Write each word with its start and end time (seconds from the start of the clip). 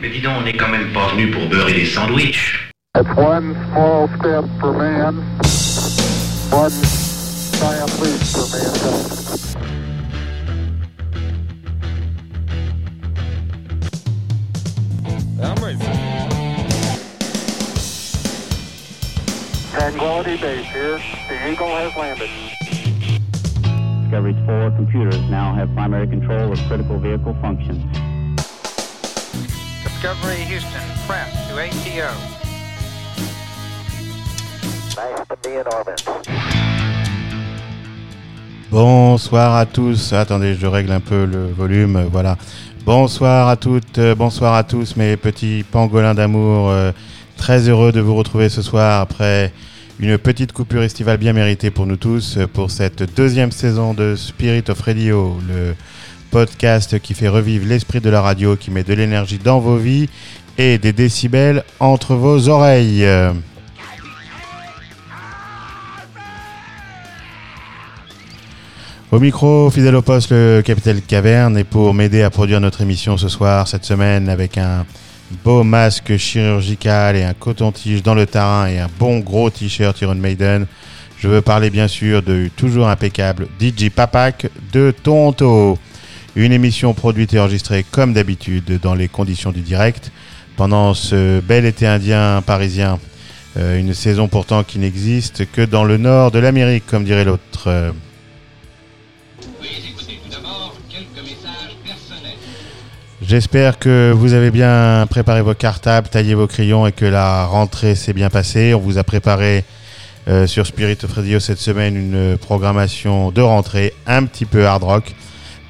Mais 0.00 0.08
dis 0.10 0.20
donc, 0.20 0.38
on 0.40 0.42
n'est 0.42 0.52
quand 0.52 0.68
même 0.68 0.92
pas 0.92 1.08
venu 1.08 1.30
pour 1.30 1.48
beurrer 1.48 1.72
des 1.72 1.86
sandwichs. 1.86 2.72
It's 2.96 3.08
one 3.16 3.54
small 3.72 4.08
step 4.18 4.44
for 4.60 4.72
man, 4.72 5.16
one 6.50 6.70
giant 7.58 8.00
leap 8.00 8.20
for 8.30 8.46
mankind. 8.52 9.10
I'm 15.40 15.62
ready. 15.62 15.78
Tranquility 19.72 20.36
Base 20.38 20.66
here. 20.72 21.00
The 21.28 21.50
Eagle 21.50 21.68
has 21.68 21.96
landed. 21.96 22.30
Discovery's 24.02 24.46
four 24.46 24.70
computers 24.76 25.20
now 25.30 25.54
have 25.54 25.72
primary 25.74 26.06
control 26.06 26.52
of 26.52 26.58
critical 26.68 26.98
vehicle 26.98 27.36
functions. 27.40 27.82
Discovery 30.04 30.44
Houston, 30.50 30.82
press 31.06 31.32
to 31.48 31.56
ATO. 31.56 32.10
Nice 34.98 35.26
to 35.30 35.36
be 35.42 35.56
in 35.56 35.64
orbit. 35.72 36.04
Bonsoir 38.70 39.56
à 39.56 39.64
tous. 39.64 40.12
Attendez, 40.12 40.56
je 40.56 40.66
règle 40.66 40.92
un 40.92 41.00
peu 41.00 41.24
le 41.24 41.46
volume. 41.46 42.06
Voilà. 42.12 42.36
Bonsoir 42.84 43.48
à 43.48 43.56
toutes, 43.56 43.96
euh, 43.96 44.14
bonsoir 44.14 44.52
à 44.52 44.62
tous, 44.62 44.94
mes 44.96 45.16
petits 45.16 45.64
pangolins 45.72 46.12
d'amour. 46.12 46.68
Euh, 46.68 46.92
très 47.38 47.70
heureux 47.70 47.90
de 47.90 48.00
vous 48.00 48.14
retrouver 48.14 48.50
ce 48.50 48.60
soir 48.60 49.00
après 49.00 49.54
une 50.00 50.18
petite 50.18 50.52
coupure 50.52 50.82
estivale 50.82 51.16
bien 51.16 51.32
méritée 51.32 51.70
pour 51.70 51.86
nous 51.86 51.96
tous 51.96 52.36
euh, 52.36 52.46
pour 52.46 52.70
cette 52.70 53.16
deuxième 53.16 53.52
saison 53.52 53.94
de 53.94 54.16
Spirit 54.16 54.64
of 54.68 54.82
Radio, 54.82 55.38
le 55.48 55.74
podcast 56.34 56.98
qui 56.98 57.14
fait 57.14 57.28
revivre 57.28 57.64
l'esprit 57.64 58.00
de 58.00 58.10
la 58.10 58.20
radio, 58.20 58.56
qui 58.56 58.72
met 58.72 58.82
de 58.82 58.92
l'énergie 58.92 59.38
dans 59.38 59.60
vos 59.60 59.76
vies 59.76 60.08
et 60.58 60.78
des 60.78 60.92
décibels 60.92 61.62
entre 61.78 62.16
vos 62.16 62.48
oreilles. 62.48 63.06
Au 69.12 69.20
micro, 69.20 69.70
fidèle 69.70 69.94
au 69.94 70.02
poste, 70.02 70.32
le 70.32 70.60
capitaine 70.62 71.00
Caverne, 71.02 71.56
et 71.56 71.62
pour 71.62 71.94
m'aider 71.94 72.24
à 72.24 72.30
produire 72.30 72.60
notre 72.60 72.80
émission 72.80 73.16
ce 73.16 73.28
soir, 73.28 73.68
cette 73.68 73.84
semaine, 73.84 74.28
avec 74.28 74.58
un 74.58 74.84
beau 75.44 75.62
masque 75.62 76.16
chirurgical 76.16 77.14
et 77.14 77.22
un 77.22 77.34
coton-tige 77.34 78.02
dans 78.02 78.16
le 78.16 78.26
terrain 78.26 78.66
et 78.66 78.80
un 78.80 78.90
bon 78.98 79.20
gros 79.20 79.50
t-shirt 79.50 80.00
Iron 80.00 80.16
Maiden, 80.16 80.66
je 81.16 81.28
veux 81.28 81.42
parler 81.42 81.70
bien 81.70 81.86
sûr 81.86 82.24
de 82.24 82.50
toujours 82.56 82.88
impeccable 82.88 83.46
DJ 83.60 83.88
Papak 83.90 84.48
de 84.72 84.90
Toronto. 84.90 85.78
Une 86.36 86.50
émission 86.50 86.94
produite 86.94 87.32
et 87.32 87.38
enregistrée 87.38 87.86
comme 87.88 88.12
d'habitude 88.12 88.80
dans 88.82 88.94
les 88.94 89.06
conditions 89.06 89.52
du 89.52 89.60
direct 89.60 90.10
pendant 90.56 90.92
ce 90.92 91.38
bel 91.40 91.64
été 91.64 91.86
indien 91.86 92.42
parisien. 92.44 92.98
Euh, 93.56 93.78
une 93.78 93.94
saison 93.94 94.26
pourtant 94.26 94.64
qui 94.64 94.80
n'existe 94.80 95.48
que 95.52 95.62
dans 95.62 95.84
le 95.84 95.96
nord 95.96 96.32
de 96.32 96.40
l'Amérique, 96.40 96.86
comme 96.86 97.04
dirait 97.04 97.24
l'autre. 97.24 97.68
Euh. 97.68 97.92
J'espère 103.22 103.78
que 103.78 104.12
vous 104.12 104.32
avez 104.32 104.50
bien 104.50 105.06
préparé 105.08 105.40
vos 105.40 105.54
cartables, 105.54 106.08
taillé 106.08 106.34
vos 106.34 106.48
crayons 106.48 106.84
et 106.88 106.92
que 106.92 107.04
la 107.04 107.46
rentrée 107.46 107.94
s'est 107.94 108.12
bien 108.12 108.28
passée. 108.28 108.74
On 108.74 108.80
vous 108.80 108.98
a 108.98 109.04
préparé 109.04 109.62
euh, 110.26 110.48
sur 110.48 110.66
Spirit 110.66 110.98
of 111.04 111.12
Radio 111.12 111.38
cette 111.38 111.60
semaine 111.60 111.96
une 111.96 112.36
programmation 112.38 113.30
de 113.30 113.40
rentrée 113.40 113.94
un 114.08 114.24
petit 114.24 114.46
peu 114.46 114.66
hard 114.66 114.82
rock 114.82 115.14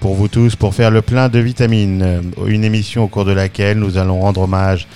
pour 0.05 0.16
vous 0.16 0.28
tous 0.28 0.55
pour 0.55 0.74
faire 0.74 0.91
le 0.91 1.00
plein 1.00 1.30
de 1.30 1.38
vitamines. 1.38 2.02
Euh, 2.02 2.20
Une 2.47 2.62
émission 2.62 3.05
au 3.05 3.08
cours 3.08 3.24
de 3.24 3.33
laquelle 3.33 3.78
nous 3.78 3.97
allons 3.97 4.20
rendre 4.20 4.42
hommage 4.42 4.86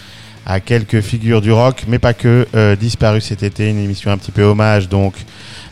à 0.45 0.61
quelques 0.61 1.01
figures 1.01 1.41
du 1.41 1.51
rock, 1.51 1.85
mais 1.89 1.99
pas 1.99 2.13
que, 2.13 2.47
euh, 2.55 2.77
disparues 2.77 3.23
cet 3.23 3.43
été. 3.43 3.71
Une 3.71 3.79
émission 3.79 4.11
un 4.11 4.19
petit 4.19 4.33
peu 4.33 4.43
hommage 4.43 4.87
donc 4.91 5.15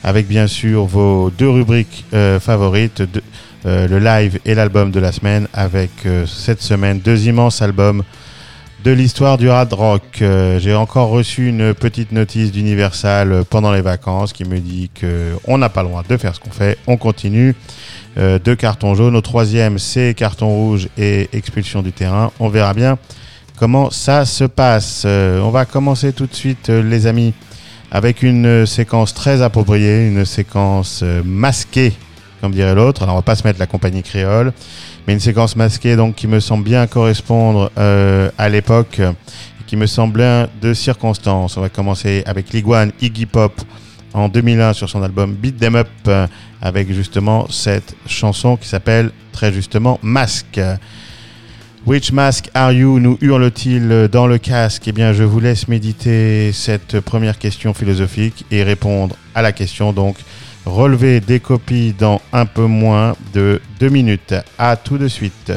avec 0.03 0.27
bien 0.27 0.47
sûr 0.47 0.87
vos 0.87 1.29
deux 1.29 1.51
rubriques 1.51 2.07
euh, 2.15 2.41
favorites. 2.41 3.03
euh, 3.67 3.87
le 3.87 3.99
live 3.99 4.39
et 4.47 4.55
l'album 4.55 4.91
de 4.91 5.01
la 5.01 5.13
semaine 5.13 5.49
avec 5.53 5.91
cette 6.27 6.63
semaine 6.63 7.01
deux 7.01 7.27
immenses 7.27 7.61
albums 7.61 8.05
de 8.87 8.93
l'histoire 8.93 9.37
du 9.37 9.51
hard 9.51 9.73
rock. 9.73 10.03
Euh, 10.23 10.61
J'ai 10.61 10.77
encore 10.77 11.09
reçu 11.09 11.49
une 11.49 11.75
petite 11.75 12.13
notice 12.13 12.53
d'Universal 12.53 13.43
pendant 13.51 13.73
les 13.73 13.81
vacances 13.81 14.33
qui 14.33 14.45
me 14.45 14.61
dit 14.61 14.93
que 14.95 15.33
on 15.45 15.59
n'a 15.59 15.69
pas 15.69 15.83
le 15.83 15.89
droit 15.89 16.05
de 16.09 16.17
faire 16.17 16.37
ce 16.37 16.39
qu'on 16.39 16.53
fait, 16.53 16.79
on 16.87 16.97
continue. 16.97 17.57
Euh, 18.17 18.39
deux 18.39 18.55
cartons 18.55 18.95
jaunes, 18.95 19.17
au 19.17 19.21
troisième 19.23 19.81
c'est 19.81 20.15
carton 20.15 20.47
rouge 20.47 20.89
et 20.97 21.29
expulsion 21.33 21.83
du 21.83 21.91
terrain. 21.91 22.31
On 22.39 22.49
verra 22.49 22.75
bien 22.75 22.97
comment 23.59 23.91
ça 23.91 24.25
se 24.25 24.45
passe. 24.45 25.03
Euh, 25.05 25.41
on 25.41 25.51
va 25.51 25.65
commencer 25.65 26.13
tout 26.13 26.29
de 26.29 26.35
suite 26.35 26.71
euh, 26.71 26.81
les 26.81 27.09
amis 27.09 27.35
avec 27.91 28.23
une 28.23 28.67
séquence 28.67 29.15
très 29.15 29.43
appropriée, 29.43 30.07
une 30.07 30.25
séquence 30.25 31.03
masquée 31.25 31.93
comme 32.41 32.53
dirait 32.53 32.75
l'autre. 32.75 33.03
Alors 33.03 33.15
on 33.15 33.19
va 33.19 33.23
pas 33.23 33.35
se 33.35 33.45
mettre 33.45 33.59
la 33.59 33.67
compagnie 33.67 34.03
créole, 34.03 34.53
mais 35.07 35.13
une 35.13 35.21
séquence 35.21 35.57
masquée 35.57 35.97
donc 35.97 36.15
qui 36.15 36.27
me 36.27 36.41
semble 36.41 36.65
bien 36.65 36.87
correspondre 36.87 37.71
euh, 37.79 38.31
à 38.39 38.49
l'époque, 38.49 39.01
et 39.01 39.65
qui 39.67 39.77
me 39.77 39.87
semble 39.87 40.25
de 40.61 40.75
circonstance. 40.75 41.57
On 41.57 41.61
va 41.61 41.69
commencer 41.69 42.23
avec 42.27 42.53
l'iguane 42.53 42.93
Iggy 43.01 43.27
Pop 43.27 43.53
en 44.15 44.29
2001 44.29 44.73
sur 44.73 44.89
son 44.89 45.03
album 45.03 45.35
Beat 45.35 45.59
Them 45.59 45.77
Up, 45.77 45.89
euh, 46.09 46.27
avec 46.61 46.93
justement 46.93 47.47
cette 47.51 47.95
chanson 48.07 48.57
qui 48.57 48.69
s'appelle 48.69 49.11
très 49.33 49.53
justement 49.53 49.99
Masque. 50.03 50.61
Which 51.87 52.11
mask 52.11 52.51
are 52.53 52.73
you? 52.73 52.99
Nous 52.99 53.17
hurle-t-il 53.21 54.09
dans 54.11 54.27
le 54.27 54.39
casque? 54.39 54.89
Eh 54.89 54.93
bien, 54.93 55.13
je 55.13 55.23
vous 55.23 55.39
laisse 55.39 55.69
méditer 55.69 56.51
cette 56.53 56.99
première 56.99 57.39
question 57.39 57.75
philosophique 57.75 58.45
et 58.51 58.65
répondre 58.65 59.15
à 59.37 59.43
la 59.43 59.53
question 59.53 59.93
donc 59.93 60.17
relever 60.67 61.21
des 61.21 61.41
copies 61.41 61.95
dans 61.99 62.21
un 62.33 62.45
peu 62.45 62.67
moins 62.67 63.17
de 63.33 63.61
deux 63.81 63.89
minutes. 63.89 64.35
À 64.59 64.77
tout 64.77 64.99
de 64.99 65.09
suite. 65.09 65.53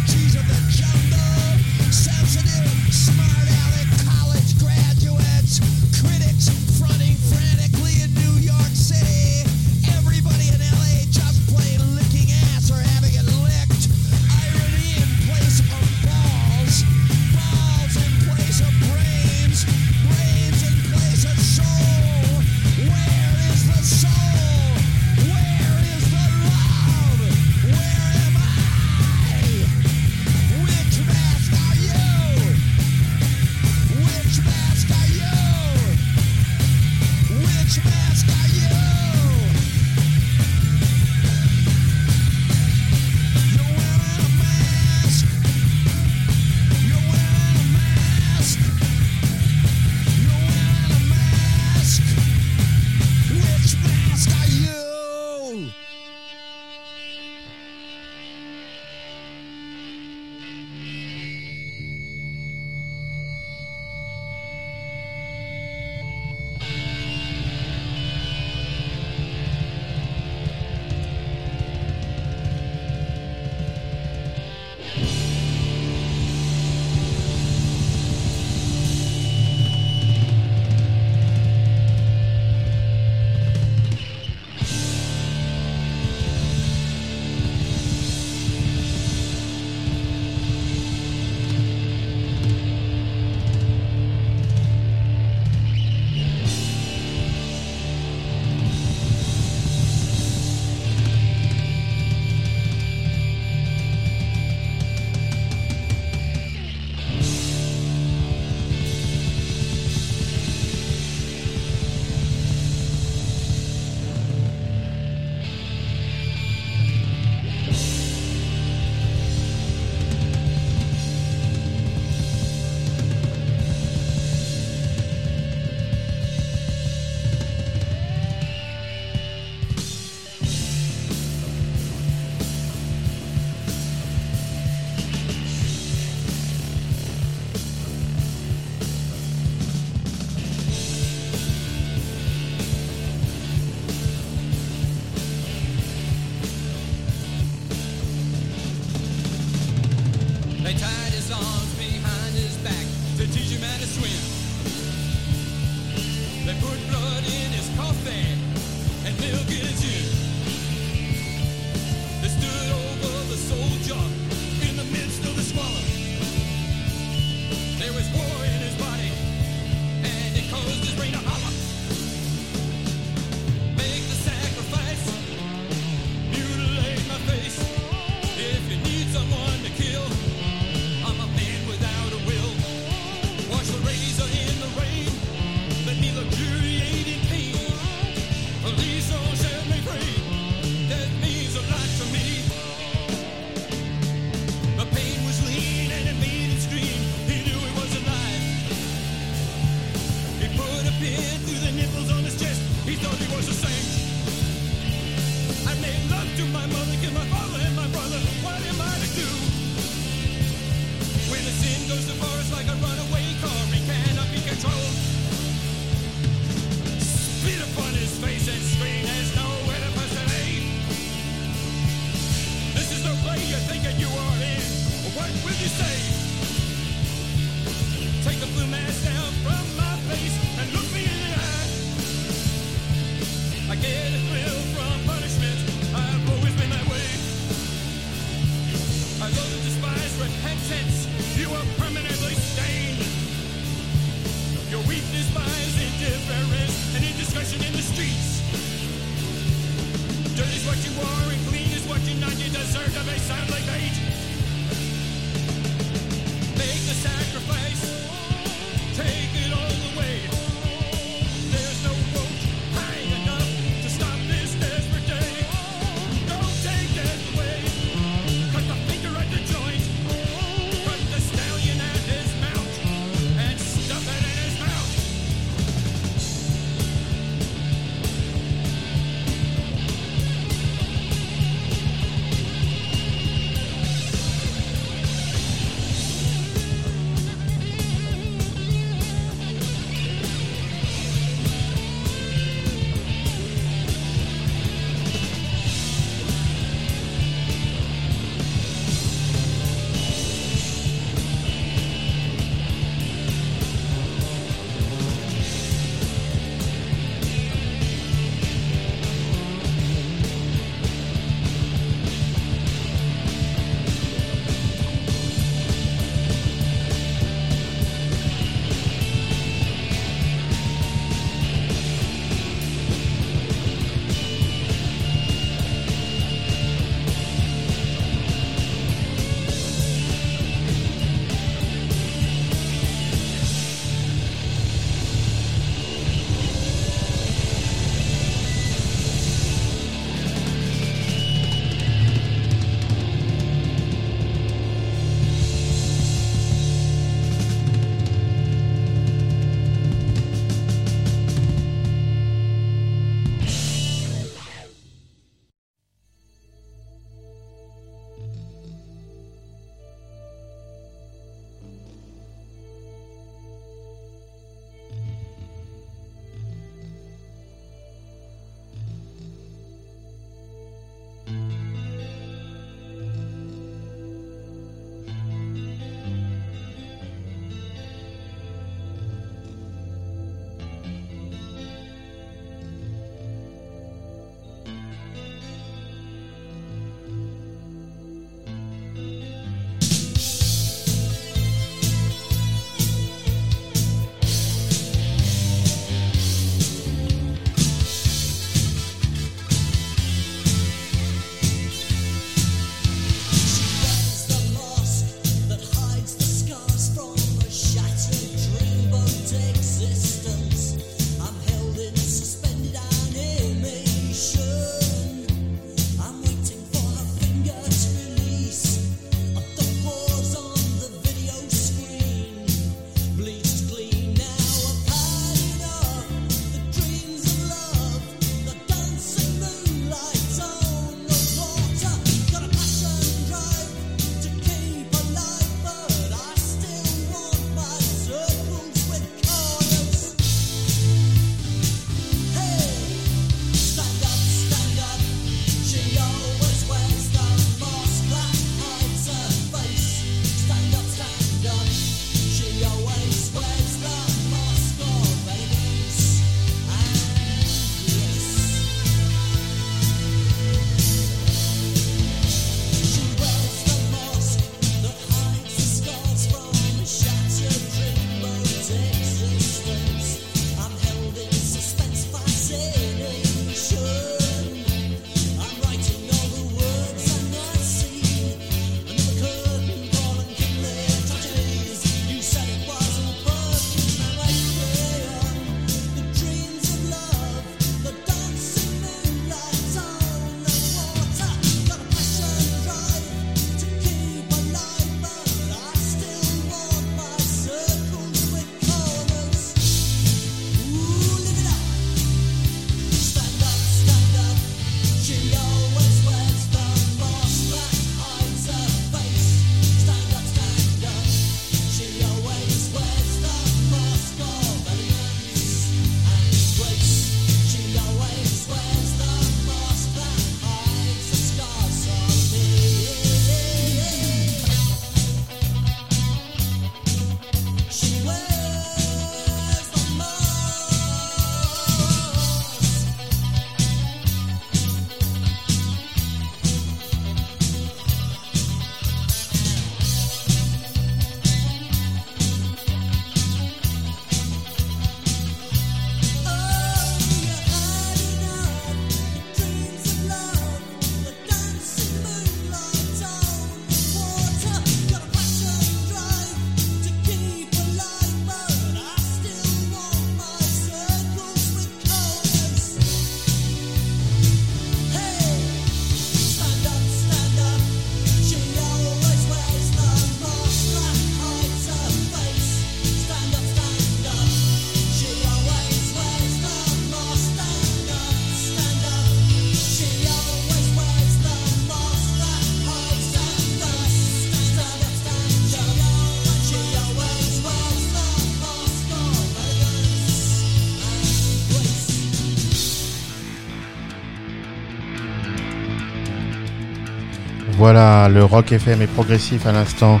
Voilà, 597.68 598.08
le 598.08 598.22
rock 598.22 598.52
FM 598.52 598.80
est 598.82 598.86
progressif 598.86 599.44
à 599.44 599.50
l'instant. 599.50 600.00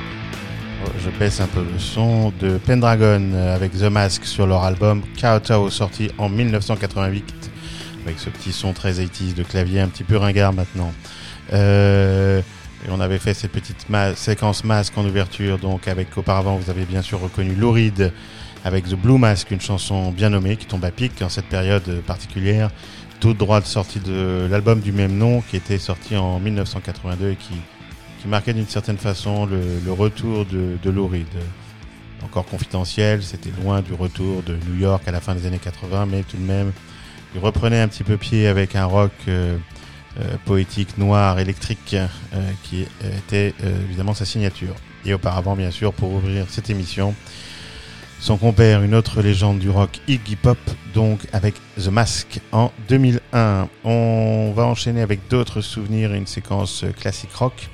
Oh, 0.84 0.88
Je 1.04 1.10
baisse 1.18 1.40
un 1.40 1.48
peu 1.48 1.64
le 1.64 1.80
son 1.80 2.32
de 2.38 2.58
Pendragon 2.58 3.32
euh, 3.34 3.56
avec 3.56 3.72
The 3.72 3.90
Mask 3.90 4.24
sur 4.24 4.46
leur 4.46 4.62
album 4.62 5.02
Kowtow 5.20 5.68
sorti 5.68 6.12
en 6.16 6.28
1988 6.28 7.50
avec 8.04 8.20
ce 8.20 8.30
petit 8.30 8.52
son 8.52 8.72
très 8.72 8.92
80s 8.92 9.34
de 9.34 9.42
clavier 9.42 9.80
un 9.80 9.88
petit 9.88 10.04
peu 10.04 10.16
ringard 10.16 10.52
maintenant. 10.52 10.92
Euh, 11.52 12.38
et 12.86 12.90
on 12.92 13.00
avait 13.00 13.18
fait 13.18 13.34
cette 13.34 13.50
petite 13.50 13.84
séquence 14.14 14.62
Mask 14.62 14.96
en 14.96 15.04
ouverture 15.04 15.58
donc 15.58 15.88
avec 15.88 16.16
auparavant 16.16 16.54
vous 16.54 16.70
avez 16.70 16.84
bien 16.84 17.02
sûr 17.02 17.18
reconnu 17.20 17.56
Lou 17.56 17.72
Reed 17.72 18.12
avec 18.64 18.84
The 18.88 18.94
Blue 18.94 19.18
Mask, 19.18 19.50
une 19.50 19.60
chanson 19.60 20.12
bien 20.12 20.30
nommée 20.30 20.56
qui 20.56 20.66
tombe 20.66 20.84
à 20.84 20.92
pic 20.92 21.20
en 21.20 21.28
cette 21.28 21.46
période 21.46 22.00
particulière, 22.06 22.70
toute 23.20 23.38
droite 23.38 23.66
sortie 23.66 24.00
de 24.00 24.46
l'album 24.50 24.80
du 24.80 24.92
même 24.92 25.16
nom 25.16 25.40
qui 25.40 25.56
était 25.56 25.78
sorti 25.78 26.16
en 26.16 26.38
1982 26.40 27.30
et 27.30 27.36
qui, 27.36 27.54
marquait 28.26 28.54
d'une 28.54 28.66
certaine 28.66 28.98
façon 28.98 29.46
le, 29.46 29.92
retour 29.92 30.46
de, 30.46 30.76
de. 30.82 30.94
Encore 32.24 32.44
confidentiel, 32.44 33.22
c'était 33.22 33.52
loin 33.62 33.82
du 33.82 33.92
retour 33.92 34.42
de 34.42 34.58
New 34.68 34.80
York 34.80 35.06
à 35.06 35.12
la 35.12 35.20
fin 35.20 35.36
des 35.36 35.46
années 35.46 35.60
80, 35.60 36.06
mais 36.06 36.24
tout 36.24 36.36
de 36.36 36.42
même, 36.42 36.72
il 37.36 37.40
reprenait 37.40 37.80
un 37.80 37.86
petit 37.86 38.02
peu 38.02 38.16
pied 38.16 38.48
avec 38.48 38.74
un 38.74 38.84
rock 38.86 39.12
euh, 39.28 39.58
euh, 40.18 40.36
poétique, 40.44 40.98
noir, 40.98 41.38
électrique, 41.38 41.94
euh, 41.94 42.50
qui 42.64 42.86
était 43.04 43.54
évidemment 43.84 44.14
sa 44.14 44.24
signature. 44.24 44.74
Et 45.04 45.14
auparavant, 45.14 45.54
bien 45.54 45.70
sûr, 45.70 45.92
pour 45.92 46.12
ouvrir 46.12 46.46
cette 46.48 46.68
émission, 46.68 47.14
son 48.20 48.36
compère, 48.38 48.82
une 48.82 48.94
autre 48.94 49.22
légende 49.22 49.58
du 49.58 49.70
rock, 49.70 50.00
Iggy 50.08 50.36
Pop, 50.36 50.58
donc 50.94 51.20
avec 51.32 51.54
The 51.78 51.88
Mask 51.88 52.40
en 52.52 52.72
2001. 52.88 53.68
On 53.84 54.52
va 54.54 54.64
enchaîner 54.64 55.02
avec 55.02 55.28
d'autres 55.28 55.60
souvenirs 55.60 56.12
une 56.12 56.26
séquence 56.26 56.84
classique 56.98 57.32
rock. 57.34 57.68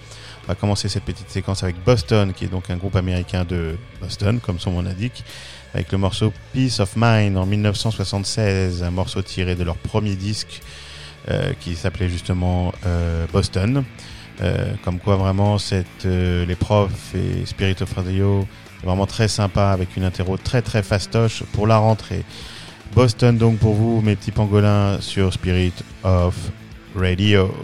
On 0.44 0.48
va 0.48 0.54
commencer 0.54 0.88
cette 0.88 1.04
petite 1.04 1.30
séquence 1.30 1.62
avec 1.62 1.76
Boston, 1.84 2.32
qui 2.32 2.44
est 2.44 2.48
donc 2.48 2.68
un 2.70 2.76
groupe 2.76 2.96
américain 2.96 3.44
de 3.44 3.76
Boston, 4.00 4.40
comme 4.40 4.58
son 4.58 4.72
nom 4.72 4.82
l'indique, 4.82 5.24
avec 5.72 5.92
le 5.92 5.98
morceau 5.98 6.32
Peace 6.52 6.80
of 6.80 6.94
Mind 6.96 7.36
en 7.36 7.46
1976, 7.46 8.82
un 8.82 8.90
morceau 8.90 9.22
tiré 9.22 9.54
de 9.54 9.64
leur 9.64 9.76
premier 9.76 10.16
disque 10.16 10.60
euh, 11.30 11.52
qui 11.60 11.76
s'appelait 11.76 12.08
justement 12.08 12.72
euh, 12.84 13.26
Boston. 13.32 13.84
Euh, 14.40 14.74
comme 14.82 14.98
quoi 14.98 15.16
vraiment 15.16 15.58
cette, 15.58 16.06
euh, 16.06 16.44
les 16.46 16.56
profs 16.56 17.14
et 17.14 17.44
Spirit 17.46 17.76
of 17.80 17.92
Radio 17.92 18.46
vraiment 18.82 19.06
très 19.06 19.28
sympa 19.28 19.68
avec 19.68 19.96
une 19.96 20.04
interro 20.04 20.36
très 20.36 20.62
très 20.62 20.82
fastoche 20.82 21.42
pour 21.52 21.66
la 21.66 21.78
rentrée. 21.78 22.24
Boston 22.94 23.36
donc 23.38 23.58
pour 23.58 23.74
vous 23.74 24.00
mes 24.02 24.16
petits 24.16 24.32
pangolins 24.32 25.00
sur 25.00 25.32
Spirit 25.32 25.72
of 26.04 26.34
Radio. 26.94 27.54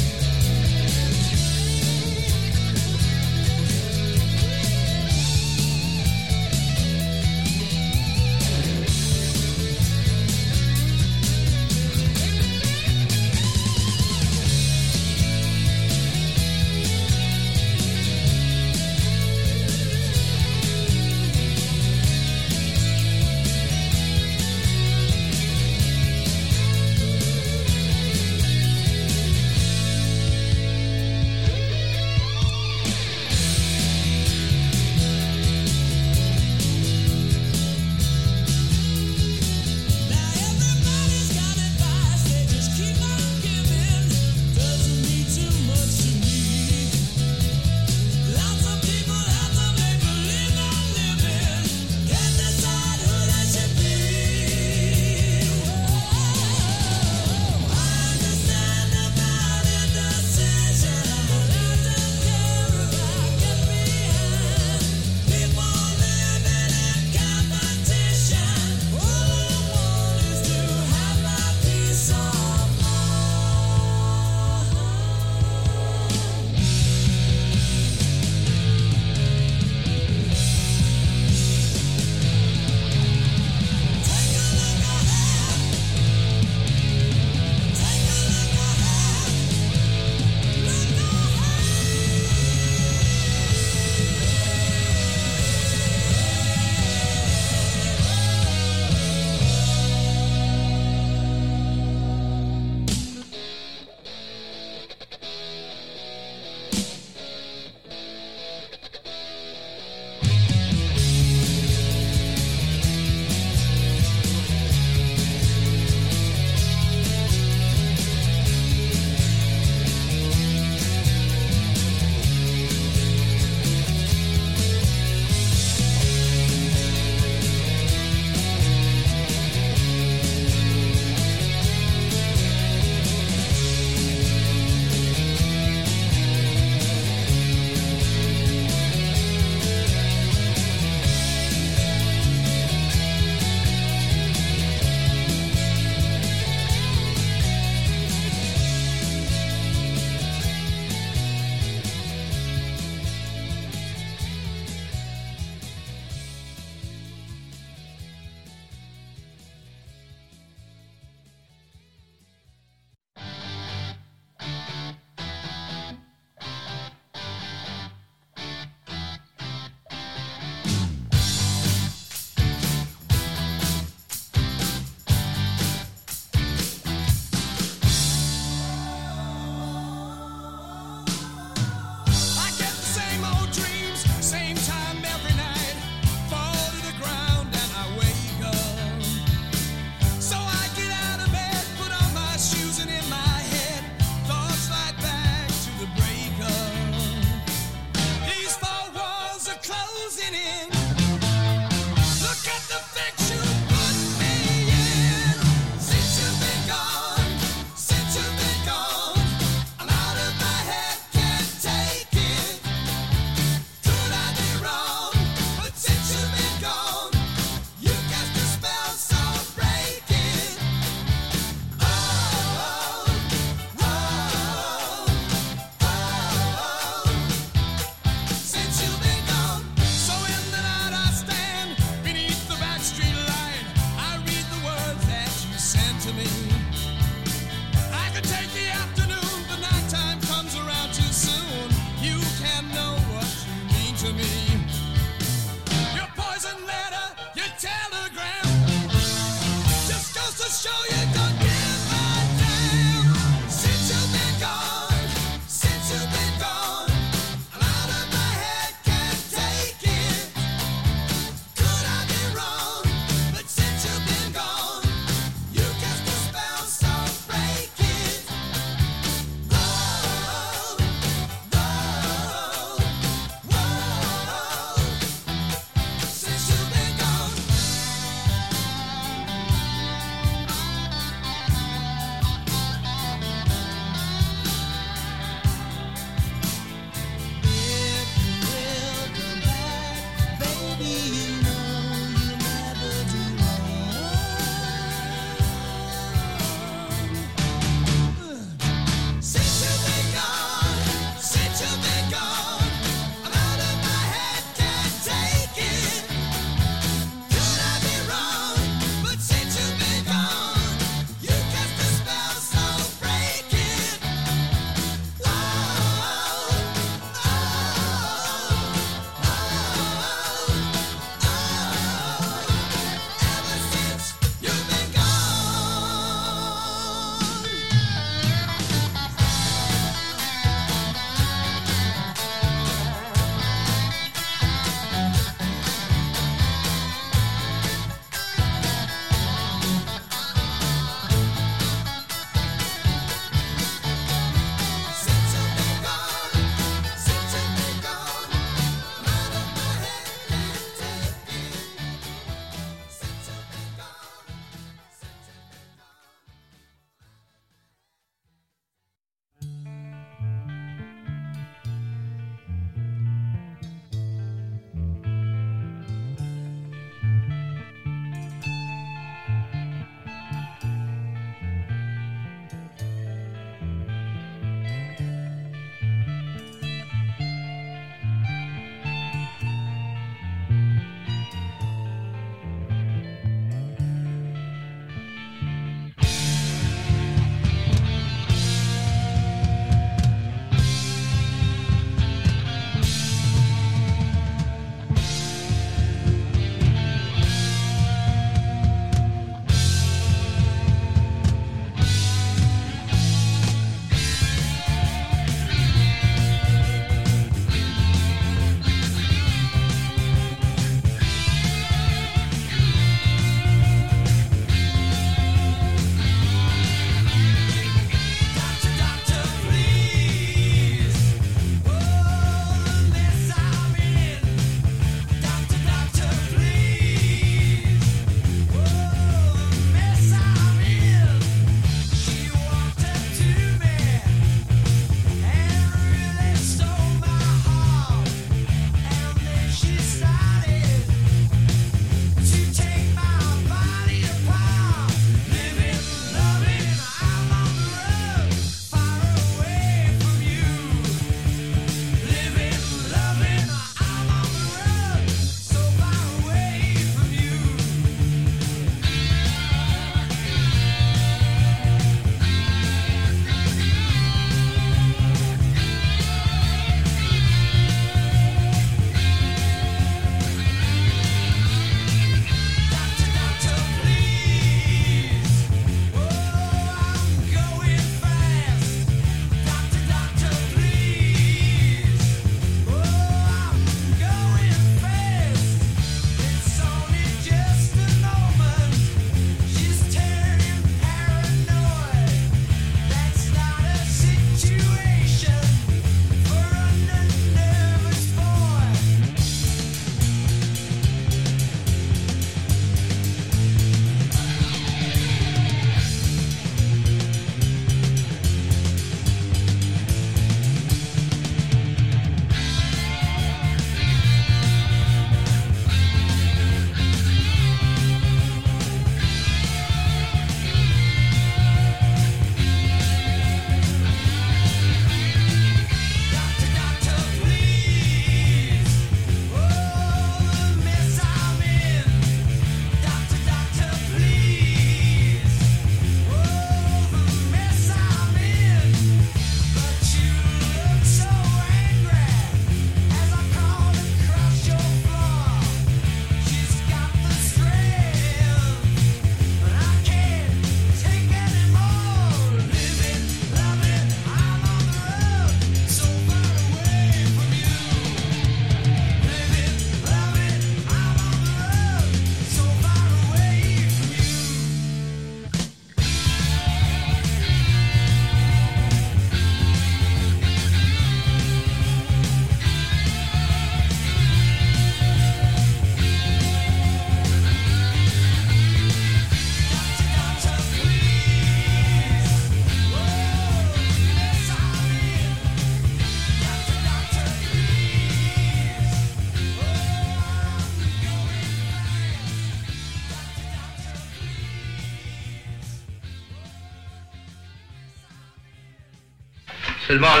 Seulement, 599.70 600.00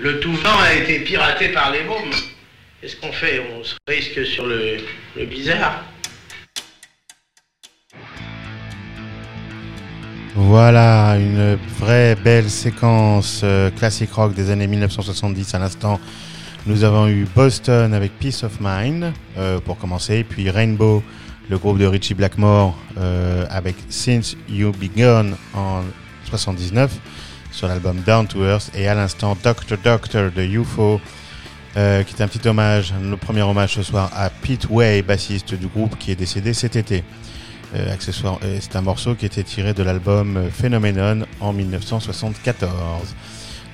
le, 0.00 0.10
le 0.10 0.20
tout 0.20 0.32
venant 0.32 0.58
a 0.58 0.72
été 0.72 1.00
piraté 1.00 1.50
par 1.50 1.70
les 1.70 1.84
mômes. 1.84 2.14
Qu'est-ce 2.80 2.96
qu'on 2.96 3.12
fait? 3.12 3.42
On 3.54 3.62
se 3.62 3.74
risque 3.86 4.24
sur 4.24 4.46
le, 4.46 4.78
le 5.14 5.26
bizarre. 5.26 5.84
Voilà, 10.34 11.18
une 11.18 11.58
vraie 11.78 12.14
belle 12.14 12.48
séquence 12.48 13.42
euh, 13.44 13.68
classique 13.72 14.14
rock 14.14 14.32
des 14.32 14.48
années 14.48 14.66
1970 14.66 15.56
à 15.56 15.58
l'instant. 15.58 16.00
Nous 16.64 16.82
avons 16.82 17.06
eu 17.06 17.26
Boston 17.36 17.92
avec 17.92 18.18
Peace 18.18 18.42
of 18.42 18.60
Mind 18.62 19.12
euh, 19.36 19.60
pour 19.60 19.76
commencer, 19.76 20.24
puis 20.24 20.48
Rainbow, 20.48 21.02
le 21.50 21.58
groupe 21.58 21.76
de 21.76 21.84
Richie 21.84 22.14
Blackmore 22.14 22.74
euh, 22.96 23.44
avec 23.50 23.76
Since 23.90 24.38
You 24.48 24.72
Begun 24.72 25.32
en 25.52 25.82
79 26.30 26.90
sur 27.52 27.68
l'album 27.68 28.02
Down 28.04 28.26
to 28.26 28.44
Earth, 28.44 28.70
et 28.74 28.88
à 28.88 28.94
l'instant 28.94 29.36
Doctor 29.42 29.78
Doctor 29.78 30.30
de 30.32 30.42
UFO 30.42 31.00
euh, 31.76 32.02
qui 32.02 32.14
est 32.14 32.22
un 32.22 32.28
petit 32.28 32.46
hommage, 32.46 32.92
le 33.00 33.16
premier 33.16 33.42
hommage 33.42 33.74
ce 33.74 33.82
soir 33.82 34.10
à 34.14 34.28
Pete 34.28 34.66
Way, 34.68 35.02
bassiste 35.02 35.54
du 35.54 35.68
groupe 35.68 35.96
qui 35.98 36.10
est 36.10 36.16
décédé 36.16 36.52
cet 36.52 36.76
été. 36.76 37.04
Euh, 37.74 37.94
accessoire, 37.94 38.38
euh, 38.42 38.58
c'est 38.60 38.76
un 38.76 38.82
morceau 38.82 39.14
qui 39.14 39.24
était 39.24 39.42
tiré 39.42 39.72
de 39.72 39.82
l'album 39.82 40.50
Phenomenon 40.50 41.24
en 41.40 41.52
1974. 41.52 43.14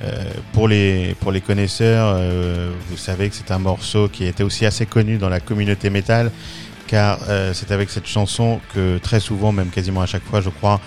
Euh, 0.04 0.32
pour, 0.52 0.68
les, 0.68 1.16
pour 1.18 1.32
les 1.32 1.40
connaisseurs, 1.40 2.14
euh, 2.16 2.70
vous 2.88 2.96
savez 2.96 3.28
que 3.28 3.34
c'est 3.34 3.50
un 3.50 3.58
morceau 3.58 4.08
qui 4.08 4.24
était 4.24 4.44
aussi 4.44 4.64
assez 4.64 4.86
connu 4.86 5.18
dans 5.18 5.28
la 5.28 5.40
communauté 5.40 5.90
métal, 5.90 6.30
car 6.86 7.18
euh, 7.28 7.52
c'est 7.52 7.72
avec 7.72 7.90
cette 7.90 8.06
chanson 8.06 8.60
que 8.74 8.98
très 8.98 9.18
souvent, 9.18 9.50
même 9.50 9.70
quasiment 9.70 10.02
à 10.02 10.06
chaque 10.06 10.22
fois, 10.22 10.40
je 10.40 10.50
crois, 10.50 10.80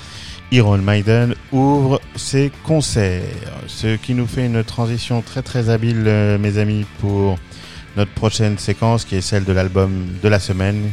Iron 0.53 0.79
Maiden 0.79 1.33
ouvre 1.53 2.01
ses 2.17 2.51
concerts. 2.65 3.23
Ce 3.67 3.95
qui 3.95 4.13
nous 4.13 4.27
fait 4.27 4.45
une 4.45 4.65
transition 4.65 5.21
très 5.21 5.41
très 5.41 5.69
habile, 5.69 6.03
euh, 6.05 6.37
mes 6.37 6.57
amis, 6.57 6.85
pour 6.99 7.37
notre 7.95 8.11
prochaine 8.11 8.57
séquence, 8.57 9.05
qui 9.05 9.15
est 9.15 9.21
celle 9.21 9.45
de 9.45 9.53
l'album 9.53 10.07
de 10.21 10.27
la 10.27 10.39
semaine, 10.39 10.91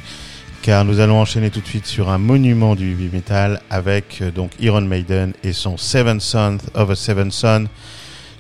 car 0.62 0.85
nous 0.85 1.01
allons 1.01 1.21
enchaîner 1.21 1.51
tout 1.51 1.61
de 1.61 1.66
suite 1.66 1.87
sur 1.87 2.09
un 2.09 2.18
monument 2.18 2.77
du 2.77 2.92
heavy 2.92 3.11
metal 3.12 3.61
avec 3.68 4.21
euh, 4.23 4.31
donc 4.31 4.53
Iron 4.61 4.83
Maiden 4.83 5.33
et 5.42 5.53
son 5.53 5.77
Seven 5.77 6.21
Sons 6.21 6.59
of 6.75 6.90
a 6.90 6.94
Seven 6.94 7.33
Son, 7.33 7.66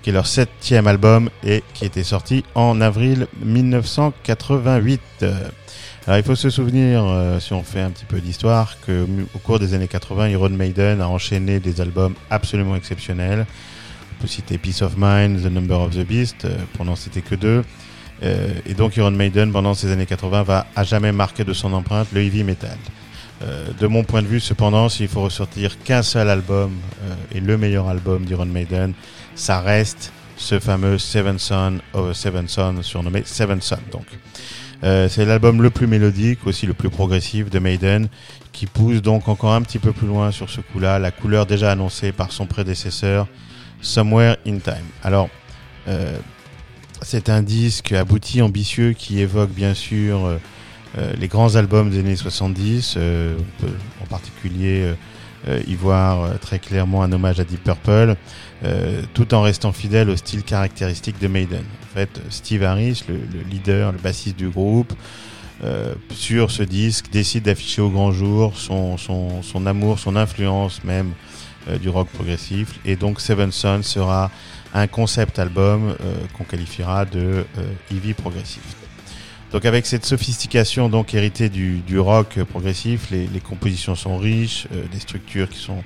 qui 0.02 0.10
est 0.10 0.12
leur 0.12 0.28
septième 0.28 0.86
album 0.86 1.30
et 1.42 1.64
qui 1.74 1.84
était 1.84 2.04
sorti 2.04 2.44
en 2.54 2.80
avril 2.80 3.26
1988. 3.44 5.24
Euh, 6.08 6.12
Alors 6.12 6.18
il 6.18 6.22
faut 6.24 6.34
se 6.34 6.50
souvenir, 6.50 7.04
euh, 7.04 7.38
si 7.40 7.52
on 7.52 7.62
fait 7.62 7.80
un 7.80 7.90
petit 7.90 8.04
peu 8.04 8.20
d'histoire, 8.20 8.76
que 8.86 9.04
mu- 9.06 9.26
au 9.34 9.38
cours 9.38 9.58
des 9.58 9.74
années 9.74 9.88
80, 9.88 10.28
Iron 10.28 10.48
Maiden 10.50 11.00
a 11.00 11.08
enchaîné 11.08 11.60
des 11.60 11.80
albums 11.80 12.14
absolument 12.30 12.76
exceptionnels. 12.76 13.46
On 14.18 14.22
peut 14.22 14.26
citer 14.28 14.58
Peace 14.58 14.82
of 14.82 14.94
Mind, 14.96 15.42
The 15.42 15.50
Number 15.52 15.80
of 15.80 15.94
the 15.94 16.06
Beast, 16.06 16.44
euh, 16.44 16.56
pour 16.74 16.84
n'en 16.84 16.96
citer 16.96 17.20
que 17.20 17.34
deux. 17.34 17.62
Euh, 18.24 18.48
et 18.66 18.74
donc 18.74 18.96
Iron 18.96 19.10
Maiden, 19.12 19.52
pendant 19.52 19.74
ces 19.74 19.92
années 19.92 20.06
80, 20.06 20.42
va 20.42 20.66
à 20.74 20.82
jamais 20.82 21.12
marquer 21.12 21.44
de 21.44 21.52
son 21.52 21.72
empreinte 21.72 22.08
le 22.12 22.22
heavy 22.22 22.42
metal. 22.42 22.76
Euh, 23.42 23.68
de 23.78 23.86
mon 23.86 24.02
point 24.02 24.22
de 24.22 24.26
vue, 24.26 24.40
cependant, 24.40 24.88
s'il 24.88 25.06
faut 25.06 25.22
ressortir 25.22 25.80
qu'un 25.84 26.02
seul 26.02 26.28
album 26.28 26.72
euh, 27.04 27.14
et 27.36 27.38
le 27.40 27.56
meilleur 27.56 27.86
album 27.86 28.24
d'Iron 28.24 28.46
Maiden, 28.46 28.92
ça 29.36 29.60
reste 29.60 30.12
ce 30.36 30.58
fameux 30.58 30.98
Seven 30.98 31.38
Son 31.38 31.78
of 31.92 32.10
a 32.10 32.14
Seven 32.14 32.48
Son, 32.48 32.82
surnommé 32.82 33.22
Seven 33.24 33.60
Son. 33.60 33.76
Donc, 33.92 34.06
Euh, 34.84 35.08
c'est 35.08 35.24
l'album 35.24 35.62
le 35.62 35.70
plus 35.70 35.86
mélodique, 35.86 36.46
aussi 36.46 36.66
le 36.66 36.74
plus 36.74 36.90
progressif 36.90 37.50
de 37.50 37.58
Maiden, 37.58 38.08
qui 38.52 38.66
pousse 38.66 39.02
donc 39.02 39.28
encore 39.28 39.52
un 39.52 39.62
petit 39.62 39.78
peu 39.78 39.92
plus 39.92 40.06
loin 40.06 40.30
sur 40.30 40.50
ce 40.50 40.60
coup-là, 40.60 40.98
la 40.98 41.10
couleur 41.10 41.46
déjà 41.46 41.72
annoncée 41.72 42.12
par 42.12 42.32
son 42.32 42.46
prédécesseur, 42.46 43.26
Somewhere 43.80 44.36
in 44.46 44.58
Time. 44.58 44.86
Alors, 45.02 45.28
euh, 45.88 46.16
c'est 47.02 47.28
un 47.28 47.42
disque 47.42 47.92
abouti, 47.92 48.42
ambitieux, 48.42 48.92
qui 48.92 49.20
évoque 49.20 49.50
bien 49.50 49.74
sûr 49.74 50.26
euh, 50.26 51.12
les 51.18 51.28
grands 51.28 51.56
albums 51.56 51.90
des 51.90 52.00
années 52.00 52.16
70. 52.16 52.94
euh, 52.96 53.36
on 53.62 54.04
en 54.04 54.06
particulier 54.06 54.94
y 55.66 55.74
voir 55.76 56.38
très 56.40 56.58
clairement 56.58 57.02
un 57.02 57.12
hommage 57.12 57.40
à 57.40 57.44
Deep 57.44 57.62
Purple, 57.62 58.16
tout 59.14 59.34
en 59.34 59.42
restant 59.42 59.72
fidèle 59.72 60.10
au 60.10 60.16
style 60.16 60.42
caractéristique 60.42 61.18
de 61.20 61.28
Maiden. 61.28 61.64
Steve 62.30 62.62
Harris, 62.62 63.04
le, 63.08 63.16
le 63.16 63.42
leader, 63.50 63.92
le 63.92 63.98
bassiste 63.98 64.36
du 64.36 64.48
groupe, 64.48 64.92
euh, 65.64 65.94
sur 66.12 66.52
ce 66.52 66.62
disque, 66.62 67.10
décide 67.10 67.44
d'afficher 67.44 67.82
au 67.82 67.90
grand 67.90 68.12
jour 68.12 68.56
son, 68.56 68.96
amour, 69.66 69.98
son 69.98 70.14
influence 70.14 70.84
même 70.84 71.12
euh, 71.68 71.78
du 71.78 71.88
rock 71.88 72.08
progressif. 72.10 72.78
Et 72.84 72.94
donc 72.94 73.20
Seven 73.20 73.50
Sons 73.50 73.82
sera 73.82 74.30
un 74.72 74.86
concept 74.86 75.38
album 75.40 75.96
euh, 76.00 76.14
qu'on 76.36 76.44
qualifiera 76.44 77.04
de 77.04 77.44
heavy 77.90 78.14
progressif. 78.14 78.62
Donc 79.50 79.64
avec 79.64 79.86
cette 79.86 80.04
sophistication 80.04 80.88
donc 80.88 81.12
héritée 81.14 81.48
du, 81.48 81.98
rock 81.98 82.38
progressif, 82.44 83.10
les, 83.10 83.26
les 83.26 83.40
compositions 83.40 83.96
sont 83.96 84.16
riches, 84.16 84.68
des 84.92 85.00
structures 85.00 85.48
qui 85.48 85.58
sont 85.58 85.82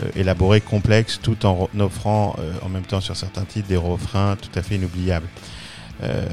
euh, 0.00 0.08
élaborées, 0.16 0.62
complexes, 0.62 1.20
tout 1.22 1.44
en 1.44 1.68
offrant 1.78 2.34
euh, 2.38 2.54
en 2.62 2.70
même 2.70 2.84
temps 2.84 3.02
sur 3.02 3.14
certains 3.14 3.44
titres 3.44 3.68
des 3.68 3.76
refrains 3.76 4.36
tout 4.36 4.58
à 4.58 4.62
fait 4.62 4.76
inoubliables. 4.76 5.26
Euh, 6.02 6.24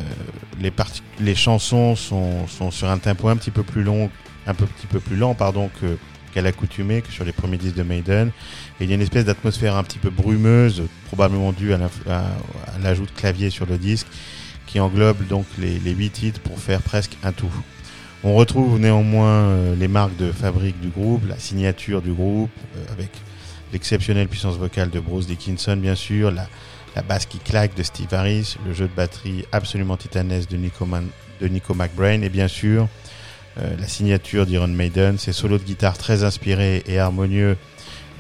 les, 0.62 0.72
les 1.19 1.36
chansons 1.36 1.98
sont, 1.98 2.48
sont 2.48 2.72
sur 2.72 2.89
un 2.89 2.98
tempo 3.00 3.28
un 3.28 3.36
petit 3.36 3.52
peu 3.52 3.63
plus 3.63 3.84
long, 3.84 4.10
un 4.48 4.54
petit 4.54 4.88
peu 4.89 5.02
plus 5.02 5.17
lent 5.17 5.34
pardon 5.34 5.69
que 5.82 5.98
qu'à 6.34 6.41
l'accoutumée 6.41 7.02
que 7.02 7.12
sur 7.12 7.26
les 7.26 7.34
premiers 7.34 7.58
disques 7.58 7.76
de 7.76 7.84
Maiden. 7.84 8.32
Il 8.80 8.88
y 8.88 8.93
a 8.93 8.95
une 8.95 9.02
espèce 9.02 9.26
d'atmosphère 9.26 9.76
un 9.76 9.84
petit 9.84 10.00
peu 10.00 10.10
brumeuse, 10.10 10.84
probablement 11.08 11.52
due 11.52 11.74
à 11.74 11.80
l'ajout 12.82 13.08
de 13.08 13.12
clavier 13.12 13.50
sur 13.50 13.65
le 13.65 13.78
disque, 13.78 14.08
qui 14.67 14.80
englobe 14.80 15.28
donc 15.28 15.45
les, 15.58 15.80
les 15.80 15.91
8 15.91 16.10
titres 16.12 16.39
pour 16.39 16.60
faire 16.60 16.82
presque 16.82 17.17
un 17.24 17.34
tout. 17.34 17.52
On 18.24 18.36
retrouve 18.36 18.80
néanmoins 18.80 19.74
les 19.78 19.88
marques 19.88 20.15
de 20.17 20.32
fabrique 20.32 20.80
du 20.80 20.89
groupe, 20.89 21.28
la 21.28 21.39
signature 21.39 22.02
du 22.02 22.13
groupe, 22.13 22.52
avec 22.91 23.10
l'exceptionnelle 23.73 24.27
puissance 24.27 24.58
vocale 24.58 24.89
de 24.89 24.99
Bruce 24.99 25.27
Dickinson, 25.27 25.77
bien 25.77 25.95
sûr, 25.95 26.32
la, 26.32 26.47
basse 27.08 27.25
qui 27.25 27.38
claque 27.38 27.75
de 27.75 27.84
Steve 27.84 28.13
Harris, 28.13 28.58
le 28.65 28.73
jeu 28.73 28.88
de 28.88 28.93
batterie 28.93 29.45
absolument 29.53 29.95
titanesque 29.95 30.49
de 30.49 30.58
Nico, 30.58 31.73
McBrain, 31.73 32.21
et 32.21 32.29
bien 32.29 32.49
sûr, 32.49 32.89
euh, 33.58 33.75
la 33.79 33.88
signature 33.88 34.45
d'Iron 34.45 34.67
Maiden, 34.67 35.17
ses 35.17 35.32
solos 35.32 35.60
de 35.60 35.63
guitare 35.63 35.97
très 35.97 36.25
inspirés 36.25 36.84
et 36.88 36.99
harmonieux 36.99 37.55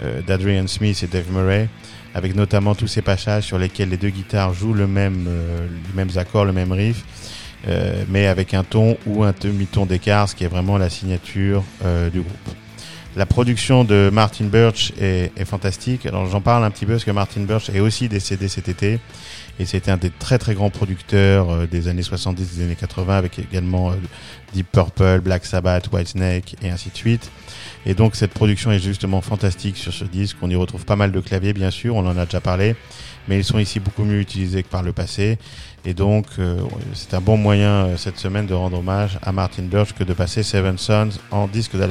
euh, 0.01 0.21
d'Adrian 0.21 0.67
Smith 0.67 1.03
et 1.03 1.07
Dave 1.07 1.29
Murray, 1.29 1.67
avec 2.13 2.35
notamment 2.35 2.73
tous 2.73 2.87
ces 2.87 3.01
passages 3.01 3.43
sur 3.43 3.57
lesquels 3.57 3.89
les 3.89 3.97
deux 3.97 4.11
guitares 4.11 4.53
jouent 4.53 4.73
le 4.73 4.87
même, 4.87 5.25
euh, 5.27 5.67
les 5.89 5.93
mêmes 5.93 6.17
accords, 6.17 6.45
le 6.45 6.53
même 6.53 6.71
riff, 6.71 7.03
mais 8.07 8.27
avec 8.27 8.53
un 8.53 8.63
ton 8.63 8.97
ou 9.05 9.25
un 9.25 9.33
demi-ton 9.37 9.85
d'écart, 9.85 10.29
ce 10.29 10.35
qui 10.35 10.45
est 10.45 10.47
vraiment 10.47 10.77
la 10.77 10.89
signature 10.89 11.61
du 12.13 12.21
groupe. 12.21 12.58
La 13.19 13.25
production 13.25 13.83
de 13.83 14.09
Martin 14.13 14.45
Birch 14.45 14.93
est, 14.97 15.43
fantastique. 15.43 16.05
Alors 16.05 16.27
j'en 16.27 16.39
parle 16.39 16.63
un 16.63 16.71
petit 16.71 16.85
peu 16.85 16.93
parce 16.93 17.03
que 17.03 17.11
Martin 17.11 17.41
Birch 17.41 17.69
est 17.69 17.81
aussi 17.81 18.07
décédé 18.07 18.47
cet 18.47 18.69
été 18.69 18.97
et 19.59 19.65
c'était 19.65 19.91
un 19.91 19.97
des 19.97 20.09
très 20.09 20.37
très 20.37 20.53
grands 20.53 20.69
producteurs 20.69 21.49
euh, 21.49 21.67
des 21.67 21.89
années 21.89 22.01
70, 22.01 22.55
des 22.55 22.63
années 22.63 22.77
80 22.77 23.17
avec 23.17 23.37
également 23.37 23.91
euh, 23.91 23.95
Deep 24.53 24.71
Purple, 24.71 25.19
Black 25.19 25.45
Sabbath, 25.45 25.91
Whitesnake 25.91 26.55
et 26.61 26.69
ainsi 26.69 26.91
de 26.91 26.95
suite. 26.95 27.29
Et 27.85 27.93
donc 27.93 28.15
cette 28.15 28.31
production 28.31 28.71
est 28.71 28.79
justement 28.79 29.19
fantastique 29.19 29.75
sur 29.75 29.91
ce 29.91 30.05
disque. 30.05 30.37
On 30.41 30.49
y 30.49 30.55
retrouve 30.55 30.85
pas 30.85 30.95
mal 30.95 31.11
de 31.11 31.19
claviers 31.19 31.51
bien 31.51 31.71
sûr, 31.71 31.97
on 31.97 32.07
en 32.07 32.17
a 32.17 32.23
déjà 32.23 32.39
parlé, 32.39 32.77
mais 33.27 33.37
ils 33.37 33.43
sont 33.43 33.59
ici 33.59 33.81
beaucoup 33.81 34.05
mieux 34.05 34.21
utilisés 34.21 34.63
que 34.63 34.69
par 34.69 34.81
le 34.81 34.93
passé. 34.93 35.37
Et 35.83 35.93
donc 35.93 36.25
euh, 36.39 36.61
c'est 36.93 37.13
un 37.13 37.21
bon 37.21 37.35
moyen 37.35 37.97
cette 37.97 38.17
semaine 38.17 38.45
de 38.45 38.53
rendre 38.53 38.79
hommage 38.79 39.19
à 39.21 39.33
Martin 39.33 39.63
Birch 39.63 39.91
que 39.91 40.05
de 40.05 40.13
passer 40.13 40.41
Seven 40.41 40.77
Sons 40.77 41.19
en 41.31 41.49
disque 41.49 41.75
de 41.75 41.83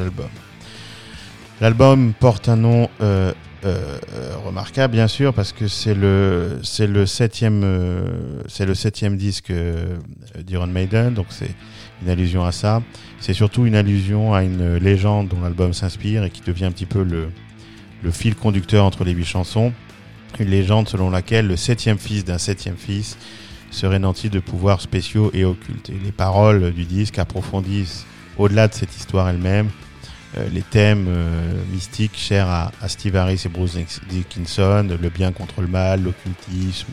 l'album. 1.60 2.12
Porte 2.18 2.48
un 2.48 2.56
nom 2.56 2.88
euh, 3.00 3.32
euh, 3.64 3.98
euh, 4.14 4.36
remarquable 4.44 4.92
bien 4.92 5.08
sûr 5.08 5.34
parce 5.34 5.52
que 5.52 5.66
c'est 5.66 5.94
le 5.94 6.60
c'est 6.62 6.86
le 6.86 7.06
septième 7.06 7.62
euh, 7.64 8.42
c'est 8.46 8.66
le 8.66 8.74
septième 8.74 9.16
disque 9.16 9.50
euh, 9.50 9.96
d'Iron 10.44 10.68
Maiden 10.68 11.12
donc 11.12 11.26
c'est 11.30 11.50
une 12.02 12.08
allusion 12.08 12.44
à 12.44 12.52
ça. 12.52 12.82
C'est 13.18 13.34
surtout 13.34 13.66
une 13.66 13.74
allusion 13.74 14.32
à 14.32 14.44
une 14.44 14.76
légende 14.76 15.26
dont 15.28 15.40
l'album 15.40 15.72
s'inspire 15.72 16.22
et 16.22 16.30
qui 16.30 16.42
devient 16.42 16.66
un 16.66 16.72
petit 16.72 16.86
peu 16.86 17.02
le 17.02 17.30
le 18.04 18.10
fil 18.12 18.36
conducteur 18.36 18.84
entre 18.84 19.02
les 19.02 19.12
huit 19.12 19.24
chansons. 19.24 19.72
Une 20.38 20.48
légende 20.50 20.88
selon 20.88 21.10
laquelle 21.10 21.48
le 21.48 21.56
septième 21.56 21.98
fils 21.98 22.24
d'un 22.24 22.38
septième 22.38 22.76
fils 22.76 23.18
serait 23.72 23.98
nanti 23.98 24.30
de 24.30 24.38
pouvoirs 24.38 24.80
spéciaux 24.80 25.30
et 25.34 25.44
occultes. 25.44 25.90
Et 25.90 25.98
les 26.04 26.12
paroles 26.12 26.72
du 26.72 26.84
disque 26.84 27.18
approfondissent 27.18 28.06
au-delà 28.36 28.68
de 28.68 28.74
cette 28.74 28.96
histoire 28.96 29.28
elle-même 29.28 29.68
les 30.52 30.62
thèmes 30.62 31.06
euh, 31.08 31.52
mystiques 31.72 32.16
chers 32.16 32.48
à, 32.48 32.70
à 32.82 32.88
Steve 32.88 33.16
Harris 33.16 33.42
et 33.44 33.48
Bruce 33.48 33.76
Dickinson, 34.08 34.86
le 35.00 35.08
bien 35.08 35.32
contre 35.32 35.60
le 35.60 35.66
mal, 35.68 36.02
l'occultisme, 36.02 36.92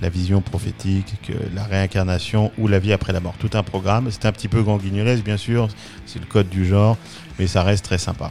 la 0.00 0.08
vision 0.08 0.40
prophétique, 0.40 1.14
que 1.26 1.32
la 1.54 1.64
réincarnation 1.64 2.52
ou 2.58 2.68
la 2.68 2.78
vie 2.78 2.92
après 2.92 3.12
la 3.12 3.20
mort. 3.20 3.34
Tout 3.38 3.50
un 3.54 3.62
programme. 3.62 4.08
C'est 4.10 4.26
un 4.26 4.32
petit 4.32 4.48
peu 4.48 4.62
ganguignolesque, 4.62 5.24
bien 5.24 5.36
sûr, 5.36 5.68
c'est 6.06 6.18
le 6.18 6.26
code 6.26 6.48
du 6.48 6.66
genre, 6.66 6.96
mais 7.38 7.46
ça 7.46 7.62
reste 7.62 7.84
très 7.84 7.98
sympa. 7.98 8.30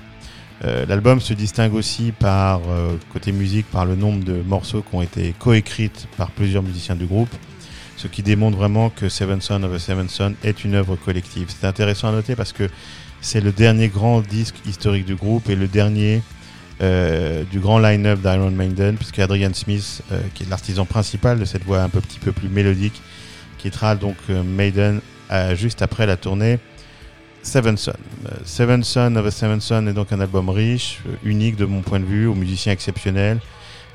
Euh, 0.65 0.86
L'album 0.88 1.19
se 1.19 1.34
distingue 1.34 1.73
aussi 1.73 2.12
par, 2.12 2.62
euh, 2.67 2.95
côté 3.13 3.32
musique, 3.32 3.67
par 3.67 3.86
le 3.86 3.95
nombre 3.95 4.23
de 4.23 4.41
morceaux 4.41 4.82
qui 4.82 4.95
ont 4.95 5.02
été 5.02 5.34
coécrites 5.38 6.08
par 6.17 6.32
plusieurs 6.32 6.63
musiciens 6.63 6.95
du 6.95 7.06
groupe, 7.06 7.30
ce 7.95 8.08
qui 8.08 8.23
démontre 8.23 8.58
vraiment 8.58 8.89
que 8.89 9.10
Seven 9.10 9.41
Son 9.41 9.63
of 9.63 9.73
a 9.73 9.80
Seven 9.80 10.10
Son 10.10 10.34
est 10.43 10.63
une 10.63 10.76
œuvre 10.76 10.95
collective. 10.95 11.47
C'est 11.50 11.67
intéressant 11.67 12.10
à 12.10 12.12
noter 12.12 12.36
parce 12.36 12.54
que 12.54 12.69
c'est 13.21 13.41
le 13.41 13.51
dernier 13.51 13.88
grand 13.88 14.21
disque 14.21 14.56
historique 14.65 15.06
du 15.06 15.15
groupe 15.15 15.49
et 15.49 15.56
le 15.56 15.67
dernier 15.67 16.21
euh, 16.80 17.43
du 17.49 17.60
grand 17.60 17.80
line-up 17.80 18.19
d'Iron 18.21 18.51
Maiden, 18.51 18.97
puisque 18.97 19.17
Adrian 19.17 19.53
Smith, 19.53 20.03
euh, 20.12 20.21
qui 20.36 20.43
est 20.43 20.49
l'artisan 20.49 20.86
principal 20.86 21.39
de 21.39 21.45
cette 21.45 21.63
voix 21.63 21.82
un 21.82 21.89
peu, 21.89 22.01
petit 22.01 22.19
peu 22.19 22.32
plus 22.32 22.49
mélodique, 22.49 23.01
quittera 23.57 23.95
donc 23.95 24.15
euh, 24.30 24.43
Maiden 24.43 25.01
juste 25.55 25.82
après 25.82 26.05
la 26.05 26.15
tournée 26.15 26.57
Seven 27.41 27.76
Son. 27.76 27.93
Seven 28.45 28.84
Son 28.84 29.15
of 29.15 29.26
a 29.26 29.32
Seven 29.32 29.59
Son 29.59 29.88
est 29.88 29.93
donc 29.93 30.13
un 30.13 30.22
album 30.22 30.49
riche, 30.49 30.99
unique 31.24 31.55
de 31.57 31.65
mon 31.65 31.82
point 31.82 31.99
de 31.99 32.05
vue, 32.05 32.28
aux 32.28 32.36
musiciens 32.36 32.72
exceptionnels 32.72 33.39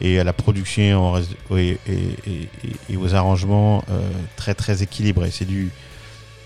et 0.00 0.18
à 0.18 0.24
la 0.24 0.32
production 0.32 1.14
et, 1.56 1.78
aux 2.96 3.14
arrangements 3.14 3.84
très 4.36 4.54
très 4.54 4.82
équilibrés. 4.82 5.30
C'est 5.30 5.46
du 5.46 5.70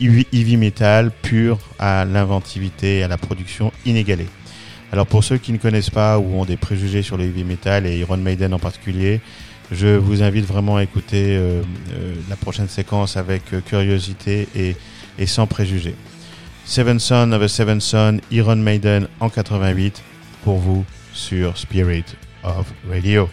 heavy 0.00 0.56
metal 0.56 1.10
pur 1.22 1.58
à 1.78 2.04
l'inventivité 2.04 2.98
et 2.98 3.02
à 3.02 3.08
la 3.08 3.18
production 3.18 3.72
inégalée. 3.84 4.28
Alors 4.92 5.06
pour 5.06 5.24
ceux 5.24 5.38
qui 5.38 5.52
ne 5.52 5.58
connaissent 5.58 5.90
pas 5.90 6.18
ou 6.18 6.40
ont 6.40 6.44
des 6.44 6.56
préjugés 6.56 7.02
sur 7.02 7.16
le 7.16 7.24
heavy 7.24 7.44
metal 7.44 7.86
et 7.86 7.98
Iron 7.98 8.16
Maiden 8.18 8.54
en 8.54 8.58
particulier, 8.58 9.20
je 9.72 9.96
vous 9.96 10.22
invite 10.22 10.44
vraiment 10.44 10.76
à 10.76 10.82
écouter 10.82 11.36
euh, 11.36 11.62
euh, 11.92 12.14
la 12.30 12.36
prochaine 12.36 12.68
séquence 12.68 13.16
avec 13.16 13.42
euh, 13.52 13.60
curiosité 13.60 14.48
et, 14.54 14.76
et 15.18 15.26
sans 15.26 15.46
préjugés. 15.46 15.96
Seven 16.64 16.98
Son 16.98 17.32
of 17.32 17.42
a 17.42 17.48
Seven 17.48 17.80
Son, 17.80 18.20
Iron 18.30 18.56
Maiden 18.56 19.08
en 19.20 19.28
88 19.28 20.02
pour 20.44 20.58
vous 20.58 20.84
sur 21.12 21.56
Spirit 21.56 22.04
of 22.44 22.72
Radio. 22.88 23.28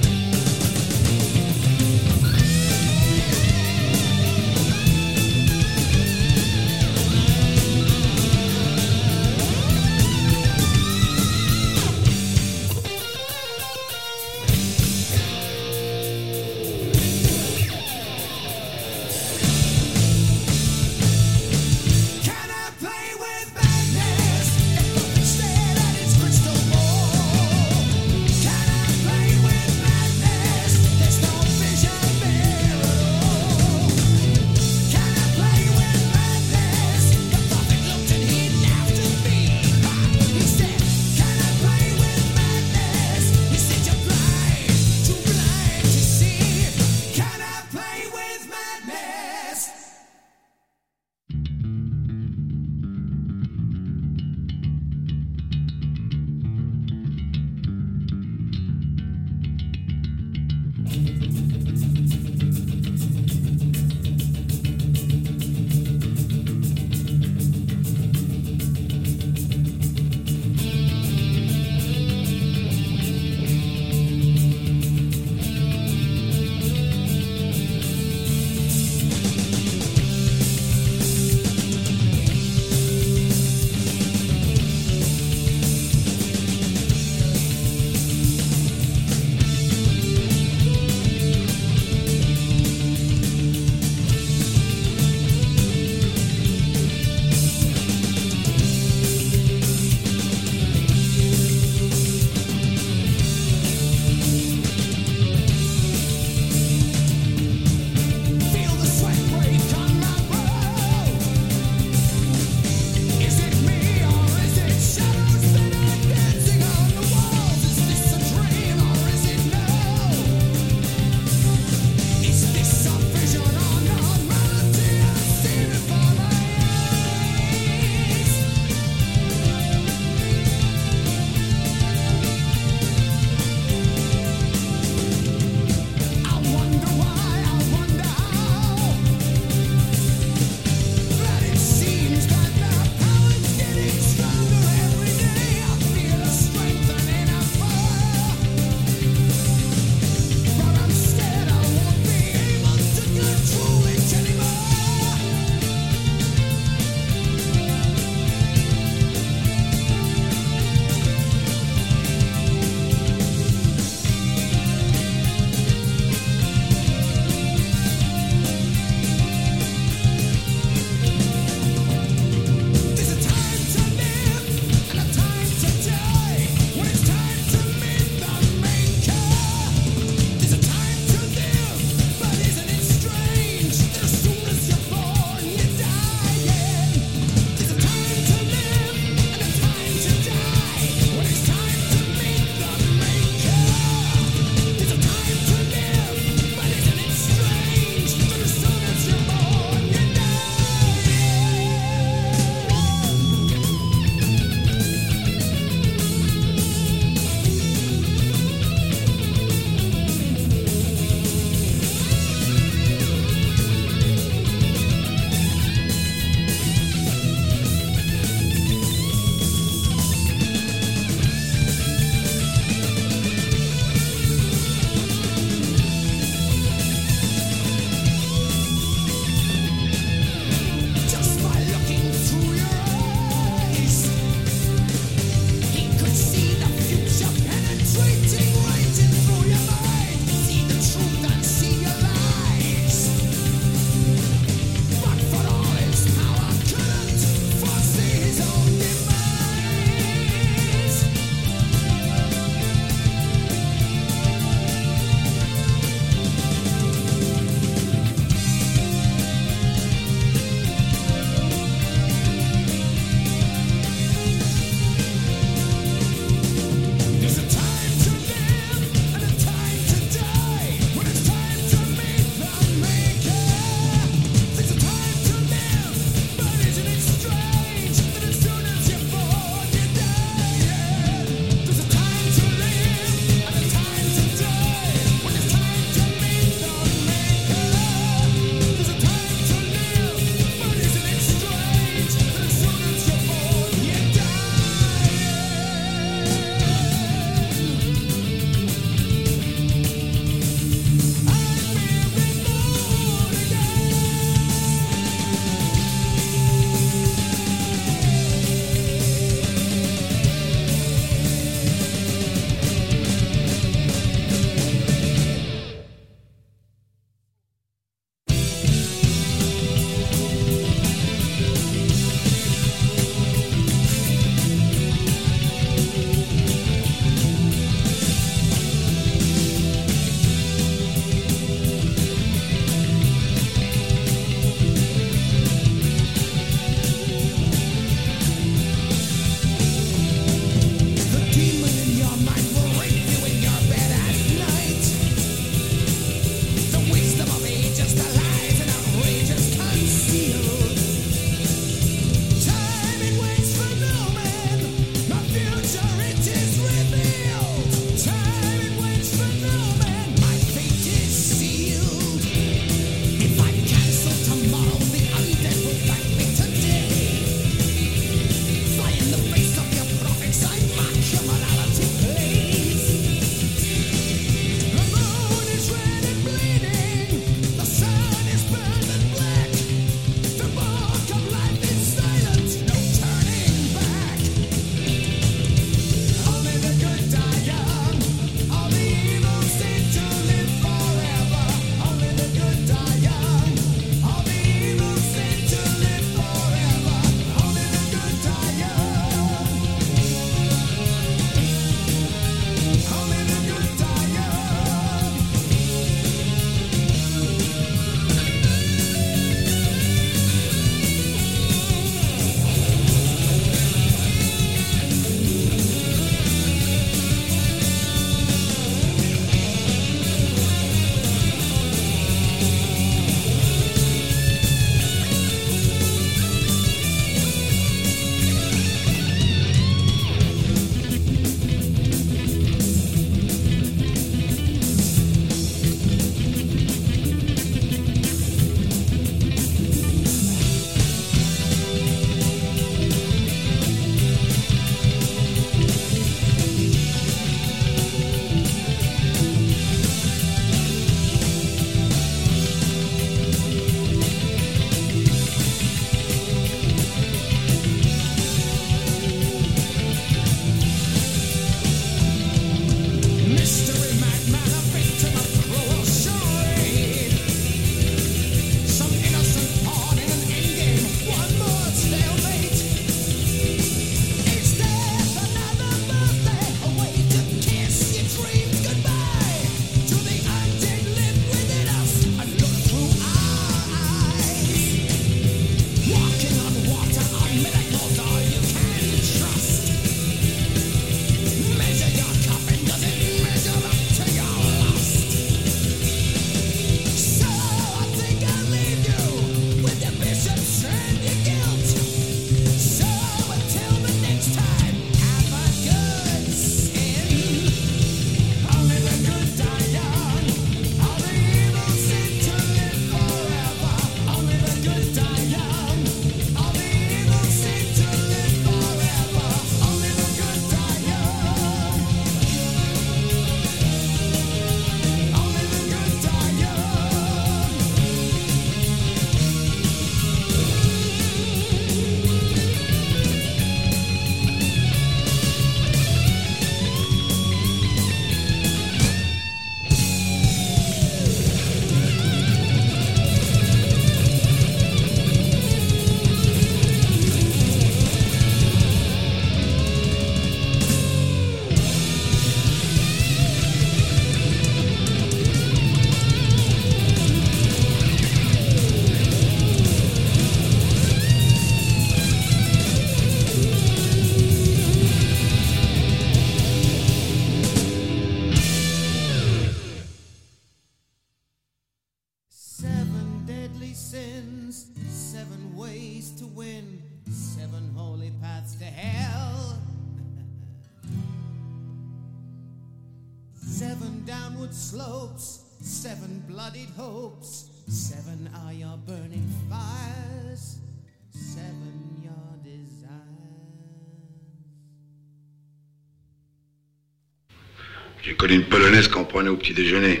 J'ai 598.02 598.14
connu 598.14 598.34
une 598.34 598.44
polonaise 598.44 598.88
qu'on 598.88 599.04
prenait 599.04 599.28
au 599.28 599.36
petit 599.36 599.52
déjeuner. 599.52 600.00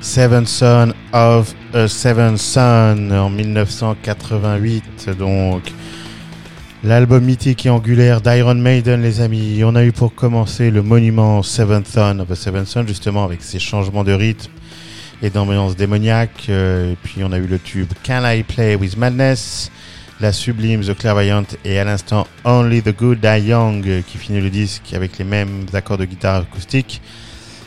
Seven 0.00 0.44
Son 0.44 0.92
of 1.12 1.54
a 1.72 1.86
Seven 1.86 2.36
Son 2.36 3.10
en 3.12 3.30
1988 3.30 5.10
donc. 5.16 5.62
L'album 6.82 7.24
mythique 7.24 7.66
et 7.66 7.70
angulaire 7.70 8.20
d'Iron 8.20 8.54
Maiden 8.54 9.02
les 9.02 9.20
amis. 9.20 9.62
On 9.64 9.76
a 9.76 9.84
eu 9.84 9.92
pour 9.92 10.14
commencer 10.14 10.70
le 10.70 10.82
monument 10.82 11.42
Seven 11.44 11.84
Son 11.84 12.18
of 12.18 12.30
a 12.30 12.34
Seven 12.34 12.66
Son 12.66 12.86
justement 12.86 13.24
avec 13.24 13.42
ses 13.42 13.60
changements 13.60 14.04
de 14.04 14.12
rythme 14.12 14.50
et 15.22 15.30
d'ambiance 15.30 15.76
démoniaque. 15.76 16.46
Euh, 16.48 16.92
et 16.92 16.96
puis 17.04 17.22
on 17.22 17.30
a 17.30 17.38
eu 17.38 17.46
le 17.46 17.60
tube 17.60 17.92
Can 18.04 18.22
I 18.24 18.42
Play 18.42 18.74
With 18.74 18.96
Madness? 18.96 19.70
La 20.20 20.32
sublime 20.32 20.82
The 20.82 20.94
Clairvoyant 20.94 21.44
et 21.64 21.78
à 21.78 21.84
l'instant 21.84 22.26
Only 22.44 22.82
the 22.82 22.96
Good 22.96 23.20
Die 23.20 23.48
Young 23.48 24.02
qui 24.06 24.18
finit 24.18 24.40
le 24.40 24.50
disque 24.50 24.92
avec 24.94 25.18
les 25.18 25.24
mêmes 25.24 25.66
accords 25.72 25.98
de 25.98 26.04
guitare 26.04 26.42
acoustique 26.42 27.00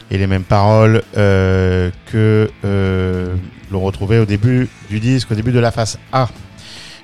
et 0.10 0.18
les 0.18 0.28
mêmes 0.28 0.44
paroles 0.44 1.02
euh, 1.18 1.90
que 2.08 2.50
euh, 2.66 3.36
l'on 3.72 3.80
retrouvait 3.80 4.20
au 4.20 4.26
début 4.26 4.68
du 4.90 5.00
disque, 5.00 5.32
au 5.32 5.36
début 5.36 5.54
de 5.54 5.60
la 5.60 5.72
face 5.72 5.98
A. 6.12 6.28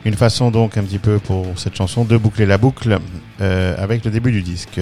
Une 0.03 0.15
façon 0.15 0.51
donc 0.51 0.77
un 0.77 0.83
petit 0.83 0.99
peu 0.99 1.17
pour 1.17 1.47
cette 1.57 1.75
chanson 1.75 2.03
de 2.03 2.17
boucler 2.17 2.45
la 2.45 2.57
boucle 2.57 2.99
euh, 3.39 3.75
avec 3.77 4.03
le 4.03 4.11
début 4.11 4.31
du 4.31 4.41
disque. 4.41 4.81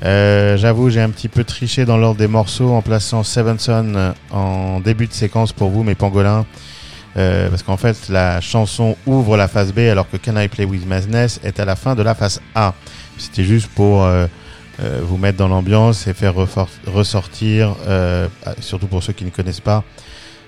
J'avoue, 0.00 0.90
j'ai 0.90 1.00
un 1.00 1.10
petit 1.10 1.28
peu 1.28 1.42
triché 1.42 1.84
dans 1.84 1.96
l'ordre 1.96 2.18
des 2.18 2.28
morceaux 2.28 2.70
en 2.70 2.82
plaçant 2.82 3.24
Seven 3.24 3.58
Son 3.58 4.14
en 4.30 4.78
début 4.78 5.08
de 5.08 5.12
séquence 5.12 5.52
pour 5.52 5.70
vous, 5.70 5.82
mes 5.82 5.96
pangolins. 5.96 6.46
Euh, 7.18 7.50
parce 7.50 7.64
qu'en 7.64 7.76
fait, 7.76 8.08
la 8.08 8.40
chanson 8.40 8.96
ouvre 9.06 9.36
la 9.36 9.48
face 9.48 9.72
B 9.72 9.80
alors 9.80 10.08
que 10.08 10.16
Can 10.16 10.38
I 10.38 10.46
Play 10.46 10.64
With 10.64 10.86
Madness 10.86 11.40
est 11.42 11.58
à 11.58 11.64
la 11.64 11.74
fin 11.74 11.96
de 11.96 12.02
la 12.02 12.14
face 12.14 12.40
A. 12.54 12.74
C'était 13.16 13.42
juste 13.42 13.68
pour 13.74 14.04
euh, 14.04 14.26
euh, 14.80 15.00
vous 15.02 15.16
mettre 15.16 15.36
dans 15.36 15.48
l'ambiance 15.48 16.06
et 16.06 16.14
faire 16.14 16.34
ressortir, 16.86 17.74
surtout 18.60 18.86
pour 18.86 19.02
ceux 19.02 19.12
qui 19.12 19.24
ne 19.24 19.30
connaissent 19.30 19.60
pas, 19.60 19.82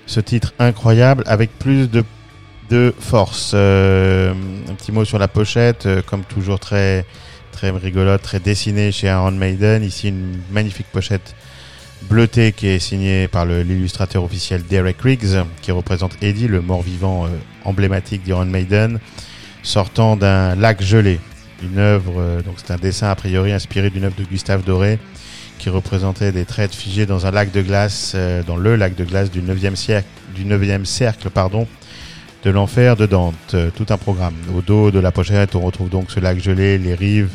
ce 0.05 0.21
titre 0.21 0.53
incroyable 0.59 1.23
avec 1.27 1.57
plus 1.59 1.89
de, 1.89 2.03
force. 2.99 3.53
Un 3.53 4.75
petit 4.77 4.93
mot 4.93 5.03
sur 5.03 5.19
la 5.19 5.27
pochette, 5.27 5.89
comme 6.05 6.23
toujours 6.23 6.59
très 6.59 7.05
très 7.51 7.69
rigolote, 7.71 8.21
très 8.21 8.39
dessinée 8.39 8.93
chez 8.93 9.07
Iron 9.07 9.31
Maiden. 9.31 9.83
Ici 9.83 10.07
une 10.07 10.39
magnifique 10.51 10.87
pochette 10.93 11.35
bleutée 12.09 12.51
qui 12.51 12.67
est 12.67 12.79
signée 12.79 13.27
par 13.27 13.45
l'illustrateur 13.45 14.23
officiel 14.23 14.63
Derek 14.69 15.01
Riggs, 15.01 15.43
qui 15.61 15.71
représente 15.71 16.17
Eddie, 16.21 16.47
le 16.47 16.61
mort-vivant 16.61 17.25
euh, 17.25 17.29
emblématique 17.65 18.23
d'Iron 18.23 18.45
Maiden, 18.45 18.99
sortant 19.63 20.15
d'un 20.15 20.55
lac 20.55 20.81
gelé 20.81 21.19
une 21.63 21.77
œuvre, 21.77 22.15
euh, 22.17 22.41
donc 22.41 22.55
c'est 22.57 22.71
un 22.73 22.77
dessin 22.77 23.09
a 23.09 23.15
priori 23.15 23.51
inspiré 23.51 23.89
d'une 23.89 24.05
œuvre 24.05 24.15
de 24.17 24.23
Gustave 24.23 24.63
Doré 24.63 24.99
qui 25.59 25.69
représentait 25.69 26.31
des 26.31 26.45
traits 26.45 26.73
figés 26.73 27.05
dans 27.05 27.27
un 27.27 27.31
lac 27.31 27.51
de 27.51 27.61
glace, 27.61 28.13
euh, 28.15 28.41
dans 28.41 28.57
le 28.57 28.75
lac 28.75 28.95
de 28.95 29.03
glace 29.03 29.29
du 29.29 29.41
9e 29.41 29.75
siècle, 29.75 30.07
du 30.35 30.43
9e 30.43 30.85
cercle, 30.85 31.29
pardon, 31.29 31.67
de 32.43 32.49
l'enfer 32.49 32.95
de 32.95 33.05
Dante. 33.05 33.55
Tout 33.75 33.85
un 33.89 33.97
programme. 33.97 34.33
Au 34.55 34.61
dos 34.61 34.89
de 34.89 34.99
la 34.99 35.11
pochette, 35.11 35.55
on 35.55 35.59
retrouve 35.59 35.89
donc 35.89 36.09
ce 36.09 36.19
lac 36.19 36.41
gelé, 36.41 36.79
les 36.79 36.95
rives, 36.95 37.29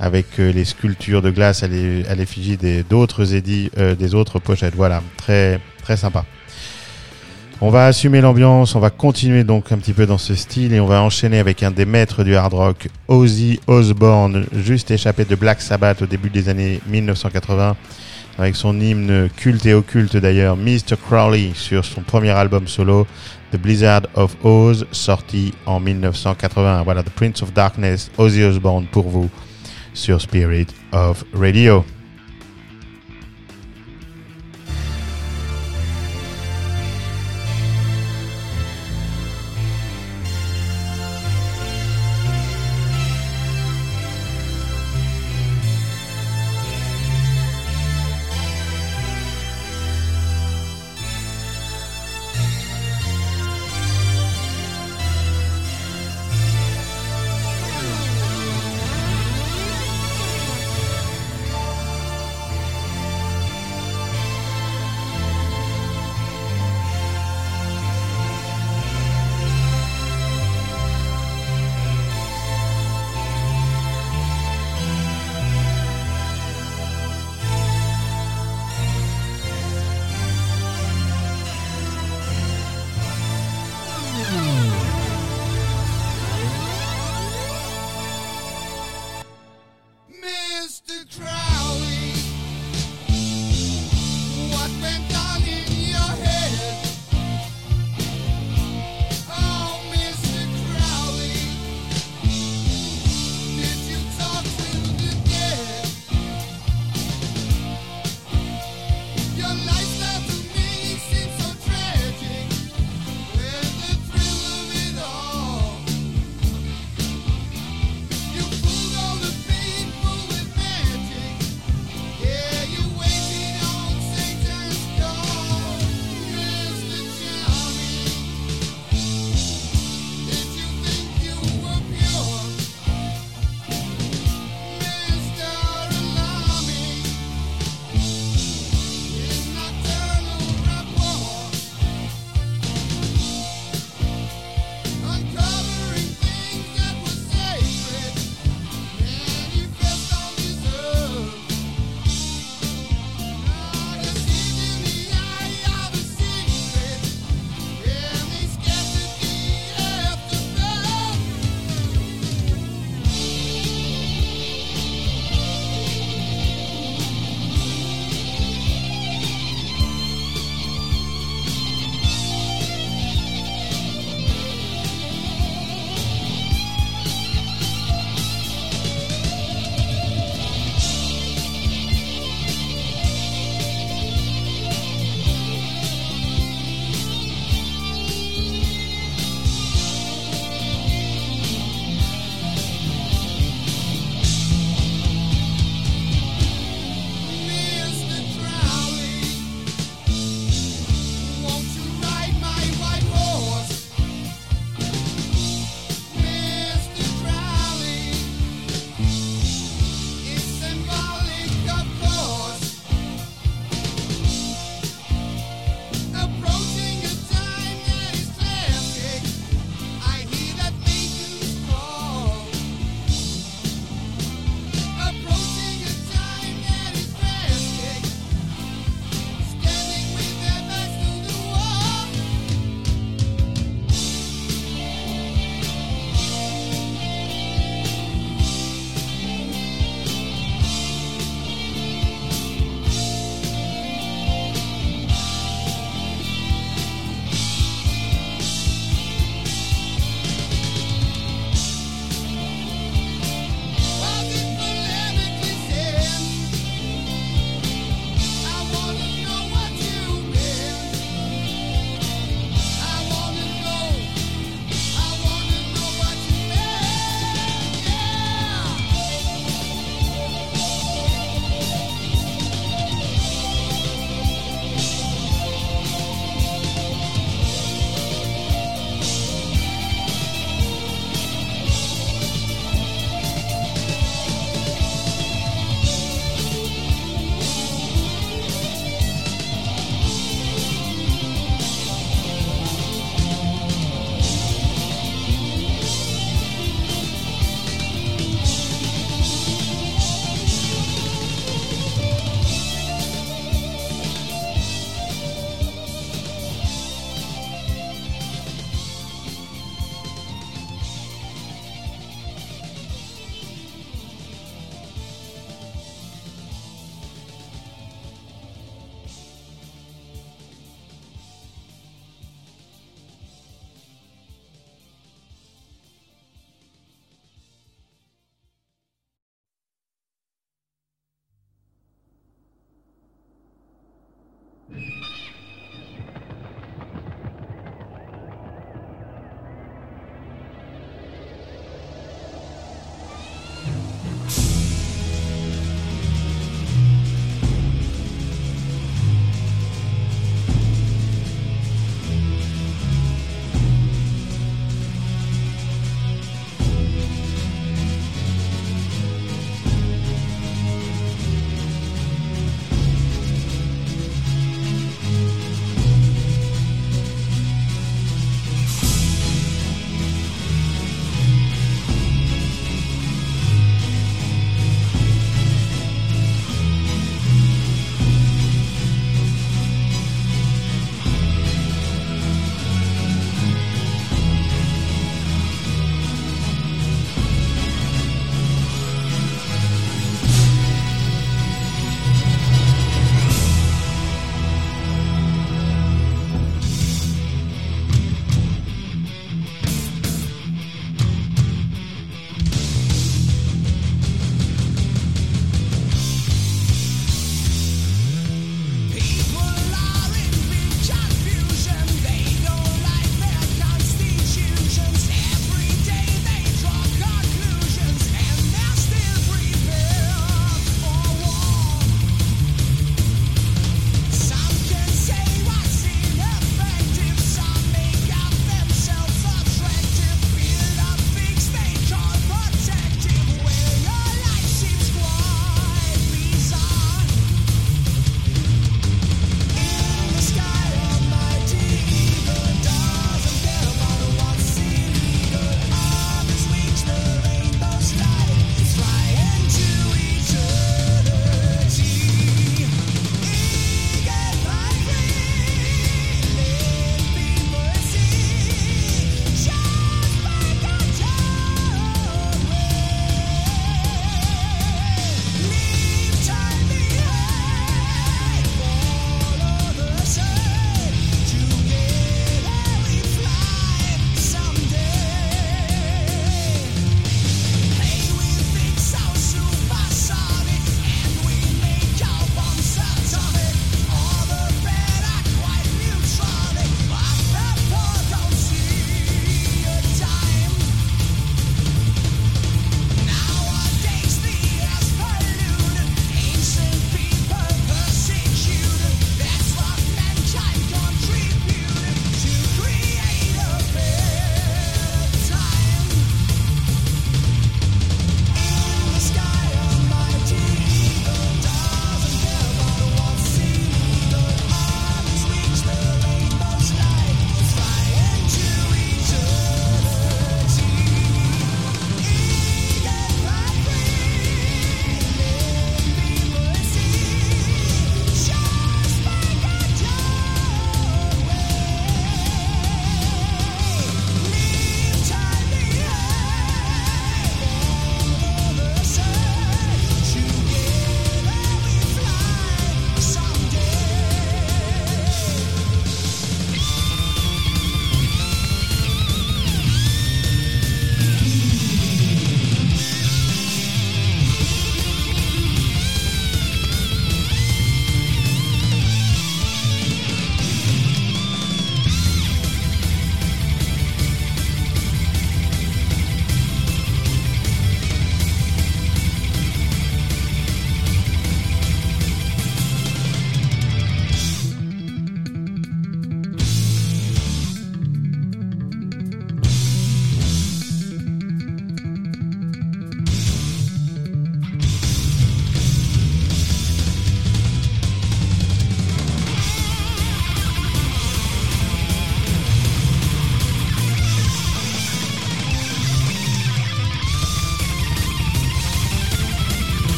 avec 0.00 0.40
euh, 0.40 0.50
les 0.50 0.64
sculptures 0.64 1.20
de 1.20 1.30
glace 1.30 1.62
à 1.62 1.68
l'effigie 1.68 2.56
des 2.56 2.82
d'autres 2.82 3.34
édits, 3.34 3.70
euh, 3.78 3.94
des 3.94 4.14
autres 4.14 4.38
pochettes. 4.38 4.74
Voilà, 4.74 5.02
très 5.16 5.60
très 5.82 5.96
sympa. 5.96 6.24
On 7.60 7.68
va 7.68 7.84
assumer 7.84 8.22
l'ambiance, 8.22 8.74
on 8.74 8.80
va 8.80 8.88
continuer 8.88 9.44
donc 9.44 9.70
un 9.70 9.76
petit 9.76 9.92
peu 9.92 10.06
dans 10.06 10.16
ce 10.16 10.34
style 10.34 10.72
et 10.72 10.80
on 10.80 10.86
va 10.86 11.02
enchaîner 11.02 11.38
avec 11.38 11.62
un 11.62 11.70
des 11.70 11.84
maîtres 11.84 12.24
du 12.24 12.34
hard 12.34 12.54
rock, 12.54 12.88
Ozzy 13.06 13.60
Osbourne, 13.66 14.46
juste 14.56 14.90
échappé 14.90 15.26
de 15.26 15.34
Black 15.34 15.60
Sabbath 15.60 16.00
au 16.00 16.06
début 16.06 16.30
des 16.30 16.48
années 16.48 16.80
1980, 16.86 17.76
avec 18.38 18.56
son 18.56 18.80
hymne 18.80 19.28
culte 19.36 19.66
et 19.66 19.74
occulte 19.74 20.16
d'ailleurs, 20.16 20.56
Mr. 20.56 20.96
Crowley, 21.06 21.50
sur 21.54 21.84
son 21.84 22.00
premier 22.00 22.30
album 22.30 22.66
solo, 22.66 23.06
The 23.52 23.58
Blizzard 23.58 24.06
of 24.14 24.34
Oz, 24.42 24.86
sorti 24.90 25.52
en 25.66 25.80
1980. 25.80 26.82
Voilà, 26.84 27.02
The 27.02 27.10
Prince 27.10 27.42
of 27.42 27.52
Darkness, 27.52 28.10
Ozzy 28.16 28.42
Osbourne 28.42 28.86
pour 28.90 29.10
vous 29.10 29.28
sur 29.94 30.20
Spirit 30.20 30.68
of 30.92 31.24
Radio. 31.32 31.84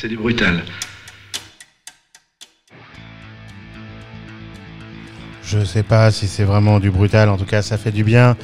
C'est 0.00 0.08
du 0.08 0.16
brutal. 0.16 0.62
Je 5.44 5.62
sais 5.62 5.82
pas 5.82 6.10
si 6.10 6.26
c'est 6.26 6.44
vraiment 6.44 6.80
du 6.80 6.90
brutal, 6.90 7.28
en 7.28 7.36
tout 7.36 7.44
cas 7.44 7.60
ça 7.60 7.76
fait 7.76 7.90
du 7.90 8.02
bien 8.02 8.34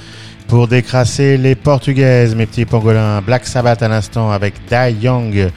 pour 0.48 0.68
décrasser 0.68 1.38
les 1.38 1.54
portugaises, 1.54 2.34
mes 2.34 2.44
petits 2.44 2.66
pangolins. 2.66 3.22
Black 3.22 3.46
Sabbath 3.46 3.82
à 3.82 3.88
l'instant 3.88 4.30
avec 4.30 4.52
Die 4.68 5.02
Young 5.02 5.50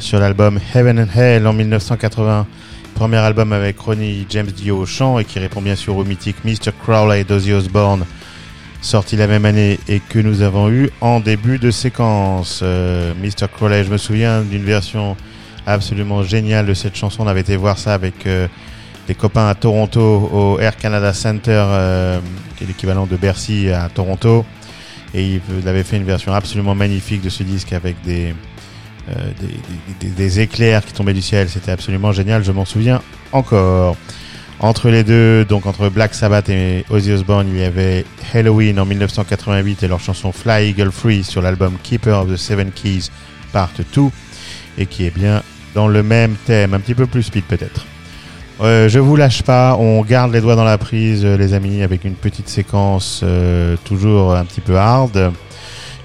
sur 0.00 0.18
l'album 0.18 0.58
Heaven 0.74 0.98
and 0.98 1.16
Hell 1.16 1.46
en 1.46 1.52
1980. 1.52 2.44
Premier 2.96 3.18
album 3.18 3.52
avec 3.52 3.78
Ronnie 3.78 4.26
James 4.28 4.46
Dio 4.46 4.78
au 4.78 4.86
chant 4.86 5.20
et 5.20 5.24
qui 5.24 5.38
répond 5.38 5.62
bien 5.62 5.76
sûr 5.76 5.96
au 5.96 6.02
mythique 6.02 6.44
Mr. 6.44 6.72
Crowley 6.82 7.22
d'Ozzy 7.22 7.52
Osbourne, 7.52 8.04
sorti 8.80 9.14
la 9.14 9.28
même 9.28 9.44
année 9.44 9.78
et 9.86 10.00
que 10.00 10.18
nous 10.18 10.42
avons 10.42 10.68
eu 10.70 10.90
en 11.00 11.20
début 11.20 11.60
de 11.60 11.70
séquence. 11.70 12.62
Euh, 12.64 13.14
Mr. 13.22 13.46
Crowley, 13.54 13.84
je 13.84 13.92
me 13.92 13.96
souviens 13.96 14.42
d'une 14.42 14.64
version 14.64 15.16
absolument 15.66 16.22
géniale 16.22 16.66
de 16.66 16.74
cette 16.74 16.96
chanson. 16.96 17.24
On 17.24 17.26
avait 17.26 17.40
été 17.40 17.56
voir 17.56 17.78
ça 17.78 17.94
avec 17.94 18.26
euh, 18.26 18.48
des 19.08 19.14
copains 19.14 19.48
à 19.48 19.54
Toronto 19.54 20.00
au 20.32 20.58
Air 20.60 20.76
Canada 20.76 21.12
Center, 21.12 21.62
euh, 21.68 22.18
qui 22.56 22.64
est 22.64 22.66
l'équivalent 22.66 23.06
de 23.06 23.16
Bercy 23.16 23.70
à 23.70 23.88
Toronto. 23.88 24.44
Et 25.14 25.40
il 25.62 25.68
avait 25.68 25.84
fait 25.84 25.96
une 25.96 26.04
version 26.04 26.32
absolument 26.32 26.74
magnifique 26.74 27.22
de 27.22 27.28
ce 27.30 27.42
disque 27.42 27.72
avec 27.72 27.96
des, 28.04 28.34
euh, 29.10 29.14
des, 30.00 30.08
des- 30.08 30.14
des 30.14 30.40
éclairs 30.40 30.84
qui 30.84 30.92
tombaient 30.92 31.14
du 31.14 31.22
ciel. 31.22 31.48
C'était 31.48 31.70
absolument 31.72 32.12
génial, 32.12 32.44
je 32.44 32.52
m'en 32.52 32.64
souviens 32.64 33.00
encore. 33.32 33.96
Entre 34.58 34.88
les 34.88 35.04
deux, 35.04 35.44
donc 35.44 35.66
entre 35.66 35.90
Black 35.90 36.14
Sabbath 36.14 36.48
et 36.48 36.86
Ozzy 36.88 37.12
Osbourne, 37.12 37.46
il 37.52 37.60
y 37.60 37.62
avait 37.64 38.06
Halloween 38.32 38.80
en 38.80 38.86
1988 38.86 39.82
et 39.82 39.88
leur 39.88 40.00
chanson 40.00 40.32
Fly 40.32 40.70
Eagle 40.70 40.90
Free 40.90 41.24
sur 41.24 41.42
l'album 41.42 41.74
Keeper 41.82 42.18
of 42.22 42.32
the 42.32 42.36
Seven 42.38 42.70
Keys 42.72 43.10
Part 43.52 43.72
2 43.94 44.04
et 44.78 44.86
qui 44.86 45.04
est 45.04 45.10
bien 45.14 45.42
dans 45.76 45.88
le 45.88 46.02
même 46.02 46.36
thème, 46.46 46.72
un 46.72 46.80
petit 46.80 46.94
peu 46.94 47.06
plus 47.06 47.24
speed 47.24 47.44
peut-être. 47.44 47.84
Euh, 48.62 48.88
je 48.88 48.98
vous 48.98 49.14
lâche 49.14 49.42
pas, 49.42 49.76
on 49.78 50.00
garde 50.00 50.32
les 50.32 50.40
doigts 50.40 50.56
dans 50.56 50.64
la 50.64 50.78
prise, 50.78 51.22
euh, 51.22 51.36
les 51.36 51.52
amis, 51.52 51.82
avec 51.82 52.04
une 52.04 52.14
petite 52.14 52.48
séquence 52.48 53.20
euh, 53.22 53.76
toujours 53.84 54.34
un 54.34 54.46
petit 54.46 54.62
peu 54.62 54.78
hard. 54.78 55.32